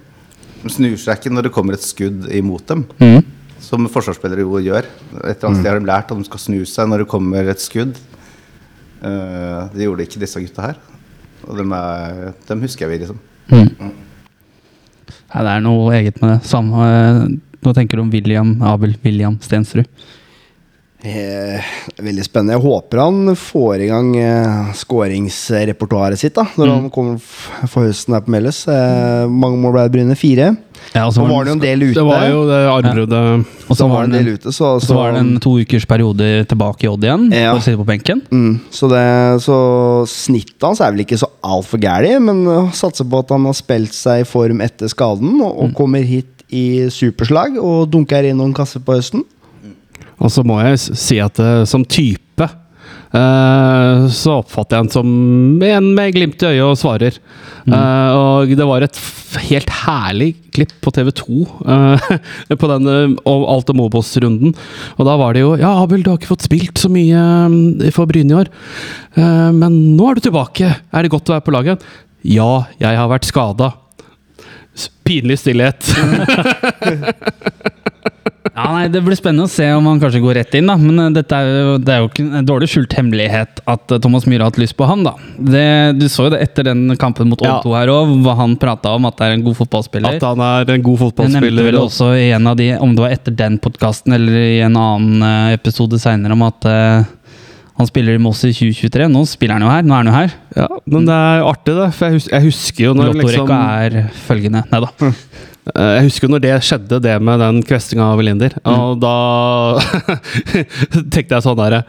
De 0.61 0.71
snur 0.73 0.97
seg 1.01 1.19
ikke 1.19 1.33
når 1.33 1.49
det 1.49 1.53
kommer 1.55 1.77
et 1.77 1.85
skudd 1.85 2.27
imot 2.37 2.67
dem. 2.69 2.85
Mm. 3.01 3.23
Som 3.65 3.87
forsvarsspillere 3.93 4.45
jo 4.45 4.61
gjør. 4.65 4.87
Et 5.23 5.33
eller 5.33 5.49
annet 5.49 5.61
sted 5.63 5.71
har 5.71 5.81
de 5.81 5.89
lært 5.89 6.13
at 6.13 6.19
de 6.21 6.27
skal 6.29 6.43
snu 6.43 6.61
seg 6.69 6.89
når 6.91 7.05
det 7.05 7.11
kommer 7.13 7.49
et 7.53 7.63
skudd. 7.63 7.97
Uh, 9.01 9.69
Det 9.73 9.87
gjorde 9.87 10.05
ikke 10.05 10.21
disse 10.21 10.43
gutta 10.45 10.71
her. 10.71 10.81
Og 11.49 11.57
dem, 11.57 11.73
er, 11.73 12.35
dem 12.49 12.61
husker 12.67 12.91
vi, 12.91 12.99
liksom. 13.01 13.21
Nei, 13.51 15.43
det 15.47 15.53
er 15.55 15.63
noe 15.65 15.95
eget 15.97 16.19
med 16.21 16.35
det. 16.35 16.39
Samme, 16.51 16.87
nå 17.65 17.73
tenker 17.77 17.97
du 17.97 18.05
om 18.05 18.11
William 18.13 18.57
Abel 18.67 18.97
William 19.05 19.39
Stensrud. 19.41 19.89
Eh, 21.01 21.69
veldig 22.05 22.25
spennende. 22.27 22.59
Jeg 22.59 22.65
håper 22.67 23.01
han 23.01 23.31
får 23.41 23.81
i 23.81 23.87
gang 23.89 24.11
eh, 24.21 24.73
skåringsrepertoaret 24.77 26.21
sitt 26.21 26.35
da 26.37 26.45
når 26.61 26.73
han 26.75 26.91
kommer 26.93 27.17
f- 27.17 27.71
for 27.73 27.87
høsten 27.89 28.13
her 28.17 28.25
på 28.27 28.35
Meløs. 28.35 28.59
Eh, 28.69 29.25
mange 29.33 29.57
mål 29.63 29.73
ble 29.79 29.85
det 29.87 29.95
Bryne? 29.95 30.17
Fire. 30.21 30.51
Ja, 30.95 31.07
og 31.07 31.13
Så 31.15 31.21
så 31.23 31.27
var 31.29 31.45
det 31.45 31.53
jo 31.53 31.57
en 31.57 31.63
del 31.63 31.83
ute. 31.87 31.95
Det 31.97 32.05
var 32.05 32.27
jo 32.29 32.43
det 32.49 32.59
armbruddet 32.75 33.47
og 33.71 33.77
så 33.79 33.89
var 33.89 34.05
det 34.05 34.11
en 34.11 34.17
del 34.25 34.31
ute, 34.35 34.53
så, 34.53 34.71
så 34.83 34.95
var 34.97 35.13
det 35.15 35.21
en 35.23 35.35
to 35.41 35.53
ukers 35.61 35.85
periode 35.87 36.29
tilbake 36.51 36.85
i 36.85 36.91
Odd 36.91 37.05
igjen. 37.07 37.27
Ja. 37.37 37.53
Og 37.55 37.63
sitte 37.65 37.79
på 37.81 37.87
benken. 37.89 38.23
Mm, 38.33 38.55
så, 38.75 38.89
det, 38.93 39.05
så 39.45 39.57
snittet 40.11 40.67
hans 40.69 40.81
er 40.85 40.93
vel 40.97 41.05
ikke 41.05 41.21
så 41.21 41.29
altfor 41.47 41.81
gærent, 41.81 42.25
men 42.29 42.71
satser 42.77 43.07
på 43.09 43.21
at 43.25 43.33
han 43.37 43.45
har 43.49 43.57
spilt 43.57 43.95
seg 43.97 44.25
i 44.25 44.29
form 44.29 44.61
etter 44.65 44.91
skaden 44.93 45.37
og, 45.41 45.53
og 45.65 45.75
kommer 45.79 46.05
hit 46.05 46.45
i 46.51 46.89
superslag 46.91 47.57
og 47.63 47.85
dunker 47.93 48.27
inn 48.27 48.41
noen 48.41 48.53
kasser 48.57 48.83
på 48.85 48.97
høsten. 48.99 49.23
Og 50.21 50.33
så 50.33 50.45
må 50.47 50.61
jeg 50.63 50.81
si 50.81 51.21
at 51.23 51.41
eh, 51.41 51.63
som 51.69 51.85
type 51.85 52.47
eh, 52.47 54.09
så 54.15 54.37
oppfatter 54.41 54.77
jeg 54.77 54.85
han 54.85 54.93
som 54.93 55.09
en 55.67 55.91
med 55.97 56.15
glimt 56.17 56.45
i 56.45 56.53
øyet 56.53 56.67
og 56.67 56.79
svarer. 56.81 57.17
Eh, 57.69 58.11
og 58.17 58.53
det 58.57 58.67
var 58.69 58.85
et 58.85 59.01
helt 59.47 59.71
herlig 59.85 60.31
klipp 60.55 60.73
på 60.83 60.93
TV 60.95 61.11
2 61.15 61.41
uh, 61.69 62.09
på 62.61 62.71
den 62.73 62.89
uh, 62.91 63.43
Alt 63.55 63.71
om 63.73 63.83
Obos-runden. 63.85 64.55
Og 64.97 65.07
da 65.07 65.17
var 65.21 65.37
det 65.37 65.45
jo 65.45 65.55
Ja, 65.61 65.77
Abel, 65.83 66.03
du 66.03 66.11
har 66.11 66.19
ikke 66.19 66.33
fått 66.33 66.49
spilt 66.49 66.81
så 66.81 66.91
mye 66.93 67.21
eh, 67.21 67.93
for 67.95 68.11
Bryne 68.11 68.35
i 68.35 68.39
år. 68.43 68.51
Uh, 69.19 69.51
men 69.57 69.97
nå 69.99 70.11
er 70.11 70.19
du 70.19 70.27
tilbake. 70.27 70.73
Er 70.91 71.07
det 71.07 71.13
godt 71.15 71.31
å 71.31 71.37
være 71.37 71.47
på 71.47 71.55
laget? 71.55 71.87
Ja, 72.27 72.67
jeg 72.83 72.99
har 72.99 73.11
vært 73.11 73.29
skada. 73.29 73.73
Pinlig 75.07 75.41
stillhet. 75.43 75.87
Ja, 78.49 78.67
nei, 78.73 78.89
Det 78.93 79.03
blir 79.05 79.19
spennende 79.19 79.47
å 79.47 79.53
se 79.53 79.67
om 79.77 79.87
han 79.91 80.01
kanskje 80.01 80.23
går 80.23 80.39
rett 80.41 80.55
inn. 80.57 80.71
da 80.71 80.77
Men 80.81 81.03
eh, 81.05 81.11
dette 81.21 81.37
er 81.37 81.51
jo, 81.51 81.75
det 81.83 81.93
er 81.95 82.01
jo 82.03 82.09
ikke 82.11 82.25
en 82.41 82.49
dårlig 82.49 82.71
skjult 82.73 82.97
hemmelighet 82.97 83.61
at 83.69 83.95
eh, 83.95 84.01
Thomas 84.03 84.27
Myhre 84.29 84.47
har 84.47 84.53
hatt 84.53 84.61
lyst 84.63 84.77
på 84.79 84.89
han. 84.89 85.05
da 85.07 85.15
det, 85.37 85.67
Du 86.01 86.07
så 86.13 86.29
jo 86.29 86.35
det 86.35 86.43
etter 86.47 86.71
den 86.71 86.97
kampen 87.01 87.31
mot 87.31 87.41
Ja. 87.45 87.59
Odd 87.59 87.69
2 87.69 87.77
her 87.77 87.93
òg, 87.93 88.17
hva 88.25 88.37
han 88.41 88.57
prata 88.61 88.95
om 88.97 89.09
at 89.09 89.19
det 89.21 89.29
er 89.29 89.37
en 89.37 89.45
god 89.45 89.59
fotballspiller. 89.61 90.17
At 90.17 90.27
han 90.31 90.43
er 90.45 90.75
en 90.77 90.85
god 90.87 91.01
fotballspiller. 91.05 91.47
Jeg 91.47 91.57
nevnte 91.57 91.69
vel 91.69 91.81
også 91.83 92.11
i 92.17 92.29
en 92.37 92.51
av 92.51 92.59
de, 92.61 92.73
om 92.81 92.97
det 92.97 93.05
var 93.05 93.17
etter 93.17 93.37
den 93.37 93.61
podkasten 93.63 94.17
eller 94.17 94.41
i 94.41 94.61
en 94.65 94.77
annen 94.81 95.25
eh, 95.27 95.57
episode 95.59 96.01
seinere, 96.01 96.37
om 96.37 96.47
at 96.47 96.69
uh, 96.69 97.09
han 97.81 97.89
spiller 97.89 98.17
i 98.17 98.21
Moss 98.23 98.43
i 98.45 98.53
2023. 98.53 99.09
Nå 99.13 99.25
spiller 99.29 99.57
han 99.57 99.65
jo 99.65 99.71
her. 99.73 99.85
Nå 99.85 99.95
er 99.95 100.03
han 100.03 100.11
jo 100.11 100.17
her. 100.17 100.35
Ja, 100.57 100.67
men 100.93 101.07
det 101.09 101.17
er 101.17 101.47
artig, 101.49 101.77
det. 101.79 101.87
For 101.97 102.09
jeg, 102.09 102.19
husker, 102.21 102.35
jeg 102.37 102.49
husker 102.49 102.85
jo 102.85 102.97
når 102.97 103.15
liksom, 103.15 103.23
Lottorekka 103.25 103.61
er 103.87 104.19
følgende. 104.27 104.65
Nei 104.73 104.83
da. 104.85 104.91
eh, 105.75 105.95
Jeg 105.99 106.05
husker 106.09 106.27
jo 106.29 106.33
når 106.35 106.43
det 106.45 106.55
skjedde, 106.67 107.01
det 107.05 107.17
med 107.23 107.41
den 107.43 107.63
kvestinga 107.67 108.13
av 108.15 108.21
Elinder. 108.23 108.55
Og 108.65 108.99
da 109.03 109.15
tenkte 111.13 111.37
jeg 111.37 111.45
sånn 111.45 111.59
derre 111.61 111.83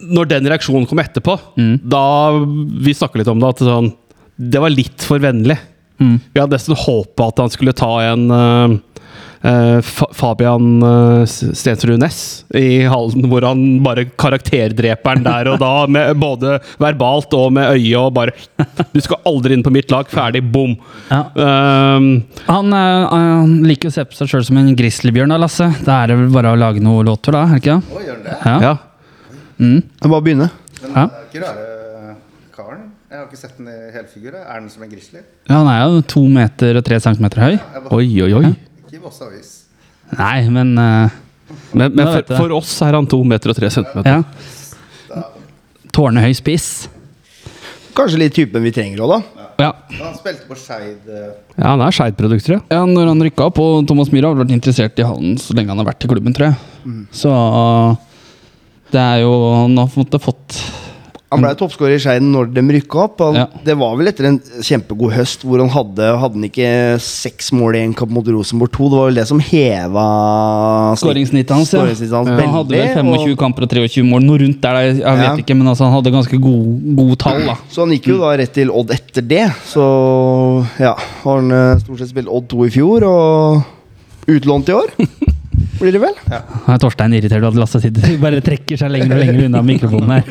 Når 0.00 0.30
den 0.30 0.48
reaksjonen 0.50 0.88
kom 0.90 1.02
etterpå, 1.02 1.38
Mm. 1.60 1.74
da 1.92 2.04
Vi 2.84 2.94
snakka 2.96 3.20
litt 3.20 3.28
om 3.32 3.40
det, 3.42 3.48
at 3.54 3.64
sånn 3.66 3.92
Det 4.40 4.60
var 4.62 4.72
litt 4.72 5.04
for 5.04 5.20
vennlig. 5.20 5.58
Mm. 6.00 6.14
Vi 6.32 6.40
hadde 6.40 6.56
nesten 6.56 6.78
håpa 6.80 7.26
at 7.28 7.42
han 7.42 7.50
skulle 7.52 7.74
ta 7.76 7.90
en 8.08 8.22
eh, 8.32 8.78
Fabian 9.42 10.82
uh, 10.84 11.22
Stensrud 11.24 11.96
Næss 12.02 12.44
i 12.56 12.82
Halden, 12.90 13.24
hvor 13.30 13.44
han 13.48 13.62
bare 13.84 14.04
karakterdreperen 14.20 15.24
der 15.24 15.48
og 15.54 15.58
da, 15.62 15.70
med 15.88 16.18
både 16.20 16.58
verbalt 16.82 17.32
og 17.38 17.52
med 17.56 17.72
øye 17.78 17.96
og 18.02 18.12
bare 18.18 18.34
Du 18.92 19.00
skal 19.00 19.22
aldri 19.28 19.56
inn 19.56 19.64
på 19.64 19.72
mitt 19.72 19.90
lag. 19.92 20.08
Ferdig. 20.12 20.42
Bom. 20.52 20.74
Ja. 21.08 21.22
Um, 21.96 22.10
Han, 22.50 22.72
eh, 22.76 23.08
han 23.10 23.56
liker 23.64 23.88
å 23.90 23.94
se 23.94 24.04
på 24.08 24.16
seg 24.18 24.30
sjøl 24.34 24.44
som 24.50 24.60
en 24.60 24.70
grizzlybjørn, 24.76 25.32
da, 25.32 25.40
Lasse. 25.40 25.70
Da 25.86 26.02
er 26.02 26.12
det 26.12 26.20
vel 26.20 26.30
bare 26.34 26.52
å 26.54 26.58
lage 26.60 26.82
noen 26.84 27.08
låter, 27.08 27.32
da? 27.36 27.46
er 27.48 27.56
det 27.56 27.62
ikke 27.64 27.76
det? 27.80 27.96
Å, 27.96 28.04
gjør 28.06 28.22
det? 28.28 28.38
Ja. 28.44 28.56
ja. 28.68 28.76
Bare 30.06 30.24
begynne. 30.24 30.50
Men 30.82 30.96
Ja. 30.96 31.04
det 31.08 31.26
ikke 31.30 31.44
rare 31.46 32.16
karen. 32.56 32.88
Jeg 33.10 33.18
har 33.18 33.26
ikke 33.26 33.40
sett 33.40 33.56
den 33.58 33.68
i 33.72 33.78
helfigur. 33.94 34.34
Er 34.40 34.60
den 34.60 34.68
som 34.72 34.82
en 34.84 34.90
grizzly? 34.92 35.20
Ja, 35.48 35.56
han 35.62 35.68
er 35.72 35.80
jo 35.86 36.02
to 36.12 36.22
meter 36.30 36.78
og 36.80 36.84
tre 36.86 37.00
centimeter 37.02 37.42
høy. 37.42 37.54
Oi, 37.90 38.06
oi, 38.24 38.32
oi. 38.38 38.44
Ikke 38.52 38.69
Avis. 39.26 39.50
Nei, 40.18 40.48
men 40.50 40.72
uh, 40.78 41.18
Men, 41.74 41.90
men 41.98 42.06
for, 42.06 42.36
for 42.36 42.52
oss 42.60 42.76
er 42.86 42.94
han 42.94 43.06
to 43.10 43.18
meter 43.26 43.50
og 43.50 43.58
tre 43.58 43.70
centimeter. 43.74 44.22
Ja. 44.22 45.22
Tårnehøy 45.90 46.34
spiss. 46.38 46.88
Kanskje 47.96 48.20
litt 48.22 48.36
typen 48.36 48.62
vi 48.62 48.70
trenger 48.74 49.02
òg, 49.02 49.16
da. 49.16 49.46
Ja. 49.60 49.70
Han 49.98 50.14
spilte 50.16 50.46
på 50.48 50.56
Skeid 50.56 51.08
eh, 51.10 51.32
Ja, 51.58 51.74
han 51.74 51.82
er 51.84 51.92
Skeid-produkter, 51.92 52.54
ja. 52.54 52.60
ja, 52.72 52.84
når 52.88 53.10
han 53.10 53.24
rykka 53.26 53.50
opp, 53.50 53.58
og 53.60 53.82
Thomas 53.90 54.08
Myhre 54.14 54.30
har 54.30 54.38
vært 54.38 54.54
interessert 54.54 55.02
i 55.02 55.04
han 55.04 55.34
så 55.42 55.56
lenge 55.58 55.74
han 55.74 55.82
har 55.82 55.90
vært 55.90 56.06
i 56.06 56.08
klubben, 56.08 56.32
tror 56.36 56.48
jeg. 56.48 56.94
Så 57.12 57.32
det 58.94 59.02
er 59.02 59.20
jo 59.20 59.34
Han 59.52 59.76
har 59.76 59.90
på 59.90 60.00
en 60.00 60.06
måte 60.06 60.22
fått 60.22 60.56
Han 61.30 61.44
ble 61.44 61.50
toppskårer 61.54 61.94
i 61.94 62.00
Skeid 62.02 62.24
når 62.26 62.48
de 62.56 62.62
rykka 62.74 62.98
opp. 63.04 63.20
Ja. 63.36 63.44
Det 63.62 63.76
var 63.78 63.92
vel 63.96 64.08
etter 64.10 64.26
en 64.26 64.38
kjempegod 64.66 65.12
høst 65.14 65.44
hvor 65.46 65.60
han 65.62 65.68
hadde 65.70 66.08
Hadde 66.18 66.34
han 66.40 66.46
ikke 66.48 66.70
seks 67.00 67.52
mål 67.54 67.76
i 67.78 67.82
en 67.84 67.94
kamp 67.94 68.10
mot 68.10 68.26
Rosenborg 68.26 68.72
2. 68.74 68.88
Det 68.90 68.98
var 68.98 69.06
vel 69.12 69.20
det 69.20 69.26
som 69.30 69.38
heva 69.46 70.06
snitt- 70.96 71.04
skåringssnittet 71.04 71.54
hans. 71.54 71.72
Ja. 71.72 71.84
Hans 71.86 72.00
ja. 72.02 72.22
Veldig, 72.24 72.44
Han 72.48 72.54
hadde 72.56 72.74
vel 72.74 72.94
25 72.96 73.32
og- 73.34 73.38
kamper 73.38 73.62
og 73.62 73.70
23 73.76 74.02
mål, 74.10 74.26
noe 74.26 74.38
rundt 74.42 74.60
der. 74.60 74.80
Jeg 74.82 74.96
vet 74.98 75.22
Ja. 75.22 75.36
ikke, 75.36 75.54
men 75.56 75.66
altså, 75.68 75.84
han 75.86 75.92
hadde 75.92 76.10
ganske 76.18 76.40
gode 76.40 76.96
god 76.96 77.16
tall. 77.18 77.46
da 77.46 77.56
Så 77.70 77.82
han 77.86 77.90
gikk 77.94 78.06
jo 78.10 78.18
da 78.18 78.36
rett 78.36 78.52
til 78.52 78.70
Odd 78.70 78.90
etter 78.90 79.22
det. 79.22 79.46
Så 79.70 80.66
ja, 80.80 80.94
har 81.22 81.36
han 81.40 81.52
eh, 81.52 81.76
stort 81.78 81.98
sett 81.98 82.08
spilt 82.10 82.28
Odd 82.28 82.48
2 82.48 82.66
i 82.66 82.70
fjor, 82.70 83.02
og 83.06 83.62
utlånt 84.26 84.68
i 84.68 84.72
år. 84.72 84.90
Blir 85.80 85.92
det 85.96 86.00
vel? 86.02 86.14
Nå 86.28 86.74
er 86.74 86.78
Torstein 86.82 87.14
irritert 87.16 87.40
over 87.42 87.54
at 87.56 87.60
Lasse 87.62 87.80
sitter 87.80 88.16
bare 88.20 88.40
trekker 88.44 88.76
seg 88.80 88.90
lenger 88.92 89.16
og 89.16 89.22
lenger 89.24 89.46
unna 89.48 89.62
mikrofonen 89.64 90.10
her. 90.12 90.24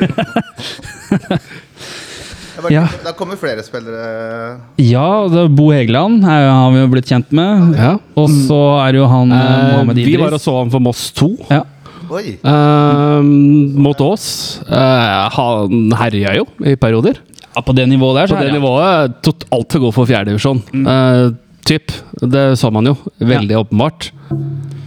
bare- 2.60 2.72
Ja. 2.74 2.82
Da 3.04 3.12
kommer 3.16 3.38
flere 3.40 3.62
spillere 3.64 4.58
Ja, 4.78 5.26
det 5.32 5.38
er 5.46 5.48
Bo 5.48 5.70
Hegeland 5.72 6.22
er, 6.28 6.42
jo- 6.44 6.52
har 6.58 6.70
vi 6.74 6.78
jo 6.82 6.88
blitt 6.92 7.08
kjent 7.08 7.30
med. 7.32 7.74
Ja. 7.78 7.94
Og 8.20 8.28
så 8.28 8.58
er 8.86 8.98
jo 8.98 9.06
han 9.08 9.32
eh, 9.32 9.72
Mohammed 9.72 9.98
Idris. 9.98 10.06
vi 10.16 10.22
var 10.22 10.34
og 10.36 10.40
så 10.44 10.56
han 10.58 10.70
for 10.70 10.80
Moss 10.84 11.10
2 11.16 11.30
Ja. 11.50 11.62
Oi! 12.10 12.36
eh, 12.42 13.22
mot 13.22 14.00
Ås. 14.02 14.60
Eh, 14.66 15.28
han 15.36 15.90
herja 15.96 16.34
jo 16.36 16.46
i 16.66 16.74
perioder. 16.76 17.14
ja, 17.54 17.60
på 17.62 17.72
det 17.74 17.88
nivået 17.88 18.16
der, 18.20 18.26
så 18.26 18.34
På 18.36 18.42
det 18.42 18.52
det 18.52 18.60
nivået 18.60 19.22
tot- 19.22 19.46
altfor 19.50 19.80
god 19.80 19.94
for 19.94 20.06
fjerdedivisjon. 20.06 20.62
Uh, 20.74 21.30
typ. 21.64 21.92
Det 22.20 22.58
så 22.58 22.70
man 22.72 22.84
jo. 22.86 22.96
Veldig 23.20 23.56
åpenbart. 23.64 24.10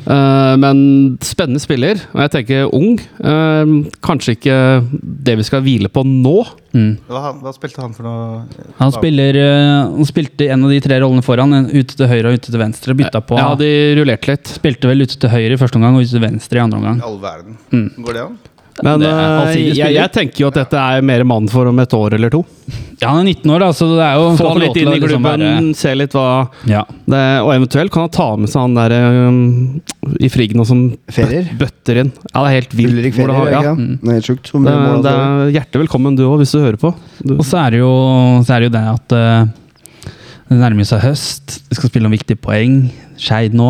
Eh, 0.03 0.55
men 0.59 0.79
spennende 1.23 1.61
spiller, 1.63 2.01
og 2.13 2.23
jeg 2.25 2.33
tenker 2.37 2.73
ung. 2.75 2.99
Uh, 3.23 3.87
kanskje 4.03 4.35
ikke 4.35 4.57
det 4.91 5.37
vi 5.39 5.45
skal 5.47 5.63
hvile 5.65 5.91
på 5.93 6.03
nå. 6.07 6.35
Mm. 6.73 6.91
Hva, 7.07 7.31
hva 7.39 7.53
spilte 7.55 7.83
han 7.83 7.93
for 7.95 8.07
noe? 8.07 8.63
Han, 8.79 8.93
spiller, 8.95 9.37
uh, 9.39 9.93
han 9.93 10.09
spilte 10.09 10.49
en 10.53 10.67
av 10.67 10.73
de 10.73 10.79
tre 10.83 10.99
rollene 11.03 11.25
foran, 11.25 11.55
en 11.55 11.69
ute 11.71 11.95
til 11.95 12.09
høyre 12.09 12.31
og 12.31 12.39
ute 12.39 12.51
til 12.51 12.61
venstre. 12.61 12.97
Bytta 12.99 13.23
på. 13.23 13.39
Ja, 13.39 13.53
de 13.59 13.69
rullerte 13.99 14.33
litt. 14.33 14.55
Spilte 14.59 14.91
vel 14.91 15.05
ute 15.05 15.19
til 15.19 15.31
høyre 15.31 15.55
i 15.55 15.61
første 15.61 15.79
omgang 15.79 15.99
og 15.99 16.05
ute 16.05 16.17
til 16.17 16.25
venstre 16.25 16.59
i 16.59 16.65
andre 16.65 16.81
omgang. 16.81 16.99
I 16.99 17.07
all 17.07 17.21
verden. 17.23 17.61
Mm. 17.71 17.87
Går 18.03 18.19
det 18.19 18.25
an? 18.27 18.41
Men 18.81 19.03
er 19.05 19.11
eh, 19.11 19.41
allsidig 19.43 19.75
jeg, 19.77 19.93
jeg 19.93 20.11
tenker 20.15 20.41
jo 20.41 20.47
at 20.49 20.55
dette 20.57 20.79
er 20.81 21.03
mer 21.05 21.21
mann 21.29 21.45
for 21.51 21.69
om 21.69 21.77
et 21.83 21.93
år 21.93 22.15
eller 22.17 22.31
to. 22.33 22.39
Ja, 23.03 23.11
han 23.11 23.19
er 23.27 23.35
19 23.35 23.51
år, 23.53 23.59
da, 23.61 23.67
så 23.75 23.85
det 23.91 24.01
er 24.07 24.15
jo 24.17 24.29
Få 24.39 24.47
han 24.49 24.61
litt 24.63 24.77
inn 24.81 24.87
i 24.89 24.95
liksom 24.97 25.21
klubben, 25.21 25.43
liksom 25.43 25.67
se 25.77 25.93
litt 25.99 26.15
hva 26.17 26.25
Ja. 26.71 26.81
det, 27.05 27.21
Og 27.43 27.51
eventuelt 27.53 27.91
kan 27.93 28.05
han 28.07 28.13
ta 28.15 28.27
med 28.39 28.49
seg 28.49 28.61
han 28.63 28.77
der 28.79 28.95
um, 29.27 29.81
i 30.23 30.29
Frigg 30.33 30.55
nå 30.57 30.65
som 30.65 30.85
Ferier. 31.11 31.51
bøtter 31.59 32.01
inn. 32.01 32.11
Ja, 32.33 32.41
det 32.41 32.47
er 32.47 32.55
helt 32.57 32.75
vilt. 32.79 32.95
Ulrik 32.97 33.17
Ferier, 33.19 33.35
har- 33.37 33.51
ja. 33.51 33.61
ja. 33.69 33.75
Det 33.75 34.15
er 34.17 34.21
sjukt. 34.25 34.49
Det, 34.53 34.61
mye 34.63 35.01
det 35.05 35.13
er 35.13 35.53
hjertelig 35.59 35.83
velkommen 35.85 36.17
du 36.17 36.23
òg, 36.29 36.39
hvis 36.41 36.55
du 36.55 36.61
hører 36.63 36.79
på. 36.81 36.93
Du, 37.21 37.35
Og 37.37 37.45
så 37.45 37.61
er 37.67 37.75
det 37.75 37.83
jo, 37.83 37.91
så 38.47 38.55
er 38.57 38.63
det, 38.63 38.71
jo 38.71 38.77
det 38.79 38.85
at 38.95 39.17
uh, 39.19 40.09
det 40.49 40.59
nærmer 40.61 40.85
seg 40.87 41.01
høst. 41.05 41.59
Vi 41.69 41.77
skal 41.77 41.89
spille 41.93 42.09
om 42.09 42.13
viktige 42.15 42.39
poeng. 42.41 42.87
Skeid 43.19 43.55
nå. 43.57 43.69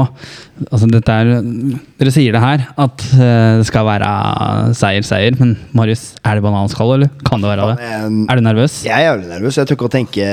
Altså, 0.70 0.88
dette 0.88 1.12
er, 1.12 1.30
dere 2.00 2.12
sier 2.14 2.36
det 2.36 2.42
her, 2.44 2.62
at 2.80 3.04
eh, 3.18 3.60
det 3.60 3.66
skal 3.68 3.88
være 3.88 4.10
seier, 4.78 5.06
seier. 5.06 5.36
Men 5.40 5.56
Marius, 5.76 6.04
er 6.22 6.38
det 6.38 6.44
bananskall, 6.46 6.94
eller? 6.96 7.12
Kan 7.28 7.44
det 7.44 7.50
være 7.52 7.72
det? 7.72 7.90
Er 8.30 8.40
du 8.40 8.46
nervøs? 8.46 8.78
Jeg 8.86 8.94
er 8.96 9.08
jævlig 9.10 9.32
nervøs. 9.32 9.58
Jeg 9.60 9.70
tør 9.70 9.80
ikke 9.80 9.90
å 9.90 9.94
tenke 9.96 10.28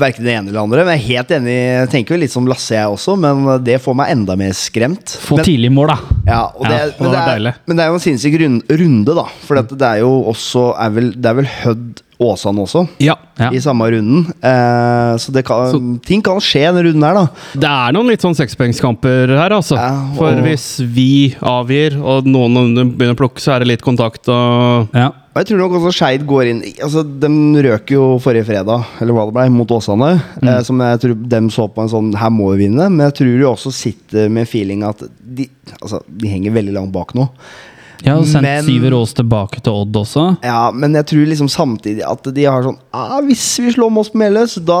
verken 0.00 0.26
det 0.26 0.32
ene 0.34 0.48
eller 0.48 0.58
det 0.58 0.62
andre. 0.64 0.86
Men 0.86 0.96
jeg 0.96 1.02
er 1.02 1.10
helt 1.10 1.34
enig. 1.38 1.58
Jeg 1.58 1.92
tenker 1.94 2.16
jo 2.16 2.22
litt 2.24 2.34
som 2.34 2.48
Lasse, 2.50 2.74
jeg 2.78 2.96
også, 2.96 3.18
men 3.20 3.44
det 3.66 3.78
får 3.84 3.98
meg 4.00 4.14
enda 4.16 4.38
mer 4.40 4.56
skremt. 4.58 5.16
Få 5.24 5.38
men, 5.38 5.48
tidlig 5.50 5.72
mål, 5.74 5.92
da. 5.92 6.18
ja, 6.30 6.40
og 6.48 6.66
det, 6.66 6.80
Ja, 6.80 6.88
det 6.88 7.04
men, 7.04 7.12
det 7.12 7.20
er, 7.52 7.60
men 7.68 7.78
det 7.78 7.84
er 7.84 7.92
jo 7.92 8.00
en 8.00 8.06
sinnssyk 8.08 8.40
runde, 8.40 9.18
da. 9.20 9.28
For 9.44 9.60
det 9.60 9.90
er 9.92 10.02
jo 10.02 10.16
også 10.32 10.70
er 10.80 10.96
vel, 10.96 11.12
Det 11.14 11.30
er 11.30 11.38
vel 11.42 11.52
Hødd 11.60 12.02
Åsane 12.32 12.62
også, 12.64 12.86
ja. 13.02 13.16
Ja. 13.38 13.48
i 13.50 13.58
samme 13.62 13.88
runden. 13.90 14.26
Eh, 14.42 15.14
så 15.18 15.32
det 15.34 15.44
kan, 15.46 15.98
ting 16.06 16.22
kan 16.22 16.38
skje 16.42 16.62
i 16.62 16.70
denne 16.70 16.84
runden 16.86 17.02
her, 17.02 17.14
da. 17.14 17.26
Det 17.58 17.70
er 17.70 17.92
noen 17.96 18.08
litt 18.12 18.22
sånn 18.22 18.36
sekspoengskamper 18.38 19.32
her, 19.36 19.50
altså. 19.56 19.74
Ja, 19.76 19.90
og- 20.12 20.16
For 20.18 20.40
hvis 20.46 20.68
vi 20.94 21.34
avgir, 21.42 21.98
og 22.02 22.24
noen 22.30 22.74
begynner 22.94 23.14
å 23.16 23.18
plukke, 23.18 23.40
så 23.42 23.54
er 23.56 23.64
det 23.64 23.68
litt 23.74 23.82
kontakt 23.82 24.28
og 24.28 24.88
Ja. 24.94 25.10
Og 25.34 25.40
jeg 25.42 25.46
tror 25.48 25.58
nok 25.64 25.72
også 25.80 25.90
Skeid 25.96 26.22
går 26.30 26.46
inn 26.46 26.60
Altså, 26.80 27.02
De 27.02 27.26
røk 27.66 27.90
jo 27.90 28.18
forrige 28.22 28.44
fredag, 28.46 28.84
eller 29.00 29.12
hva 29.16 29.24
det 29.26 29.34
ble, 29.34 29.48
mot 29.50 29.66
Åsane. 29.74 30.22
Eh, 30.40 30.60
som 30.62 30.78
jeg 30.78 31.00
tror 31.00 31.28
dem 31.28 31.48
så 31.50 31.66
på 31.74 31.82
en 31.82 31.88
sånn 31.90 32.14
Her 32.14 32.30
må 32.30 32.52
vi 32.54 32.68
vinne. 32.68 32.86
Men 32.88 33.10
jeg 33.10 33.14
tror 33.18 33.38
de 33.40 33.44
også 33.50 33.72
sitter 33.74 34.28
med 34.30 34.46
feeling 34.46 34.84
at 34.84 35.02
de, 35.34 35.48
altså, 35.82 36.00
de 36.06 36.28
henger 36.28 36.52
veldig 36.54 36.72
langt 36.76 36.92
bak 36.92 37.14
nå. 37.18 37.28
Jeg 38.02 38.12
har 38.12 38.22
sendt 38.24 38.42
Men- 38.42 38.64
Syver 38.64 38.94
Aas 38.98 39.12
tilbake 39.14 39.60
til 39.62 39.72
Odd 39.72 39.92
også. 39.96 40.24
Ja, 40.42 40.70
Men 40.72 40.92
jeg 40.94 41.06
tror 41.06 41.26
liksom 41.30 41.48
samtidig 41.48 42.02
at 42.04 42.22
de 42.34 42.44
har 42.44 42.62
sånn 42.62 42.76
ah, 42.92 43.20
Hvis 43.22 43.44
vi 43.60 43.70
slår 43.72 43.90
Moss 43.92 44.10
på 44.10 44.18
Meløs, 44.18 44.56
da 44.64 44.78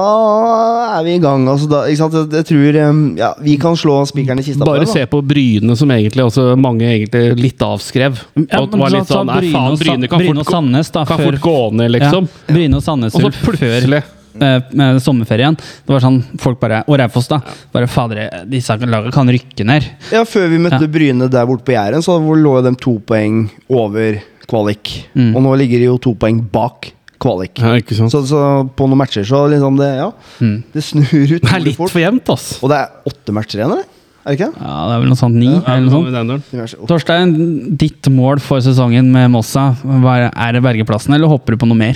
er 0.98 1.04
vi 1.04 1.14
i 1.14 1.18
gang. 1.22 1.46
Altså, 1.48 1.68
da, 1.70 1.84
ikke 1.86 2.02
sant? 2.02 2.32
Jeg, 2.32 2.44
tror 2.50 2.78
ja, 3.18 3.32
vi 3.40 3.56
kan 3.60 3.76
slå 3.76 4.00
spikeren 4.08 4.38
i 4.40 4.42
kista. 4.42 4.64
på 4.64 4.66
Bare 4.72 4.80
det, 4.84 4.86
da. 4.90 4.92
se 4.92 5.06
på 5.06 5.22
Bryne, 5.26 5.76
som 5.76 5.88
egentlig 5.94 6.24
også 6.24 6.56
mange 6.58 6.82
egentlig 6.88 7.38
litt 7.40 7.58
avskrev. 7.64 8.18
Ja, 8.36 8.60
Og 8.60 8.70
var 8.78 8.90
litt 8.90 9.06
så 9.08 9.20
sånn, 9.20 9.30
Bryne 9.32 9.52
faen, 9.52 9.72
og 9.72 9.78
Bryne 9.78 10.08
kan 10.08 10.18
Bryne 10.18 10.34
fort 10.34 10.46
og 10.46 10.52
Sandnes, 10.52 10.90
da, 10.90 11.04
kan 11.04 11.18
før- 11.18 11.30
fort 11.32 11.40
gå 11.40 11.72
ned, 11.80 11.90
liksom. 11.96 12.28
Ja, 12.48 12.54
Bryne 12.54 12.74
og 12.76 12.82
Sandnes 12.82 13.14
Og 13.14 13.20
så 13.22 13.32
før 13.32 14.04
med 14.38 15.00
sommerferien. 15.02 15.56
Det 15.56 15.88
var 15.94 16.00
sånn 16.04 16.22
folk 16.40 16.58
bare 16.60 16.82
Og 16.88 16.98
Raufoss, 16.98 17.28
da. 17.28 17.40
Bare 17.72 17.86
fader, 17.90 18.44
disse 18.50 18.76
lagene 18.80 19.12
kan 19.14 19.28
rykke 19.28 19.64
ned. 19.66 19.84
Ja, 20.12 20.24
Før 20.24 20.48
vi 20.50 20.58
møtte 20.58 20.80
Ja. 20.82 20.90
Bryne 20.94 21.28
der 21.30 21.46
borte 21.46 21.64
på 21.64 21.72
Jæren, 21.76 22.02
så 22.02 22.18
lå 22.20 22.62
de 22.62 22.74
to 22.76 22.98
poeng 23.06 23.48
over 23.70 24.20
kvalik. 24.46 25.06
Mm. 25.14 25.34
Og 25.36 25.42
nå 25.42 25.56
ligger 25.58 25.78
de 25.78 25.84
jo 25.88 25.98
to 25.98 26.14
poeng 26.14 26.40
bak 26.52 26.92
kvalik. 27.22 27.58
Ja, 27.62 27.74
ikke 27.80 27.94
sant? 27.96 28.10
Så, 28.12 28.20
så 28.28 28.40
på 28.76 28.86
noen 28.90 28.98
matcher 29.00 29.24
så 29.24 29.44
liksom 29.48 29.78
det 29.78 29.92
Ja, 29.96 30.10
Mm. 30.40 30.62
det 30.74 30.82
snur 30.84 31.06
ut. 31.36 31.40
Det 31.42 31.52
er 31.54 31.60
litt 31.60 31.76
fort. 31.76 31.90
for 31.90 32.00
jevnt, 32.00 32.28
ass. 32.28 32.58
Og 32.62 32.68
det 32.70 32.76
er 32.82 32.88
åtte 33.06 33.32
matcher 33.32 33.60
igjen, 33.62 33.70
eller? 33.72 33.84
Er 34.26 34.32
det 34.32 34.38
ikke? 34.40 34.52
Ja, 34.56 34.74
det 34.88 34.94
er 34.94 35.00
vel 35.00 35.08
noe 35.12 35.20
sånt 35.20 35.34
ni, 35.36 35.48
eller 35.48 35.80
noe 35.84 36.66
sånt. 36.66 36.86
Torstein, 36.88 37.76
ditt 37.76 38.08
mål 38.08 38.40
for 38.40 38.58
sesongen 38.64 39.10
med 39.12 39.30
Mossa, 39.30 39.76
er- 39.84 40.32
er 40.34 40.52
det 40.56 40.62
Bergeplassen, 40.64 41.12
eller 41.14 41.28
hopper 41.28 41.52
du 41.52 41.58
på 41.60 41.68
noe 41.68 41.76
mer? 41.76 41.94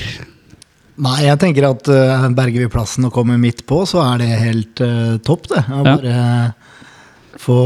Nei, 0.98 1.18
jeg 1.28 1.38
tenker 1.38 1.68
at 1.68 1.88
uh, 1.92 2.26
berger 2.34 2.64
vi 2.64 2.72
plassen 2.72 3.06
og 3.06 3.14
kommer 3.14 3.38
midt 3.40 3.62
på, 3.68 3.84
så 3.86 4.02
er 4.02 4.22
det 4.22 4.42
helt 4.42 4.82
uh, 4.82 5.14
topp, 5.22 5.46
det. 5.52 5.62
Ja. 5.68 5.84
bare 5.86 6.18
få 7.38 7.58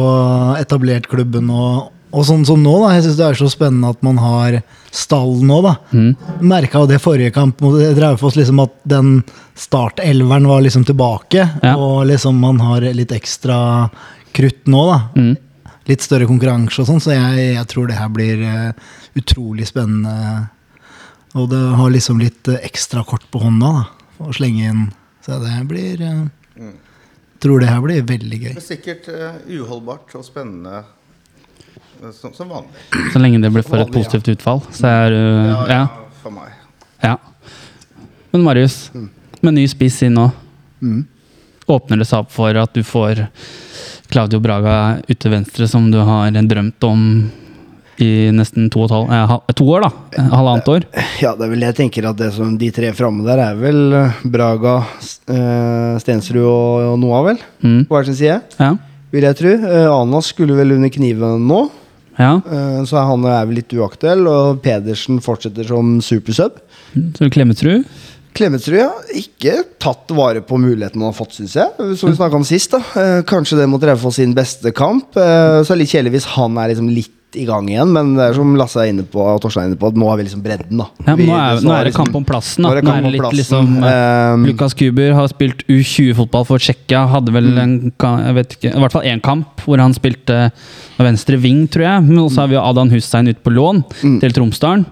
etablert 0.60 1.08
klubben 1.08 1.50
og, 1.52 1.90
og 2.12 2.26
sånn 2.28 2.44
som 2.44 2.60
nå, 2.60 2.74
da. 2.84 2.92
Jeg 2.96 3.06
syns 3.06 3.18
det 3.18 3.28
er 3.28 3.38
så 3.40 3.48
spennende 3.52 3.92
at 3.94 4.02
man 4.04 4.18
har 4.20 4.58
stall 4.92 5.40
nå, 5.48 5.60
da. 5.64 5.76
Mm. 5.96 6.10
Merka 6.50 6.82
jo 6.82 6.90
det 6.90 7.00
forrige 7.02 7.32
kamp 7.34 7.62
mot 7.64 7.78
Raufoss, 7.96 8.36
liksom 8.36 8.60
at 8.66 8.74
den 8.88 9.22
startelveren 9.58 10.48
var 10.50 10.60
liksom 10.64 10.84
tilbake. 10.88 11.46
Ja. 11.64 11.76
Og 11.80 12.04
liksom 12.10 12.36
man 12.42 12.60
har 12.60 12.84
litt 12.92 13.14
ekstra 13.16 13.88
krutt 14.36 14.68
nå, 14.68 14.84
da. 14.90 14.98
Mm. 15.16 15.32
Litt 15.88 16.04
større 16.04 16.28
konkurranse 16.28 16.84
og 16.84 16.90
sånn, 16.90 17.00
så 17.02 17.16
jeg, 17.16 17.46
jeg 17.56 17.68
tror 17.72 17.88
det 17.88 17.98
her 17.98 18.10
blir 18.12 18.44
eh, 18.46 18.90
utrolig 19.18 19.66
spennende. 19.66 20.50
Og 21.38 21.48
det 21.48 21.60
har 21.78 21.90
liksom 21.94 22.20
litt 22.20 22.48
eh, 22.52 22.60
ekstra 22.66 23.04
kort 23.08 23.24
på 23.32 23.40
hånda 23.40 23.70
da, 23.78 23.84
å 24.26 24.32
slenge 24.36 24.66
inn. 24.68 24.82
Så 25.24 25.38
det 25.42 25.54
blir 25.70 26.00
mm. 26.02 26.72
Tror 27.42 27.58
det 27.58 27.70
her 27.72 27.80
blir 27.82 28.04
veldig 28.06 28.38
gøy. 28.38 28.52
Men 28.54 28.62
sikkert 28.62 29.08
eh, 29.10 29.38
uholdbart 29.58 30.12
og 30.18 30.22
spennende 30.26 30.82
eh, 30.84 32.12
som, 32.14 32.34
som 32.36 32.52
vanlig. 32.52 32.84
Så 33.14 33.22
lenge 33.22 33.40
det 33.42 33.50
blir 33.54 33.66
for 33.66 33.82
et 33.82 33.90
positivt 33.94 34.28
utfall, 34.36 34.62
så 34.70 34.92
er 34.92 35.10
du 35.10 35.22
Ja. 35.72 35.80
For 36.22 36.30
meg. 36.30 36.52
ja. 37.02 37.16
Men 38.32 38.44
Marius, 38.46 38.76
med 39.42 39.56
ny 39.58 39.66
spiss 39.68 40.02
inn 40.06 40.14
nå, 40.20 40.30
Mm. 40.82 41.04
åpner 41.70 42.00
det 42.00 42.08
seg 42.08 42.24
opp 42.24 42.32
for 42.34 42.56
at 42.58 42.72
du 42.74 42.80
får 42.82 43.20
Claudio 44.10 44.40
Braga 44.42 44.98
ut 45.06 45.18
til 45.22 45.30
venstre, 45.30 45.68
som 45.70 45.84
du 45.92 45.98
har 46.02 46.30
drømt 46.34 46.82
om 46.82 47.04
i 48.02 48.30
nesten 48.34 48.68
to, 48.72 48.84
halv, 48.90 49.10
eh, 49.14 49.34
to 49.58 49.66
år, 49.70 49.84
da? 49.86 49.90
Eh, 50.18 50.30
Halvannet 50.32 50.68
år? 50.72 50.86
Ja, 51.22 51.34
det 51.38 51.46
er 51.46 51.52
vel 51.54 51.64
jeg 51.68 51.76
tenker 51.78 52.08
at 52.10 52.18
det 52.18 52.32
som 52.34 52.56
de 52.58 52.70
tre 52.74 52.90
framme 52.96 53.24
der 53.26 53.38
er 53.44 53.58
vel 53.60 53.92
eh, 53.98 54.22
Braga, 54.34 54.78
eh, 55.30 55.98
Stensrud 56.02 56.42
og, 56.42 56.88
og 56.92 56.96
Noah, 57.02 57.22
vel? 57.30 57.38
Mm. 57.62 57.84
På 57.88 57.96
hver 57.98 58.08
sin 58.10 58.18
side, 58.18 58.40
Ja. 58.58 58.72
vil 59.12 59.26
jeg 59.28 59.38
tro. 59.38 59.52
Eh, 59.54 59.86
Anas 59.92 60.32
skulle 60.32 60.56
vel 60.58 60.74
under 60.78 60.90
kniven 60.92 61.46
nå, 61.48 61.60
ja. 62.18 62.34
eh, 62.42 62.80
så 62.88 63.04
han 63.08 63.24
er 63.28 63.46
vel 63.48 63.60
litt 63.62 63.72
uaktuell. 63.78 64.26
Og 64.28 64.62
Pedersen 64.64 65.20
fortsetter 65.24 65.68
som 65.68 65.98
supersub. 66.04 66.58
Så 67.18 67.30
Klemetsrud? 67.32 67.86
Klemetsrud 68.32 68.78
har 68.80 69.10
ikke 69.12 69.58
tatt 69.82 70.08
vare 70.16 70.40
på 70.40 70.56
muligheten 70.56 71.02
han 71.02 71.10
har 71.10 71.16
fått, 71.18 71.34
syns 71.36 71.52
jeg. 71.58 71.68
Som 72.00 72.08
vi 72.08 72.16
snakka 72.16 72.38
om 72.40 72.46
sist. 72.48 72.72
da 72.72 73.20
Kanskje 73.28 73.58
det 73.60 73.66
mot 73.68 73.82
Raufoss 73.84 74.16
sin 74.16 74.32
beste 74.36 74.72
kamp. 74.72 75.10
Så 75.12 75.20
er 75.66 75.68
det 75.68 75.82
litt 75.82 75.92
kjedelig 75.92 76.14
hvis 76.16 76.30
han 76.38 76.56
er 76.56 76.72
liksom 76.72 76.88
litt 76.96 77.12
i 77.34 77.44
gang 77.48 77.68
igjen, 77.70 77.88
men 77.92 78.14
det 78.16 78.24
er 78.30 78.34
som 78.36 78.54
Lasse 78.58 78.76
er 78.82 78.90
inne 78.92 79.04
på, 79.08 79.20
og 79.22 79.40
Torstein 79.40 79.64
er 79.64 79.70
inne 79.72 79.78
på, 79.80 79.88
at 79.88 79.94
nå 79.96 80.08
har 80.10 80.18
vi 80.20 80.24
liksom 80.26 80.42
bredden, 80.44 80.76
da. 80.82 80.86
Ja, 81.06 81.14
Vi- 81.16 81.26
nå, 81.26 81.32
er, 81.38 81.60
nå 81.64 81.72
er 81.78 81.84
det 81.88 81.94
kamp 81.94 82.14
om 82.14 82.24
plassen. 82.28 82.62
Da. 82.62 82.68
nå 82.68 82.72
er 82.72 82.80
det 82.80 82.84
Nå 82.84 82.94
er 82.96 83.02
det 83.02 83.12
litt 83.12 83.22
plassen. 83.22 83.38
liksom 83.38 83.84
eh, 83.84 84.34
Um, 84.34 84.44
Lukas 84.46 84.74
Kuber 84.74 85.12
har 85.14 85.28
spilt 85.28 85.64
U20-fotball 85.68 86.44
for 86.46 86.58
Tsjekkia. 86.58 87.06
Hadde 87.08 87.32
vel 87.32 87.44
Mm. 87.52 87.58
en, 87.58 87.92
jeg 88.26 88.34
vet 88.34 88.56
ikke, 88.58 88.74
i 88.76 88.80
hvert 88.80 88.92
fall 88.92 89.02
én 89.08 89.20
kamp 89.22 89.60
hvor 89.64 89.78
han 89.80 89.92
spilte 89.94 90.50
venstre 90.98 91.36
ving, 91.40 91.66
tror 91.68 91.82
jeg. 91.82 92.02
Men 92.08 92.18
også 92.24 92.36
har 92.44 92.48
vi 92.48 92.56
Adan 92.56 92.90
Hussein 92.90 93.26
ute 93.28 93.42
på 93.42 93.50
lån 93.52 93.84
Mm. 94.02 94.20
til 94.20 94.30
Tromsdalen. 94.32 94.86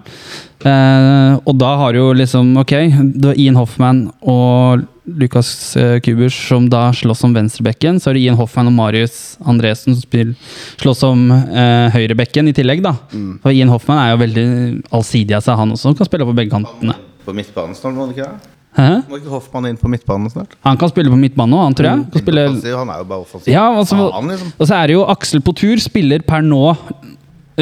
Eh, 0.67 1.33
og 1.41 1.55
da 1.57 1.69
har 1.79 1.97
jo 1.97 2.11
liksom 2.13 2.51
Ok, 2.61 2.73
du 3.17 3.31
har 3.31 3.39
Ian 3.39 3.57
Hoffman 3.57 4.03
og 4.21 4.83
Lukas 5.09 5.75
eh, 5.79 5.97
Kubers 6.05 6.35
som 6.47 6.67
da 6.69 6.83
slåss 6.93 7.23
om 7.25 7.33
venstrebekken. 7.35 7.99
Så 7.99 8.09
har 8.09 8.17
du 8.17 8.21
Ian 8.21 8.37
Hoffman 8.39 8.69
og 8.69 8.75
Marius 8.77 9.37
Andresen 9.41 9.95
som 9.95 10.03
spiller, 10.03 10.35
slåss 10.81 11.03
om 11.09 11.25
eh, 11.33 11.89
høyrebekken 11.95 12.51
i 12.51 12.55
tillegg, 12.55 12.83
da. 12.85 12.95
Mm. 13.11 13.33
For 13.43 13.55
Ian 13.55 13.73
Hoffman 13.73 14.01
er 14.03 14.13
jo 14.13 14.21
veldig 14.21 14.47
allsidig 14.93 15.37
av 15.37 15.45
seg, 15.45 15.57
han 15.59 15.75
også. 15.75 15.95
Kan 15.97 16.09
spille 16.09 16.27
på 16.29 16.37
begge 16.37 16.53
kantene. 16.53 16.97
På 17.25 17.35
midtbanen 17.37 17.77
snart, 17.77 17.97
må 17.97 18.05
han 18.07 18.15
ikke 18.15 18.29
det? 18.29 18.51
Hæ? 18.71 18.91
Må 19.09 19.17
ikke 19.19 19.33
Hoffmann 19.33 19.67
inn 19.67 19.79
på 19.79 19.89
midtbanen 19.91 20.31
snart? 20.31 20.53
Han 20.63 20.77
kan 20.79 20.91
spille 20.93 21.11
på 21.11 21.17
midtbanen 21.19 21.57
òg, 21.57 21.65
han 21.65 21.73
tror 21.75 21.89
jeg. 21.89 22.03
Kan 22.13 22.23
spille, 22.23 22.45
han 22.77 22.93
er 22.93 23.01
jo 23.01 23.07
bare 23.09 23.25
offensiv. 23.25 23.51
ja, 23.51 23.65
altså, 23.67 23.97
liksom. 24.29 24.53
og 24.55 24.69
så 24.69 24.77
er 24.77 24.87
det 24.87 24.95
jo 24.95 25.01
Aksel 25.11 25.43
på 25.43 25.55
tur, 25.59 25.81
spiller 25.83 26.23
per 26.23 26.45
nå. 26.45 26.61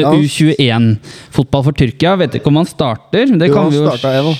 U21-fotball 0.08 1.64
for 1.66 1.76
Tyrkia. 1.76 2.16
Vet 2.20 2.38
ikke 2.40 2.50
om 2.52 2.60
han 2.62 2.68
starter. 2.68 3.30
Det 3.38 3.50
Jo, 3.50 3.54
kan 3.54 3.62
han 3.64 3.72
vi 3.72 3.80
jo 3.80 4.34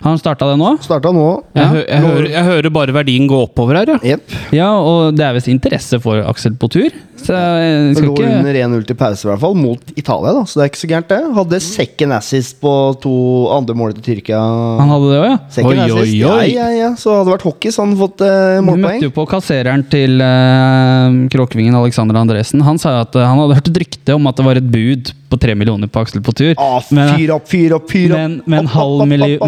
han 0.00 0.18
starta 0.20 0.48
det 0.50 0.56
nå? 0.60 0.72
Starta 0.84 1.12
nå. 1.12 1.26
Jeg, 1.56 1.66
hø 1.74 1.80
jeg, 1.84 2.00
hører, 2.06 2.28
jeg 2.32 2.44
hører 2.50 2.72
bare 2.72 2.94
verdien 2.96 3.26
gå 3.28 3.42
oppover 3.44 3.80
her, 3.82 3.94
ja. 3.94 3.98
Yep. 4.14 4.34
Ja, 4.56 4.70
og 4.80 5.14
det 5.18 5.26
er 5.26 5.36
visst 5.36 5.50
interesse 5.52 6.00
for 6.02 6.22
Aksel 6.30 6.56
på 6.60 6.70
tur. 6.72 6.88
Så 7.20 7.36
jeg 7.36 7.96
skal 7.98 8.06
lå 8.08 8.14
ikke 8.16 8.28
under 8.38 8.56
1-0 8.56 8.84
til 8.88 8.96
pause, 8.96 9.26
i 9.26 9.28
hvert 9.28 9.42
fall, 9.42 9.56
mot 9.60 9.90
Italia. 9.92 10.30
da 10.32 10.44
Så 10.48 10.56
det 10.56 10.62
er 10.64 10.70
ikke 10.70 10.80
så 10.80 10.88
gærent, 10.88 11.10
det. 11.12 11.18
Hadde 11.36 11.58
second 11.60 12.16
assist 12.16 12.56
på 12.62 12.72
to 13.04 13.12
andre 13.52 13.76
målet 13.76 13.98
til 14.00 14.06
Tyrkia. 14.14 14.40
Han 14.80 14.88
hadde 14.94 15.10
det 15.10 15.18
òg, 15.20 15.26
ja. 15.28 15.36
Second 15.52 15.74
Oi, 15.74 15.84
assist. 15.84 16.00
oi, 16.00 16.22
oi. 16.24 16.46
Ja, 16.54 16.70
ja, 16.70 16.70
ja. 16.78 16.90
Så 16.96 17.12
hadde 17.12 17.28
det 17.28 17.34
vært 17.36 17.44
hockey, 17.50 17.74
så 17.74 17.84
hadde 17.84 17.92
han 17.92 18.00
fått 18.00 18.24
eh, 18.24 18.56
Vi 18.70 18.80
møtte 18.86 19.04
jo 19.10 19.14
på 19.20 19.26
kassereren 19.34 19.84
til 19.92 20.16
uh, 20.24 21.20
Kråkevingen, 21.36 21.76
Alexander 21.76 22.16
Andresen. 22.22 22.64
Han 22.64 22.80
sa 22.80 22.96
at 23.04 23.20
eh, 23.20 23.26
han 23.28 23.36
hadde 23.44 23.60
hørt 23.60 23.68
et 23.74 23.82
rykte 23.84 24.16
om 24.16 24.30
at 24.32 24.40
det 24.40 24.48
var 24.48 24.60
et 24.64 24.70
bud 24.72 25.12
på 25.30 25.38
tre 25.38 25.54
millioner 25.54 25.86
på 25.92 26.00
Aksel 26.02 26.24
på 26.26 26.32
tur. 26.34 26.54
Ah, 26.58 26.80
Men- 26.90 27.12
fyr 27.20 27.34
opp, 27.36 27.44
fyr 27.52 27.76
opp, 27.76 27.84
fyr 27.92 28.10
opp! 28.16 28.18
Men 28.18 28.40
men, 28.46 28.58
en, 28.64 28.66
Opp, 28.66 28.74
halv 28.74 28.96
opp, 28.96 29.04
opp, 29.04 29.10
milli- 29.12 29.38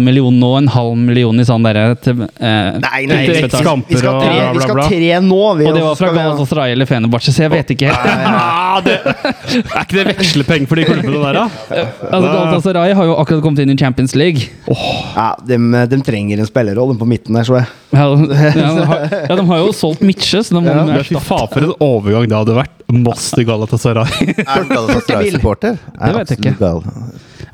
halv 0.00 0.04
million 0.04 0.40
nå, 0.40 0.50
en 0.58 0.68
halv 0.68 0.96
million 0.96 1.40
i 1.40 1.44
sånn 1.44 1.64
derre 1.64 1.92
eh, 1.92 2.78
Nei, 2.80 3.02
nei, 3.08 3.18
vi 3.28 3.48
skal, 3.48 3.82
vi 3.86 3.98
skal 3.98 4.20
tre, 4.20 4.30
bla, 4.32 4.52
vi 4.54 4.62
skal 4.64 4.80
tre 4.88 5.20
nå. 5.24 5.40
Vi, 5.58 5.66
Og 5.68 5.76
det 5.76 5.82
var 5.84 5.98
fra 5.98 6.10
Galatasaray 6.14 6.74
eller 6.74 6.88
Fenerbahçe, 6.88 7.34
så 7.34 7.44
jeg 7.44 7.52
vet 7.52 7.74
ikke. 7.76 7.92
Ah, 8.30 8.78
det, 8.84 8.96
er 9.02 9.82
ikke 9.82 9.96
det 9.98 10.04
vekslepenger 10.12 10.70
for 10.70 10.78
de 10.78 10.86
klubbene 10.86 11.20
der, 11.24 11.38
da? 11.40 11.84
Altså, 12.08 12.26
Galatasaray 12.26 12.94
har 12.96 13.08
jo 13.10 13.16
akkurat 13.20 13.42
kommet 13.44 13.64
inn 13.64 13.74
i 13.74 13.78
Champions 13.78 14.14
League. 14.18 14.48
Ja, 14.70 15.32
de, 15.46 15.58
de, 15.90 16.00
trenger 16.06 16.40
en 16.40 16.48
spillerrolle 16.48 16.96
på 17.00 17.08
midten 17.08 17.36
der, 17.36 17.46
så 17.48 17.58
jeg. 17.58 17.68
Ja, 17.90 18.06
ja, 18.06 18.50
de, 18.54 18.84
har, 18.86 19.00
ja, 19.26 19.34
de 19.34 19.46
har 19.48 19.64
jo 19.64 19.72
solgt 19.74 20.04
Mitche, 20.06 20.44
så 20.46 20.54
da 20.56 20.62
må 20.62 20.70
Ja, 20.70 20.84
de 20.86 21.02
Fy 21.10 21.18
faen, 21.18 21.50
for 21.50 21.66
en 21.66 21.74
overgang 21.82 22.28
det 22.30 22.38
hadde 22.38 22.54
vært. 22.60 22.76
Moss 22.90 23.32
til 23.34 23.46
Galatasaray. 23.50 24.30
Er 24.46 24.70
Galatasaray-supporter? 24.70 25.76
Det 25.98 26.14
vet 26.16 26.34
jeg 26.36 26.44
ikke. 26.44 26.72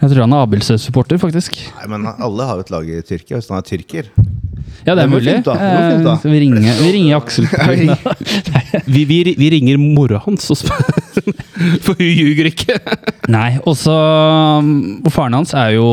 Jeg 0.01 0.11
tror 0.12 0.20
han 0.26 0.32
er 0.36 0.42
Abildsø-supporter, 0.44 1.18
faktisk. 1.20 1.57
Nei, 1.78 1.86
men 1.88 2.05
alle 2.12 2.47
har 2.49 2.59
jo 2.59 2.64
et 2.66 2.72
lag 2.74 2.88
i 2.90 2.99
Tyrkia, 3.07 3.38
hvis 3.38 3.49
han 3.49 3.59
er 3.62 3.64
tyrker. 3.66 4.11
Ja, 4.86 4.94
det 4.94 5.05
er 5.07 5.09
mulig. 5.11 5.32
fint 5.38 5.49
fint. 5.49 6.07
Eh, 6.11 6.26
vi 6.30 6.40
ringer, 6.42 6.76
vi 6.82 6.90
ringer 6.94 7.16
Aksel. 7.16 7.47
Vi, 8.86 9.03
vi, 9.09 9.16
vi 9.38 9.49
ringer 9.51 9.78
mora 9.80 10.18
hans 10.22 10.44
og 10.53 10.59
spør 10.61 10.82
For 11.84 11.97
hun 11.99 12.07
ljuger 12.07 12.51
ikke. 12.51 12.76
Nei, 13.32 13.57
og 13.66 13.74
så 13.80 13.94
um, 14.61 15.01
Og 15.01 15.09
faren 15.14 15.34
hans 15.34 15.55
er 15.57 15.72
jo, 15.74 15.86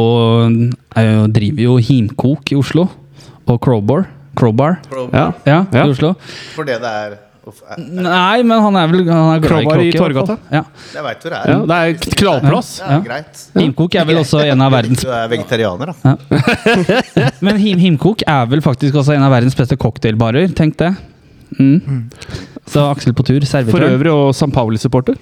er 1.00 1.08
jo 1.08 1.24
driver 1.34 1.64
jo 1.64 1.78
Himkok 1.82 2.52
i 2.54 2.58
Oslo. 2.60 2.86
Og 3.48 3.60
Crowbar. 3.64 4.06
Crowbar. 4.38 4.78
Ja. 5.14 5.30
Ja, 5.48 5.60
Ja. 5.74 5.86
i 5.88 5.94
Oslo. 5.96 6.14
For 6.54 6.68
det 6.68 6.82
det 6.84 6.92
er 6.92 7.16
Nei, 7.78 8.44
men 8.48 8.62
han 8.64 8.76
er 8.80 8.88
vel 8.88 9.02
han 9.10 9.34
er 9.36 9.42
glad 9.44 9.82
i. 9.84 9.90
Torgata? 9.92 10.38
Ja. 10.54 10.62
jeg 10.94 11.04
veit 11.04 11.26
hvor 11.26 11.34
det 11.34 11.40
ja, 11.44 11.56
er. 11.58 11.66
det 11.68 11.80
er 11.80 12.16
knallplass. 12.22 12.70
Det 12.80 12.88
Ja. 12.94 13.00
greit. 13.04 13.42
Himkok 13.60 13.96
er 14.00 14.06
vel 14.08 14.20
også 14.22 14.44
en 14.48 14.62
av 14.64 14.72
verdens 14.78 15.02
Du 15.04 15.10
er 15.12 15.28
vegetarianer, 15.34 15.92
da. 15.92 16.16
Men 17.46 17.60
Him 17.60 17.82
Himkok 17.84 18.24
er 18.28 18.46
vel 18.54 18.64
faktisk 18.64 18.96
også 19.02 19.18
en 19.18 19.26
av 19.28 19.32
verdens 19.36 19.58
beste 19.60 19.76
cocktailbarer, 19.78 20.54
tenk 20.56 20.78
det. 20.80 20.94
Mm. 21.60 22.08
Så 22.66 22.88
Aksel 22.90 23.14
på 23.14 23.26
tur, 23.28 23.42
For 23.44 23.52
servitør. 23.60 23.90
øvrig 23.92 24.14
og 24.14 24.32
St. 24.34 24.52
Pauli-supporter. 24.56 25.20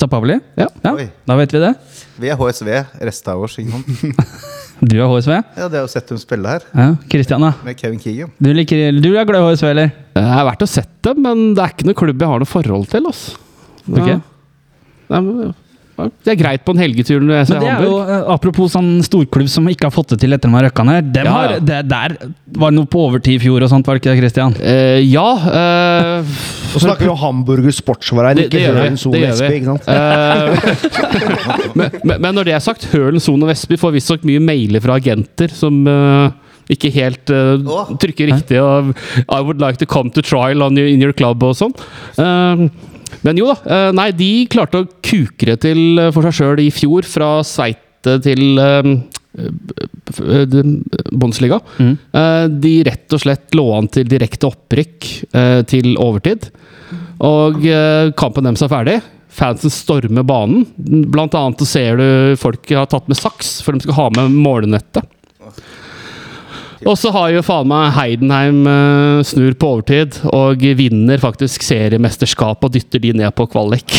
San 0.00 0.08
Pauli? 0.08 0.38
Ja. 0.56 0.66
Ja, 0.82 0.96
da 1.28 1.36
vet 1.36 1.52
vi 1.52 1.60
det. 1.60 1.74
Vi 2.18 2.30
er 2.32 2.36
HSV, 2.40 2.68
resta 3.04 3.34
av 3.36 3.42
oss. 3.44 3.58
Ikke 3.60 3.76
sant? 3.76 4.16
Du 4.82 4.96
er 4.98 5.06
HSV? 5.06 5.30
Ja, 5.56 5.68
det 5.70 5.78
er 5.78 5.84
jo 5.84 5.90
sett 5.92 6.08
dem 6.10 6.18
spille 6.18 6.48
her, 6.56 6.64
Ja. 6.74 6.88
Christian, 7.10 7.40
da? 7.44 7.52
med 7.64 7.76
Kevin 7.78 8.00
Keegan. 8.02 8.30
Du, 8.42 8.48
liker, 8.52 8.88
du 8.98 9.10
er 9.14 9.24
glad 9.28 9.44
i 9.44 9.52
HSV, 9.52 9.68
eller? 9.70 9.92
Det 10.16 10.22
er 10.26 10.44
verdt 10.48 10.64
å 10.66 10.68
sette, 10.70 11.14
men 11.14 11.52
det 11.54 11.62
er 11.62 11.74
ikke 11.76 11.86
noe 11.86 11.98
klubb 12.02 12.24
jeg 12.24 12.32
har 12.32 12.42
noe 12.42 12.50
forhold 12.50 12.88
til. 12.90 13.06
Altså. 13.06 13.36
Ok. 13.92 14.08
Ja. 14.10 14.16
Nei, 15.12 15.20
men, 15.20 15.38
ja. 15.46 15.52
Det 15.96 16.32
er 16.32 16.38
greit 16.40 16.62
på 16.64 16.72
en 16.74 16.80
helgetur 16.80 17.20
når 17.20 17.34
jeg 17.36 17.48
ser 17.50 17.58
Men 17.60 17.64
det 17.66 17.72
er 17.72 17.84
jo, 17.86 17.96
eh, 18.00 18.30
apropos 18.32 18.72
sånn 18.72 18.90
storklubb 19.04 19.50
som 19.52 19.66
ikke 19.70 19.86
har 19.86 19.94
fått 19.94 20.14
det 20.14 20.22
til 20.22 20.34
etter 20.34 20.48
de 20.48 20.56
har 20.56 20.64
røkka 20.68 20.86
ned. 20.88 21.10
Dem 21.14 21.28
Ja, 21.28 21.34
har, 21.36 21.54
ja. 21.56 21.62
det, 21.68 21.80
der 21.90 22.14
var 22.62 22.74
noe 22.74 22.88
på 22.90 23.02
overtid 23.08 23.36
i 23.36 23.42
fjor 23.42 23.62
og 23.66 23.70
sånt, 23.72 23.86
var 23.86 23.98
det 23.98 24.02
ikke 24.02 24.14
det, 24.14 24.22
Christian? 24.22 24.56
Uh, 24.58 24.98
ja 25.04 25.26
Uh, 25.42 26.32
Så 26.72 26.80
snakker 26.82 27.04
vi 27.04 27.10
om 27.12 27.18
Hamburger 27.20 27.74
Sportsvarein, 27.76 28.40
ikke 28.46 28.62
Hølen 28.64 28.96
Sone 29.00 29.20
og 29.20 29.26
gjør 29.26 29.56
ikke 29.58 29.74
sant? 29.74 29.88
Uh, 29.88 30.56
men, 31.78 31.98
men, 32.02 32.16
men 32.24 32.38
når 32.38 32.48
det 32.48 32.54
er 32.56 32.64
sagt, 32.64 32.88
Hølen 32.94 33.20
Son 33.22 33.42
og 33.44 33.50
Vestby 33.52 33.76
får 33.80 33.94
visstnok 33.98 34.24
mye 34.28 34.40
mailer 34.42 34.82
fra 34.84 34.96
agenter 35.00 35.52
som 35.52 35.82
uh, 35.88 36.30
ikke 36.72 36.92
helt 36.94 37.32
uh, 37.34 37.92
trykker 38.00 38.30
riktig. 38.32 38.60
Og, 38.62 38.94
I 39.28 39.40
would 39.42 39.60
like 39.60 39.78
to 39.82 39.86
come 39.86 40.10
to 40.16 40.22
trial 40.24 40.62
on 40.64 40.78
your, 40.78 40.88
in 40.88 41.02
your 41.04 41.12
club 41.16 41.42
og 41.44 41.56
sånn. 41.58 41.74
Eh, 42.22 42.64
men 43.22 43.40
jo 43.40 43.48
da. 43.52 43.56
eh, 43.64 43.88
nei, 43.96 44.10
de 44.16 44.30
klarte 44.52 44.82
å 44.82 44.90
kukre 45.04 45.58
til 45.60 45.98
eh, 46.00 46.12
for 46.14 46.26
seg 46.28 46.38
sjøl 46.40 46.62
i 46.64 46.70
fjor, 46.74 47.08
fra 47.08 47.34
Sveite 47.46 48.18
til 48.24 48.58
Bondsliga 48.62 49.10
Bundesliga. 51.12 51.60
Mm. 51.78 51.96
Eh, 52.12 52.44
de 52.62 52.74
rett 52.84 53.14
og 53.14 53.22
slett 53.22 53.54
lå 53.56 53.64
an 53.76 53.88
til 53.92 54.08
direkte 54.08 54.50
opprykk 54.50 55.08
eh, 55.32 55.60
til 55.68 55.94
overtid. 55.96 56.50
Og 57.24 57.64
eh, 57.64 58.12
kampen 58.18 58.44
deres 58.44 58.64
er 58.64 58.72
ferdig. 58.72 58.98
Fansen 59.32 59.72
stormer 59.72 60.26
banen. 60.28 60.66
Blant 60.76 61.34
annet 61.38 61.64
ser 61.68 61.96
du 61.96 62.36
folk 62.40 62.68
har 62.74 62.90
tatt 62.92 63.08
med 63.08 63.16
saks, 63.16 63.60
for 63.64 63.72
de 63.72 63.86
skal 63.86 63.96
ha 63.96 64.08
med 64.18 64.36
målenettet. 64.42 65.08
Og 66.88 66.96
så 66.98 67.12
har 67.14 67.30
jo 67.32 67.42
faen 67.46 67.68
meg 67.70 67.92
Heidenheim 67.96 68.62
eh, 68.68 69.20
snur 69.26 69.54
på 69.58 69.70
overtid 69.76 70.18
og 70.32 70.62
vinner 70.78 71.20
faktisk 71.22 71.64
seriemesterskapet 71.66 72.68
og 72.68 72.74
dytter 72.74 73.02
de 73.02 73.12
ned 73.22 73.34
på 73.38 73.46
kvalik. 73.52 73.94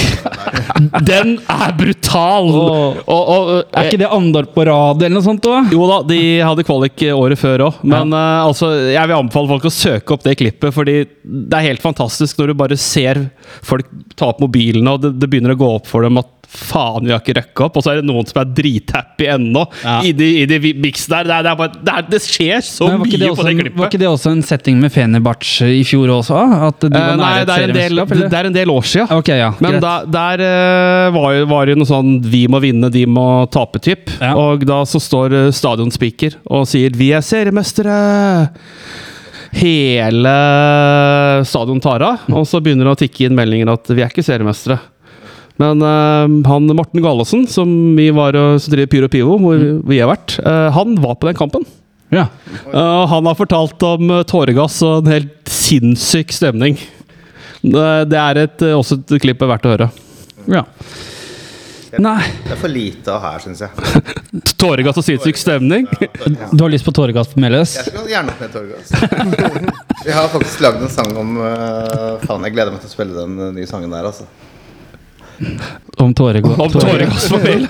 Den 1.10 1.38
er 1.52 1.76
brutal! 1.78 2.50
Åh. 2.52 3.00
Og, 3.08 3.32
og, 3.34 3.52
Er 3.72 3.90
ikke 3.90 4.02
det 4.04 4.12
andre 4.12 4.46
på 4.52 4.68
rad 4.68 5.04
eller 5.04 5.16
noe 5.18 5.26
sånt 5.26 5.48
òg? 5.50 5.72
jo 5.74 5.88
da, 5.90 6.02
de 6.08 6.20
hadde 6.44 6.68
kvalik 6.68 7.06
året 7.14 7.40
før 7.40 7.68
òg. 7.70 7.82
Men 7.88 8.14
eh, 8.16 8.44
altså, 8.44 8.74
jeg 8.92 9.10
vil 9.10 9.18
anbefale 9.20 9.54
folk 9.56 9.70
å 9.70 9.74
søke 9.74 10.18
opp 10.18 10.28
det 10.28 10.38
klippet, 10.42 10.76
fordi 10.76 11.00
det 11.24 11.60
er 11.60 11.70
helt 11.70 11.84
fantastisk 11.84 12.40
når 12.40 12.52
du 12.52 12.60
bare 12.64 12.80
ser 12.80 13.26
folk 13.64 13.88
ta 14.20 14.34
opp 14.34 14.44
mobilene, 14.44 14.96
og 14.96 15.04
det, 15.06 15.16
det 15.22 15.30
begynner 15.32 15.56
å 15.56 15.60
gå 15.60 15.76
opp 15.80 15.90
for 15.90 16.06
dem 16.06 16.20
at 16.22 16.33
faen, 16.54 17.08
vi 17.08 17.14
har 17.14 17.22
ikke 17.24 17.36
røkka 17.40 17.66
opp. 17.68 17.78
Og 17.80 17.86
så 17.86 17.94
er 17.94 18.02
det 18.02 18.08
noen 18.08 18.28
som 18.30 18.40
er 18.44 18.52
drithappy 18.58 19.28
ennå, 19.34 19.66
Ja. 19.84 19.96
i 20.06 20.12
de, 20.14 20.28
i 20.44 20.46
de 20.50 20.60
der. 20.62 20.84
Det, 20.84 21.34
er, 21.34 21.44
det, 21.44 21.52
er 21.52 21.58
bare, 21.60 21.74
det, 21.80 21.94
er, 21.94 22.08
det 22.12 22.22
skjer 22.24 22.62
så 22.66 22.90
nei, 22.92 22.98
mye 23.04 23.30
også, 23.32 23.40
på 23.42 23.48
det 23.48 23.56
klippet. 23.60 23.80
var 23.80 23.92
ikke 23.92 24.02
det 24.04 24.10
også 24.10 24.34
en 24.34 24.44
setting 24.46 24.80
med 24.82 24.94
Fenerbahçe 24.94 25.70
i 25.80 25.84
fjor 25.88 26.12
også? 26.20 26.40
At 26.70 26.86
de 26.86 26.92
var 26.94 27.14
uh, 27.14 27.22
nei, 27.22 27.32
det 27.48 27.56
er, 27.58 27.66
en 27.68 27.78
del, 27.78 28.04
det 28.30 28.40
er 28.40 28.50
en 28.52 28.58
del 28.58 28.74
år 28.74 28.88
siden. 28.90 29.14
Okay, 29.20 29.40
ja. 29.42 29.52
Men 29.64 29.80
da, 29.84 29.94
der 30.06 30.44
uh, 30.46 31.16
var, 31.18 31.30
jo- 31.38 31.48
var 31.54 31.72
jo 31.72 31.78
noe 31.80 31.90
sånn 31.90 32.14
'vi 32.24 32.46
må 32.52 32.62
vinne, 32.64 32.92
de 32.94 33.06
må 33.10 33.28
tape'-typ. 33.54 34.14
Ja. 34.20 34.34
Og 34.40 34.66
da 34.70 34.84
så 34.90 35.02
står 35.02 35.34
uh, 35.34 35.52
stadionspeaker 35.52 36.38
og 36.50 36.68
sier 36.70 36.94
'vi 36.94 37.12
er 37.18 37.26
seriemestere'. 37.26 38.00
Hele 39.54 40.32
stadion 41.46 41.80
tar 41.84 42.02
av, 42.02 42.24
og 42.34 42.48
så 42.50 42.58
begynner 42.64 42.88
det 42.90 42.94
å 42.96 43.02
tikke 43.04 43.28
inn 43.28 43.36
meldinger 43.38 43.70
at 43.76 43.86
'vi 43.92 44.02
er 44.02 44.10
ikke 44.10 44.26
seriemestere'. 44.26 44.80
Men 45.62 45.84
uh, 45.86 46.26
han 46.50 46.72
Morten 46.74 47.04
Gallosen, 47.04 47.46
som 47.50 47.70
vi 47.98 48.08
var 48.16 48.38
og 48.40 48.64
driver 48.74 48.90
Pyro 48.90 49.10
Pivo, 49.14 49.38
hvor 49.42 49.62
vi 49.90 50.02
har 50.02 50.10
vært, 50.10 50.40
uh, 50.42 50.70
han 50.74 50.98
var 51.04 51.20
på 51.22 51.30
den 51.30 51.38
kampen. 51.38 51.68
ja. 52.14 52.28
Uh, 52.72 53.06
han 53.10 53.30
har 53.30 53.38
fortalt 53.38 53.86
om 53.86 54.18
tåregass 54.30 54.82
og 54.86 55.04
en 55.04 55.14
helt 55.14 55.54
sinnssyk 55.54 56.34
stemning. 56.34 56.80
Uh, 57.64 58.04
det 58.10 58.20
er 58.20 58.44
et, 58.48 58.66
uh, 58.66 58.78
også 58.80 59.00
et 59.00 59.18
klipp 59.24 59.44
verdt 59.46 59.70
å 59.70 59.76
høre. 59.76 59.92
ja. 60.52 60.66
Nei. 62.02 62.24
Det 62.42 62.56
er 62.56 62.58
for 62.58 62.74
lite 62.74 63.12
av 63.14 63.22
her, 63.22 63.42
syns 63.44 63.60
jeg. 63.62 64.02
Tåregass 64.62 64.98
og 64.98 65.06
sinnssyk 65.06 65.38
stemning. 65.38 65.86
Du 66.50 66.64
har 66.64 66.72
lyst 66.74 66.88
på 66.88 66.94
tåregass 66.96 67.30
på 67.30 67.42
Meløs? 67.44 67.76
Jeg 67.78 67.92
skal 67.92 68.08
gjerne 68.10 68.34
opp 68.34 68.42
med 68.42 68.56
tåregass. 68.56 68.90
Vi 70.08 70.16
har 70.16 70.32
faktisk 70.34 70.64
lagd 70.66 70.82
en 70.82 70.90
sang 70.90 71.14
om 71.20 71.38
uh, 71.38 72.18
Faen, 72.26 72.48
jeg 72.48 72.56
gleder 72.56 72.74
meg 72.74 72.82
til 72.82 72.90
å 72.90 72.96
spille 72.96 73.14
den 73.14 73.54
nye 73.60 73.70
sangen 73.70 73.94
der, 73.94 74.10
altså. 74.10 74.26
Om 75.98 76.14
tåregass 76.14 76.60
Om 76.60 76.72
tåregass 76.72 77.30
på 77.30 77.38
feil! 77.40 77.68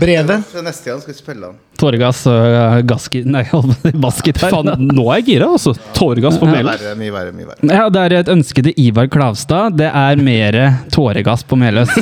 Brevet. 0.00 0.54
Neste 0.62 0.90
gang 0.90 1.00
skal 1.00 1.12
vi 1.12 1.18
spille 1.18 1.46
den. 1.46 1.56
tåregass 1.80 2.22
og 2.28 2.56
uh, 2.56 2.76
gassgi... 2.88 3.22
Nei, 3.28 3.42
bassgitar. 4.04 4.52
Faen, 4.52 4.86
nå 4.90 5.06
er 5.12 5.20
jeg 5.20 5.26
gira, 5.30 5.48
altså. 5.56 5.72
Tåregass 5.96 6.38
på 6.40 6.48
Meløs. 6.48 6.80
Verre, 6.82 6.94
mye 7.00 7.14
verre, 7.14 7.32
mye 7.36 7.48
verre. 7.48 7.70
Ja, 7.72 7.88
det 7.92 8.02
er 8.02 8.14
et 8.20 8.30
ønske 8.32 8.64
til 8.66 8.76
Ivar 8.80 9.08
Klavstad. 9.12 9.76
Det 9.80 9.88
er 9.88 10.22
mer 10.22 10.60
tåregass 10.92 11.44
på 11.48 11.58
Meløs. 11.60 11.92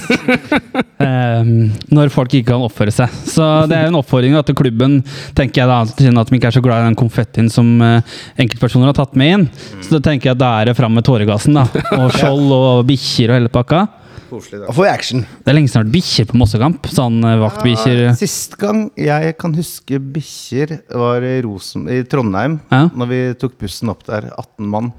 um, 1.07 1.73
når 1.95 2.15
folk 2.15 2.35
ikke 2.35 2.53
kan 2.53 2.67
oppføre 2.67 2.95
seg. 2.95 3.19
Så 3.31 3.49
det 3.71 3.79
er 3.79 3.91
en 3.91 3.99
oppfordring 3.99 4.37
til 4.47 4.59
klubben, 4.59 5.01
tenker 5.39 5.63
jeg 5.65 5.71
da, 5.71 5.81
siden 5.95 6.23
at 6.23 6.31
de 6.31 6.39
ikke 6.41 6.51
er 6.51 6.59
så 6.59 6.65
glad 6.65 6.83
i 6.83 6.89
den 6.91 6.99
konfettien 6.99 7.51
som 7.53 7.71
enkeltpersoner 7.81 8.91
har 8.91 8.99
tatt 8.99 9.19
med 9.19 9.37
inn. 9.39 9.51
Så 9.81 9.97
da 9.97 10.05
tenker 10.11 10.33
jeg 10.33 10.39
at 10.39 10.43
da 10.43 10.55
er 10.61 10.71
det 10.71 10.79
fram 10.79 10.95
med 10.99 11.07
tåregassen, 11.07 11.59
da. 11.59 11.69
Og 12.01 12.15
skjold 12.19 12.51
og 12.55 12.89
bikkjer 12.91 13.31
og 13.31 13.41
hele 13.41 13.55
pakka. 13.55 13.87
Koselig, 14.35 14.61
Da 14.65 14.67
da. 14.67 14.75
får 14.75 14.83
vi 14.87 14.91
action. 14.91 15.25
Det 15.45 15.53
er 15.53 15.57
lenge 15.59 15.71
siden 15.71 15.75
det 15.75 15.81
har 15.81 15.87
vært 15.87 15.95
bikkjer 15.95 16.29
på 16.33 16.39
Mossekamp. 16.43 16.91
Sånn 16.91 17.19
vaktbikkjer. 17.45 18.01
Ja, 18.09 18.15
Sist 18.19 18.57
gang 18.59 18.85
jeg 18.99 19.37
kan 19.39 19.55
huske 19.55 20.01
bikkjer, 20.19 20.77
var 20.91 21.23
i, 21.23 21.35
Rosen, 21.47 21.87
i 21.89 22.01
Trondheim. 22.11 22.59
Ja. 22.73 22.89
Når 22.95 23.11
vi 23.15 23.21
tok 23.39 23.55
bussen 23.63 23.93
opp 23.95 24.03
der, 24.09 24.31
18 24.35 24.67
mann, 24.75 24.93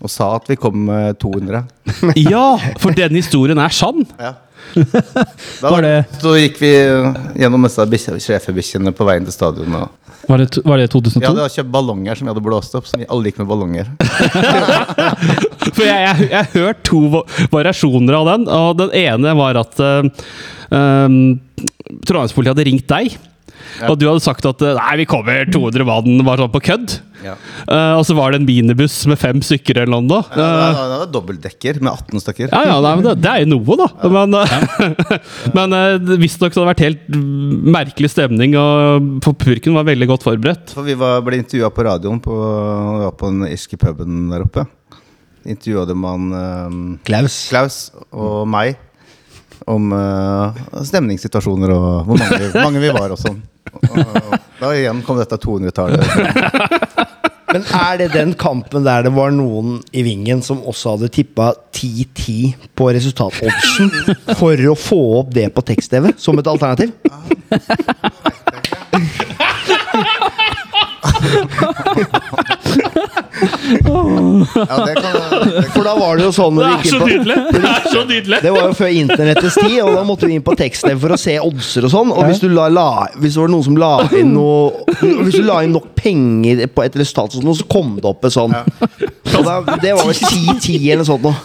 og 0.00 0.10
sa 0.14 0.30
at 0.38 0.48
vi 0.48 0.56
kom 0.56 0.84
med 0.88 1.18
200. 1.20 1.64
Ja, 2.30 2.56
for 2.78 2.94
den 2.96 3.16
historien 3.20 3.58
er 3.60 3.74
sann. 3.74 4.06
Ja. 4.18 4.34
Da 5.62 5.70
Var 5.70 5.82
det- 5.84 6.20
Så 6.20 6.32
gikk 6.36 6.58
vi 6.60 6.72
gjennom 7.40 7.62
disse 7.90 8.16
sjefebikkjene 8.20 8.90
på 8.94 9.06
veien 9.06 9.24
til 9.28 9.32
stadion. 9.36 9.76
Var 10.28 10.42
det, 10.42 10.60
var 10.64 10.76
det 10.76 10.90
2002? 10.92 11.24
Ja, 11.24 11.32
det 11.32 11.44
var 11.46 11.52
kjøpt 11.52 11.70
ballonger 11.72 12.18
som 12.18 12.26
vi 12.26 12.32
hadde 12.34 12.44
blåst 12.44 12.74
opp. 12.76 12.88
Som 12.88 13.00
vi 13.00 13.06
alle 13.08 13.30
gikk 13.30 13.38
med 13.40 13.48
ballonger. 13.48 13.88
For 15.76 15.84
jeg, 15.86 16.02
jeg, 16.04 16.28
jeg 16.28 16.36
har 16.36 16.50
hørt 16.52 16.82
to 16.84 17.00
variasjoner 17.54 18.18
av 18.18 18.28
den. 18.28 18.44
Og 18.52 18.76
den 18.82 18.92
ene 19.00 19.32
var 19.38 19.56
at 19.62 19.80
uh, 19.80 20.04
um, 20.68 21.16
Trondheimspolitiet 22.04 22.52
hadde 22.52 22.68
ringt 22.68 22.92
deg. 22.92 23.16
Og 23.88 23.98
du 24.00 24.06
hadde 24.08 24.24
sagt 24.24 24.46
at 24.48 24.64
uh, 24.64 24.74
nei, 24.78 24.94
vi 25.02 25.06
kommer 25.08 25.48
200 25.48 25.86
mann, 25.88 26.24
bare 26.26 26.44
sånn 26.44 26.54
på 26.54 26.62
kødd. 26.70 26.96
Ja. 27.24 27.34
Uh, 27.66 27.98
og 27.98 28.04
så 28.06 28.14
var 28.14 28.30
det 28.30 28.40
en 28.40 28.46
minibuss 28.46 28.96
med 29.10 29.18
fem 29.18 29.40
stykker 29.42 29.82
eller 29.82 30.02
noe. 30.04 30.22
Ja, 30.30 30.38
det 30.38 30.46
Uh, 30.48 30.54
var, 30.58 30.90
det 30.92 30.98
var 31.02 31.10
dobbeltdekker 31.14 31.80
med 31.82 31.90
18 31.92 32.22
stykker. 32.24 32.52
ja, 32.52 32.62
ja, 32.70 32.78
nei, 32.84 32.94
men 32.98 33.06
det, 33.06 33.14
det 33.24 33.32
er 33.32 33.42
jo 33.44 33.50
noe, 33.56 33.78
da. 33.80 33.88
Men, 34.14 34.36
uh, 34.38 35.04
men 35.56 35.76
uh, 35.76 36.16
visstnok 36.20 36.54
hadde 36.54 36.64
det 36.64 36.70
vært 36.72 36.84
helt 36.86 37.20
merkelig 37.78 38.12
stemning, 38.14 38.56
og 38.58 39.12
for 39.26 39.38
purken 39.38 39.76
var 39.78 39.88
veldig 39.88 40.10
godt 40.12 40.26
forberedt. 40.28 40.74
For 40.76 40.86
vi 40.86 40.96
var, 40.98 41.22
ble 41.26 41.40
intervjua 41.42 41.72
på 41.74 41.86
radioen 41.88 42.20
på, 42.24 42.34
vi 42.34 43.06
var 43.06 43.16
på 43.18 43.32
den 43.32 43.48
irske 43.50 43.78
puben 43.80 44.28
der 44.32 44.46
oppe. 44.46 44.66
Intervjua 45.48 45.86
dem 45.88 46.04
han 46.04 46.28
um, 46.34 46.82
Klaus. 47.08 47.46
Klaus 47.48 47.78
og 48.12 48.44
meg 48.50 48.76
om 49.68 49.92
uh, 49.92 50.56
stemningssituasjoner 50.86 51.72
og 51.74 52.08
hvor 52.08 52.20
mange, 52.20 52.50
mange 52.56 52.82
vi 52.82 52.90
var 52.94 53.14
og 53.14 53.20
sånn. 53.20 53.40
Da 54.58 54.72
igjen 54.74 55.02
kom 55.06 55.20
dette 55.20 55.38
200-tallet. 55.40 56.02
Men 57.52 57.64
er 57.72 57.96
det 58.02 58.08
den 58.12 58.34
kampen 58.36 58.84
der 58.84 59.06
det 59.06 59.12
var 59.16 59.32
noen 59.32 59.78
i 59.96 60.02
Vingen 60.04 60.42
som 60.44 60.60
også 60.68 60.96
hadde 60.96 61.08
tippa 61.14 61.54
10-10 61.72 62.68
på 62.76 62.90
resultatoddsen 62.92 63.88
for 64.36 64.68
å 64.68 64.74
få 64.76 65.00
opp 65.22 65.32
det 65.36 65.46
på 65.56 65.64
tekst-TV 65.70 66.10
som 66.20 66.40
et 66.42 66.50
alternativ? 66.50 66.92
Ja, 74.68 74.86
det 74.86 74.94
kan, 74.94 75.12
For 75.74 75.84
da 75.86 75.94
var 75.98 76.18
det 76.18 76.24
jo 76.26 76.32
sånn 76.34 76.56
når 76.58 76.64
vi 76.64 76.70
gikk 76.74 76.86
inn 76.88 77.02
på 77.02 77.08
nydelig! 77.08 77.36
Det 77.54 77.60
er 77.70 77.86
så 77.92 78.02
nydelig! 78.08 78.40
Det 78.42 78.52
var 78.54 78.66
jo 78.66 78.76
før 78.78 78.94
internettets 79.02 79.58
tid, 79.58 79.76
og 79.84 79.90
da 79.94 80.02
måtte 80.08 80.28
vi 80.28 80.38
inn 80.38 80.44
på 80.46 80.54
tekst-TV 80.58 80.98
for 81.04 81.14
å 81.14 81.20
se 81.20 81.36
oddser 81.42 81.86
og 81.88 81.92
sånn. 81.92 82.12
Og 82.14 82.28
hvis, 82.28 82.42
du 82.42 82.48
la, 82.52 82.68
la, 82.72 82.88
hvis 83.18 83.36
det 83.36 83.42
var 83.44 83.52
noen 83.54 83.66
som 83.68 83.78
la 83.80 83.92
inn 84.18 84.32
noe 84.34 84.72
Hvis 84.98 85.38
du 85.38 85.44
la 85.46 85.60
inn 85.66 85.74
nok 85.76 85.90
penger 85.98 86.64
på 86.72 86.84
et 86.86 86.98
resultat, 86.98 87.36
og 87.38 87.42
sånn, 87.44 87.58
så 87.60 87.68
kom 87.70 87.96
det 87.98 88.08
opp 88.10 88.26
et 88.28 88.34
sånn. 88.34 88.54
Og 88.58 89.42
da, 89.46 89.58
det 89.82 89.94
var 89.94 90.04
vel 90.08 90.16
10-10 90.16 90.88
eller 90.88 91.04
noe 91.04 91.08
sånt 91.08 91.26
noe. 91.28 91.36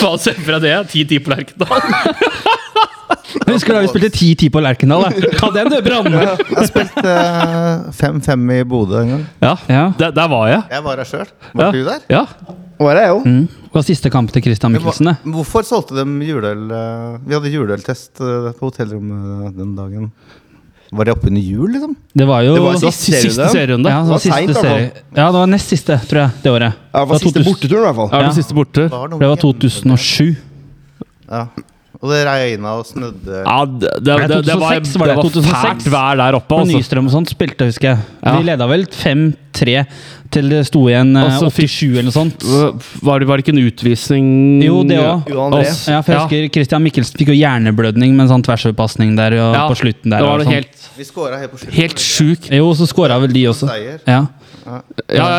Faen, 0.00 0.18
se 0.22 0.34
for 0.38 0.58
deg 0.58 0.66
det. 0.66 0.76
10-10 0.94 1.24
på 1.26 1.34
Lerkendal. 1.34 1.80
Jeg 3.34 3.54
husker 3.54 3.74
da 3.76 3.80
vi 3.84 3.88
spilte 3.92 4.10
10-10 4.14 4.50
på 4.54 4.60
Lerkendal. 4.64 5.02
da. 5.04 5.32
Hadde 5.42 5.60
jeg 5.60 5.66
en 5.68 5.84
branne. 5.84 6.22
jeg 6.54 6.68
spilte 6.70 7.12
uh, 7.12 7.88
5-5 7.98 8.46
i 8.56 8.62
Bodø 8.64 9.02
en 9.02 9.10
gang. 9.14 9.26
Ja, 9.44 9.54
Ja. 9.68 9.82
Der, 9.98 10.10
der 10.16 10.28
var 10.32 10.48
jeg. 10.48 10.62
Jeg 10.70 10.84
var 10.84 10.96
her 11.02 11.04
sjøl. 11.04 11.26
Var 11.54 11.64
Ja. 11.64 11.70
du 11.72 11.84
der? 11.84 12.00
Ja. 12.08 12.24
Var 12.78 12.94
jeg 13.02 13.08
jo? 13.10 13.18
Mm. 13.26 13.46
Det 13.68 13.74
var 13.74 13.82
siste 13.82 14.10
kamp 14.10 14.30
til 14.32 14.42
Christian 14.42 14.72
Men 14.72 14.80
hva- 14.80 14.92
Michelsen. 14.94 15.32
Hvorfor 15.34 15.62
solgte 15.66 15.98
de 15.98 16.04
juleøl 16.24 16.70
eh, 16.72 17.18
Vi 17.26 17.34
hadde 17.34 17.50
juleøltest 17.52 18.20
eh, 18.22 18.52
på 18.58 18.68
hotellrommet 18.70 19.56
den 19.58 19.74
dagen. 19.76 20.12
Var 20.90 21.04
det 21.04 21.12
oppunder 21.18 21.42
jul, 21.44 21.68
liksom? 21.74 21.96
Det 22.16 22.24
var 22.26 22.40
jo 22.46 22.54
Det 22.54 22.62
var 22.64 22.78
Siste 22.80 23.18
siste 23.20 23.48
serierunde. 23.52 23.90
Ja, 23.92 23.98
det 24.00 24.08
var 24.08 24.08
Det 24.08 24.14
var 24.14 24.22
siste 24.24 24.38
sent, 24.38 24.48
i 24.48 24.52
hvert 24.54 24.64
serie. 24.64 24.90
Ja, 25.18 25.26
det 25.26 25.34
var 25.42 25.46
nest 25.52 25.68
siste, 25.74 25.98
tror 26.08 26.20
jeg, 26.22 26.30
det 26.46 26.52
året. 26.54 26.72
Ja, 26.94 27.00
det 27.02 27.08
var 27.10 27.18
siste 27.18 27.42
2000 27.42 27.48
borteturen, 27.52 27.82
i 27.82 27.84
hvert 27.90 27.98
fall. 27.98 28.08
Ja, 28.14 28.18
Ja. 28.22 28.22
den 28.30 28.36
siste 28.38 28.54
borte. 28.56 28.86
var 28.94 29.08
noe 29.12 29.18
Det 29.20 29.28
var 29.28 29.36
2007. 29.36 30.36
Ja. 31.28 31.42
Og 31.98 32.12
det 32.12 32.18
regna 32.28 32.76
og 32.78 32.84
snødde. 32.86 33.40
Ja, 33.42 33.56
det, 33.66 33.88
det, 34.06 34.14
det, 34.30 34.36
det 34.46 34.54
var, 34.60 34.76
2006 34.78 34.98
var 35.00 35.10
det, 35.10 35.16
det 35.34 35.42
var 35.48 35.64
fælt 35.64 35.88
vær 35.90 36.20
der 36.20 36.36
oppe. 36.38 36.60
Altså. 36.60 36.76
Nystrøm 36.76 37.08
og 37.10 37.14
sånt 37.16 37.32
spilte, 37.32 37.66
husker 37.66 37.88
jeg. 37.88 38.04
Ja. 38.22 38.34
Vi 38.36 38.46
leda 38.46 38.68
vel 38.70 38.84
5-3 38.86 39.74
til 40.30 40.52
det 40.52 40.60
sto 40.68 40.84
igjen 40.86 41.10
eh, 41.18 41.40
87 41.40 41.88
eller 41.88 42.06
noe 42.06 42.14
sånt. 42.14 42.46
Var 43.02 43.24
det, 43.24 43.28
var 43.30 43.40
det 43.40 43.46
ikke 43.46 43.54
en 43.56 43.62
utvisning 43.64 44.30
Jo, 44.62 44.78
det 44.86 45.00
òg. 45.02 45.26
Ja, 45.34 45.98
for 46.04 46.14
jeg 46.14 46.22
husker 46.22 46.48
Christian 46.60 46.86
Mikkelsen 46.86 47.18
fikk 47.18 47.32
jo 47.32 47.38
hjerneblødning 47.40 48.14
med 48.14 48.28
en 48.28 48.34
sånn 48.36 48.46
tversoverpasning 48.46 49.16
der 49.18 49.38
og 49.40 49.56
Ja, 49.58 49.66
på 49.66 49.78
slutten 49.82 50.14
der. 50.14 50.22
Det 50.22 50.30
var 50.30 50.44
det 50.44 50.50
helt, 50.54 50.90
Vi 51.00 51.06
scora 51.08 51.42
helt 51.42 51.54
på 51.56 51.62
slutten. 51.64 51.78
helt 51.82 52.04
sjukt. 52.04 52.50
Jo, 52.60 52.70
så 52.78 52.86
skåra 52.92 53.18
vel 53.24 53.34
de 53.34 53.48
også. 53.50 53.72
Ja. 54.06 54.26
Ja, 54.68 54.82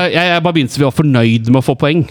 jeg, 0.10 0.24
jeg 0.34 0.42
bare 0.44 0.56
begynte 0.58 0.76
så 0.76 0.82
vi 0.82 0.90
var 0.90 0.98
fornøyd 0.98 1.54
med 1.54 1.62
å 1.62 1.68
få 1.70 1.80
poeng. 1.80 2.04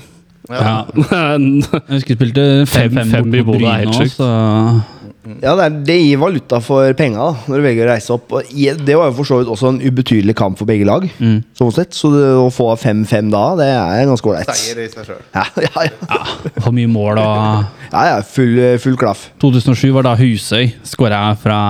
Ja. 0.48 0.76
Jeg 1.88 1.98
husker 1.98 2.14
vi 2.14 2.18
spilte 2.20 2.46
5-5 2.68 3.02
5-5 3.12 3.34
i 3.34 3.42
på 3.42 3.50
Bodø 3.52 3.74
helt 3.74 3.98
sjukt. 3.98 4.94
Ja, 5.42 5.52
det, 5.58 5.64
er, 5.66 5.74
det 5.84 5.96
gir 5.98 6.20
valuta 6.22 6.56
for 6.64 6.88
penga 6.96 7.20
da, 7.20 7.48
når 7.50 7.60
du 7.60 7.64
velger 7.66 7.84
å 7.84 7.90
reise 7.90 8.14
opp. 8.14 8.32
Det 8.48 8.94
var 8.96 9.10
jo 9.10 9.16
for 9.18 9.28
så 9.28 9.40
vidt 9.40 9.50
også 9.52 9.72
en 9.74 9.80
ubetydelig 9.84 10.32
kamp 10.38 10.56
for 10.56 10.68
begge 10.68 10.86
lag. 10.88 11.04
Mm. 11.20 11.42
Sånn 11.58 11.72
sett, 11.76 11.92
Så 11.96 12.08
det, 12.14 12.22
å 12.40 12.46
få 12.54 12.70
5-5 12.80 13.28
da, 13.34 13.42
det 13.58 13.66
er 13.74 14.08
ganske 14.08 14.30
ålreit. 14.30 14.48
Seier 14.48 14.80
i 14.86 14.88
seg 14.92 15.10
sjøl. 15.10 15.20
Ja, 15.36 15.44
ja, 15.66 15.84
ja. 15.90 16.22
For 16.62 16.72
mye 16.72 16.88
mål 16.88 17.20
og 17.20 17.36
ja, 17.92 18.06
ja 18.14 18.16
full, 18.24 18.56
full 18.80 18.96
klaff. 19.00 19.28
2007 19.44 19.90
var 19.98 20.08
da 20.08 20.16
Husøy 20.18 20.72
skåra 20.88 21.20
fra 21.42 21.60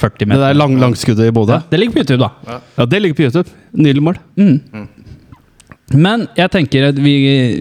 40 0.00 0.22
Det 0.22 0.30
meter. 0.32 0.46
der 0.46 0.56
lang, 0.62 0.78
langskuddet 0.80 1.28
i 1.28 1.36
Bodø. 1.36 1.58
Ja, 1.60 1.68
det 1.68 1.82
ligger 1.82 1.98
på 1.98 2.04
YouTube, 2.06 2.22
da. 2.24 2.58
Ja, 2.80 2.88
det 2.88 3.04
ligger 3.04 3.20
på 3.20 3.28
YouTube. 3.28 3.52
Nydelig 3.76 4.08
mål. 4.08 4.20
Men 5.94 6.26
jeg 6.38 6.50
tenker 6.54 6.86
at 6.88 6.98
vi, 7.00 7.12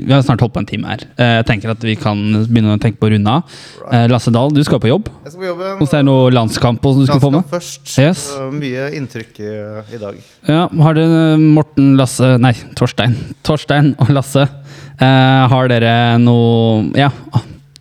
vi 0.05 0.11
har 0.13 0.21
snart 0.23 0.41
holdt 0.43 0.53
på 0.55 0.61
en 0.61 0.67
time 0.69 0.87
her. 0.91 1.03
Eh, 1.17 1.33
Jeg 1.41 1.45
tenker 1.49 1.71
at 1.73 1.83
vi 1.83 1.95
kan 1.99 2.19
begynne 2.47 2.75
å 2.77 2.79
tenke 2.81 2.99
på 3.01 3.09
å 3.09 3.11
runde 3.13 3.33
av. 3.33 3.55
Eh, 3.91 4.05
Lasse 4.11 4.31
Dahl, 4.33 4.53
du 4.55 4.61
skal 4.63 4.79
på 4.83 4.89
jobb. 4.91 5.09
Jeg 5.25 5.33
skal 5.33 5.41
på 5.43 5.49
jobben. 5.49 5.73
Hvis 5.81 5.91
det 5.93 5.99
er 5.99 6.07
noe 6.07 6.31
landskamp 6.35 6.85
også 6.87 7.03
du 7.03 7.09
skal 7.09 7.21
få 7.23 7.31
med? 7.35 7.45
Først. 7.51 7.93
Yes. 7.99 8.23
Mye 8.55 8.89
inntrykk 8.99 9.41
i, 9.43 9.51
i 9.97 10.01
dag. 10.01 10.19
Ja, 10.47 10.67
har 10.85 10.97
dere 10.97 11.37
Morten, 11.41 11.93
Lasse 11.99 12.35
Nei, 12.41 12.53
Torstein. 12.79 13.17
Torstein 13.47 13.93
og 14.01 14.13
Lasse. 14.15 14.47
Eh, 15.01 15.43
har 15.55 15.71
dere 15.71 15.95
noe 16.21 16.91
ja, 16.99 17.09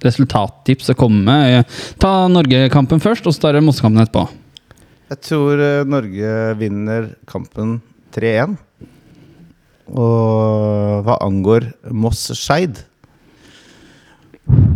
resultattips 0.05 0.91
å 0.95 0.97
komme 0.99 1.23
med? 1.27 1.69
Ta 2.01 2.15
Norge-kampen 2.33 3.03
først, 3.05 3.27
og 3.29 3.37
så 3.37 3.45
tar 3.47 3.57
dere 3.59 3.67
Mossekampen 3.67 4.03
etterpå. 4.07 4.27
Jeg 5.11 5.23
tror 5.27 5.59
eh, 5.59 5.85
Norge 5.91 6.35
vinner 6.61 7.09
kampen 7.29 7.79
3-1. 8.15 8.57
Og 9.91 11.03
hva 11.07 11.19
angår 11.27 11.73
Moss-Skeid 11.91 12.85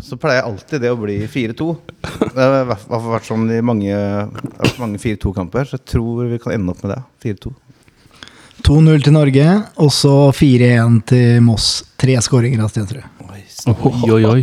så 0.05 0.17
pleier 0.21 0.45
alltid 0.47 0.83
det 0.85 0.93
å 0.93 0.99
bli 0.99 1.17
4-2. 1.27 1.67
Det 2.05 2.39
har 2.39 2.61
i 2.61 2.69
hvert 2.69 2.87
fall 2.87 3.11
vært 3.15 3.29
sånn 3.29 3.49
i 3.51 3.61
mange, 3.65 3.97
mange 4.79 5.01
4-2-kamper, 5.03 5.69
så 5.69 5.79
jeg 5.79 5.87
tror 5.95 6.29
vi 6.31 6.41
kan 6.43 6.55
ende 6.55 6.75
opp 6.75 6.85
med 6.85 6.95
det. 6.95 7.01
4-2. 7.25 7.55
2-0 8.65 9.05
til 9.05 9.17
Norge, 9.17 9.47
og 9.83 9.91
så 9.93 10.15
4-1 10.37 11.01
til 11.11 11.43
Moss. 11.45 11.69
Tre 12.01 12.17
skåringer 12.23 12.63
av 12.65 12.71
Stensrud. 12.73 13.03
Oi, 13.65 14.11
oi, 14.13 14.23
oi. 14.29 14.41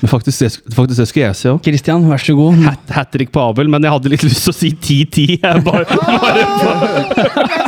Men 0.00 0.08
faktisk, 0.12 0.42
det, 0.44 0.74
faktisk 0.76 1.00
det 1.00 1.06
skulle 1.08 1.26
jeg 1.26 1.38
si 1.38 1.48
òg. 1.50 1.58
Christian, 1.64 2.06
vær 2.08 2.22
så 2.22 2.36
god. 2.36 2.60
Hat, 2.64 2.92
hat 2.94 3.10
trick 3.12 3.32
på 3.34 3.42
Abel, 3.42 3.68
men 3.72 3.84
jeg 3.84 3.92
hadde 3.96 4.12
litt 4.12 4.24
lyst 4.24 4.46
til 4.46 4.52
å 4.52 4.56
si 4.56 4.70
10-10. 4.76 5.34
Jeg 5.40 5.64
Bare, 5.66 5.84
bare, 6.64 7.59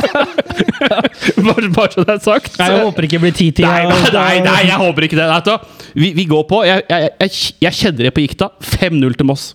bare, 1.49 1.71
bare 1.75 1.95
så 1.95 2.05
det 2.05 2.15
er 2.15 2.21
sagt. 2.23 2.59
Jeg 2.59 2.83
håper 2.83 3.07
ikke 3.07 3.17
det 3.19 3.23
blir 3.25 3.35
ti 3.37 3.49
til. 3.55 3.67
Nei, 3.67 3.87
nei, 3.89 4.11
nei, 4.19 4.35
nei, 4.45 4.59
jeg 4.69 4.79
håper 4.81 5.07
ikke 5.07 5.19
det. 5.19 5.27
Nei, 5.31 5.57
Vi, 5.93 6.11
vi 6.17 6.27
går 6.29 6.45
på. 6.49 6.61
Jeg, 6.67 6.85
jeg, 6.89 7.09
jeg, 7.25 7.41
jeg 7.67 7.79
kjenner 7.79 8.09
det 8.09 8.13
på 8.15 8.23
gikta. 8.25 8.51
5-0 8.75 9.17
til 9.19 9.29
Moss. 9.29 9.49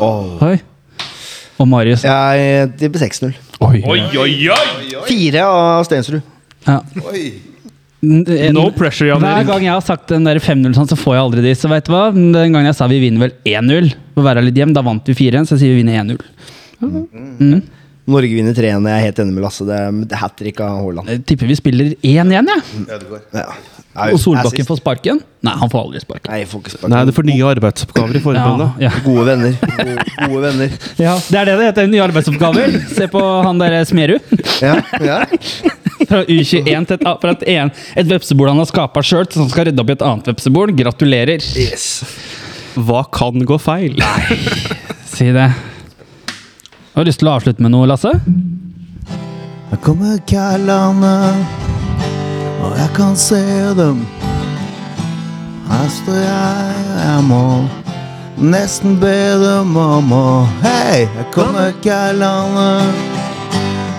Oi. 0.00 0.56
Og 1.56 1.68
Marius. 1.70 2.04
Jeg 2.04 2.72
tipper 2.80 3.06
6-0. 3.06 3.36
Oi. 3.64 3.80
oi, 3.88 4.00
oi! 4.20 4.32
Fire 5.08 5.44
av 5.48 5.84
Stensrud. 5.88 6.24
Ja. 6.66 6.80
Oi. 7.08 7.26
No 8.06 8.66
pressure, 8.76 9.08
Jan 9.08 9.22
Hver 9.24 9.46
gang 9.48 9.64
jeg 9.64 9.72
har 9.72 9.84
sagt 9.84 10.10
den 10.12 10.26
der 10.28 10.38
5-0, 10.42 10.74
sånn, 10.76 10.88
så 10.90 10.98
får 11.00 11.16
jeg 11.16 11.24
aldri 11.24 11.44
de. 11.46 11.54
Så 11.56 11.70
vet 11.72 11.88
du 11.88 11.94
hva? 11.94 12.10
Den 12.12 12.52
gangen 12.52 12.68
jeg 12.68 12.76
sa 12.78 12.88
vi 12.90 13.00
vinner 13.02 13.26
vel 13.26 13.32
1-0, 13.48 13.88
for 14.14 14.22
å 14.22 14.26
være 14.28 14.44
litt 14.46 14.60
hjem, 14.60 14.74
da 14.76 14.84
vant 14.86 15.08
vi 15.08 15.16
4-1, 15.16 15.48
så 15.48 15.56
jeg 15.56 15.64
sier 15.64 15.74
vi 15.74 15.80
vinner 15.80 16.02
1-0. 16.04 16.20
Mm. 16.84 17.62
Norge 18.06 18.36
vinner 18.38 18.54
3-1. 18.54 18.84
Jeg 18.86 18.94
er 18.94 19.04
helt 19.08 19.18
enig 19.22 19.34
med 19.34 19.42
Lasse. 19.42 19.64
Det 19.66 19.76
er 19.76 20.20
hat 20.20 20.36
trick 20.38 20.60
av 20.62 20.76
Haaland. 20.78 21.10
Jeg 21.10 21.24
tipper 21.26 21.50
vi 21.50 21.56
spiller 21.58 21.88
1-1, 22.06 22.30
jeg. 22.36 22.60
Ja. 22.86 23.00
Ja. 23.34 23.46
Og 24.12 24.20
Solbakken 24.20 24.66
får 24.68 24.78
sparken? 24.78 25.20
Nei, 25.46 25.54
han 25.56 25.70
får 25.72 25.86
aldri 25.86 26.02
sparken. 26.04 26.30
Nei, 26.30 26.44
får 26.48 26.62
ikke 26.62 26.72
sparke. 26.74 26.90
Nei, 26.92 27.02
det 27.08 27.14
får 27.16 27.26
nye 27.26 27.48
arbeidsoppgaver 27.50 28.18
i 28.18 28.22
forbundet. 28.22 28.80
Ja, 28.82 28.90
ja. 28.90 29.02
Gode 29.06 29.24
venner. 29.30 29.56
Gode, 29.62 30.06
gode 30.20 30.42
venner. 30.44 30.78
ja, 31.06 31.16
det 31.18 31.40
er 31.40 31.50
det 31.50 31.58
det 31.60 31.68
heter. 31.70 31.90
Nye 31.90 32.04
arbeidsoppgaver. 32.04 32.78
Se 32.92 33.08
på 33.10 33.22
han 33.48 33.62
der 33.62 33.78
Smerud. 33.88 34.34
Ja, 34.62 34.78
ja. 35.02 35.20
Fra 36.06 36.22
U21 36.22 36.84
til 36.86 36.98
et, 37.00 37.06
fra 37.22 37.32
et, 37.32 37.46
en, 37.56 37.70
et 37.98 38.10
vepsebol 38.10 38.52
han 38.52 38.60
har 38.60 38.68
skapa 38.68 39.02
sjøl, 39.02 39.24
som 39.32 39.48
skal 39.50 39.66
rydde 39.66 39.82
opp 39.82 39.88
i 39.90 39.96
et 39.96 40.04
annet 40.06 40.28
vepsebol. 40.30 40.70
Gratulerer. 40.76 41.42
Yes. 41.58 42.04
Hva 42.76 43.00
kan 43.10 43.42
gå 43.48 43.58
feil? 43.58 43.98
Si 45.10 45.32
det. 45.34 45.48
Har 46.96 47.04
du 47.04 47.10
lyst 47.10 47.20
til 47.20 47.28
å 47.28 47.32
avslutte 47.36 47.60
med 47.60 47.74
noe, 47.74 47.84
Lasse? 47.90 48.08
Her 49.68 49.80
kommer 49.84 50.14
kallene, 50.24 51.10
og 52.64 52.72
jeg 52.72 52.88
kan 52.96 53.18
se 53.20 53.40
dem. 53.76 53.98
Her 55.68 55.90
står 55.92 56.16
jeg, 56.22 56.86
jeg 57.02 57.26
må 57.28 57.42
nesten 58.40 58.96
be 59.02 59.12
dem 59.44 59.76
om 59.76 60.16
å 60.16 60.24
Hei, 60.64 61.04
her 61.18 61.28
kommer 61.36 61.76
kallene, 61.84 62.66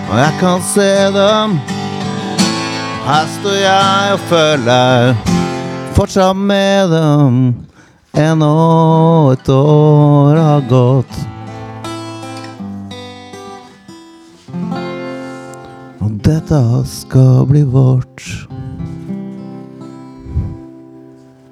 og 0.08 0.18
jeg 0.24 0.34
kan 0.42 0.68
se 0.72 0.90
dem. 1.20 1.56
Her 3.06 3.32
står 3.38 3.58
jeg 3.62 4.18
og 4.18 4.28
føler 4.34 5.14
fortsatt 5.94 6.46
med 6.50 6.90
dem. 6.98 7.42
Ennå 8.18 8.54
et 9.38 9.54
år 9.54 10.46
har 10.48 10.66
gått. 10.66 11.26
Dette 16.28 16.84
skal 16.84 17.46
bli 17.46 17.62
vårt. 17.64 18.48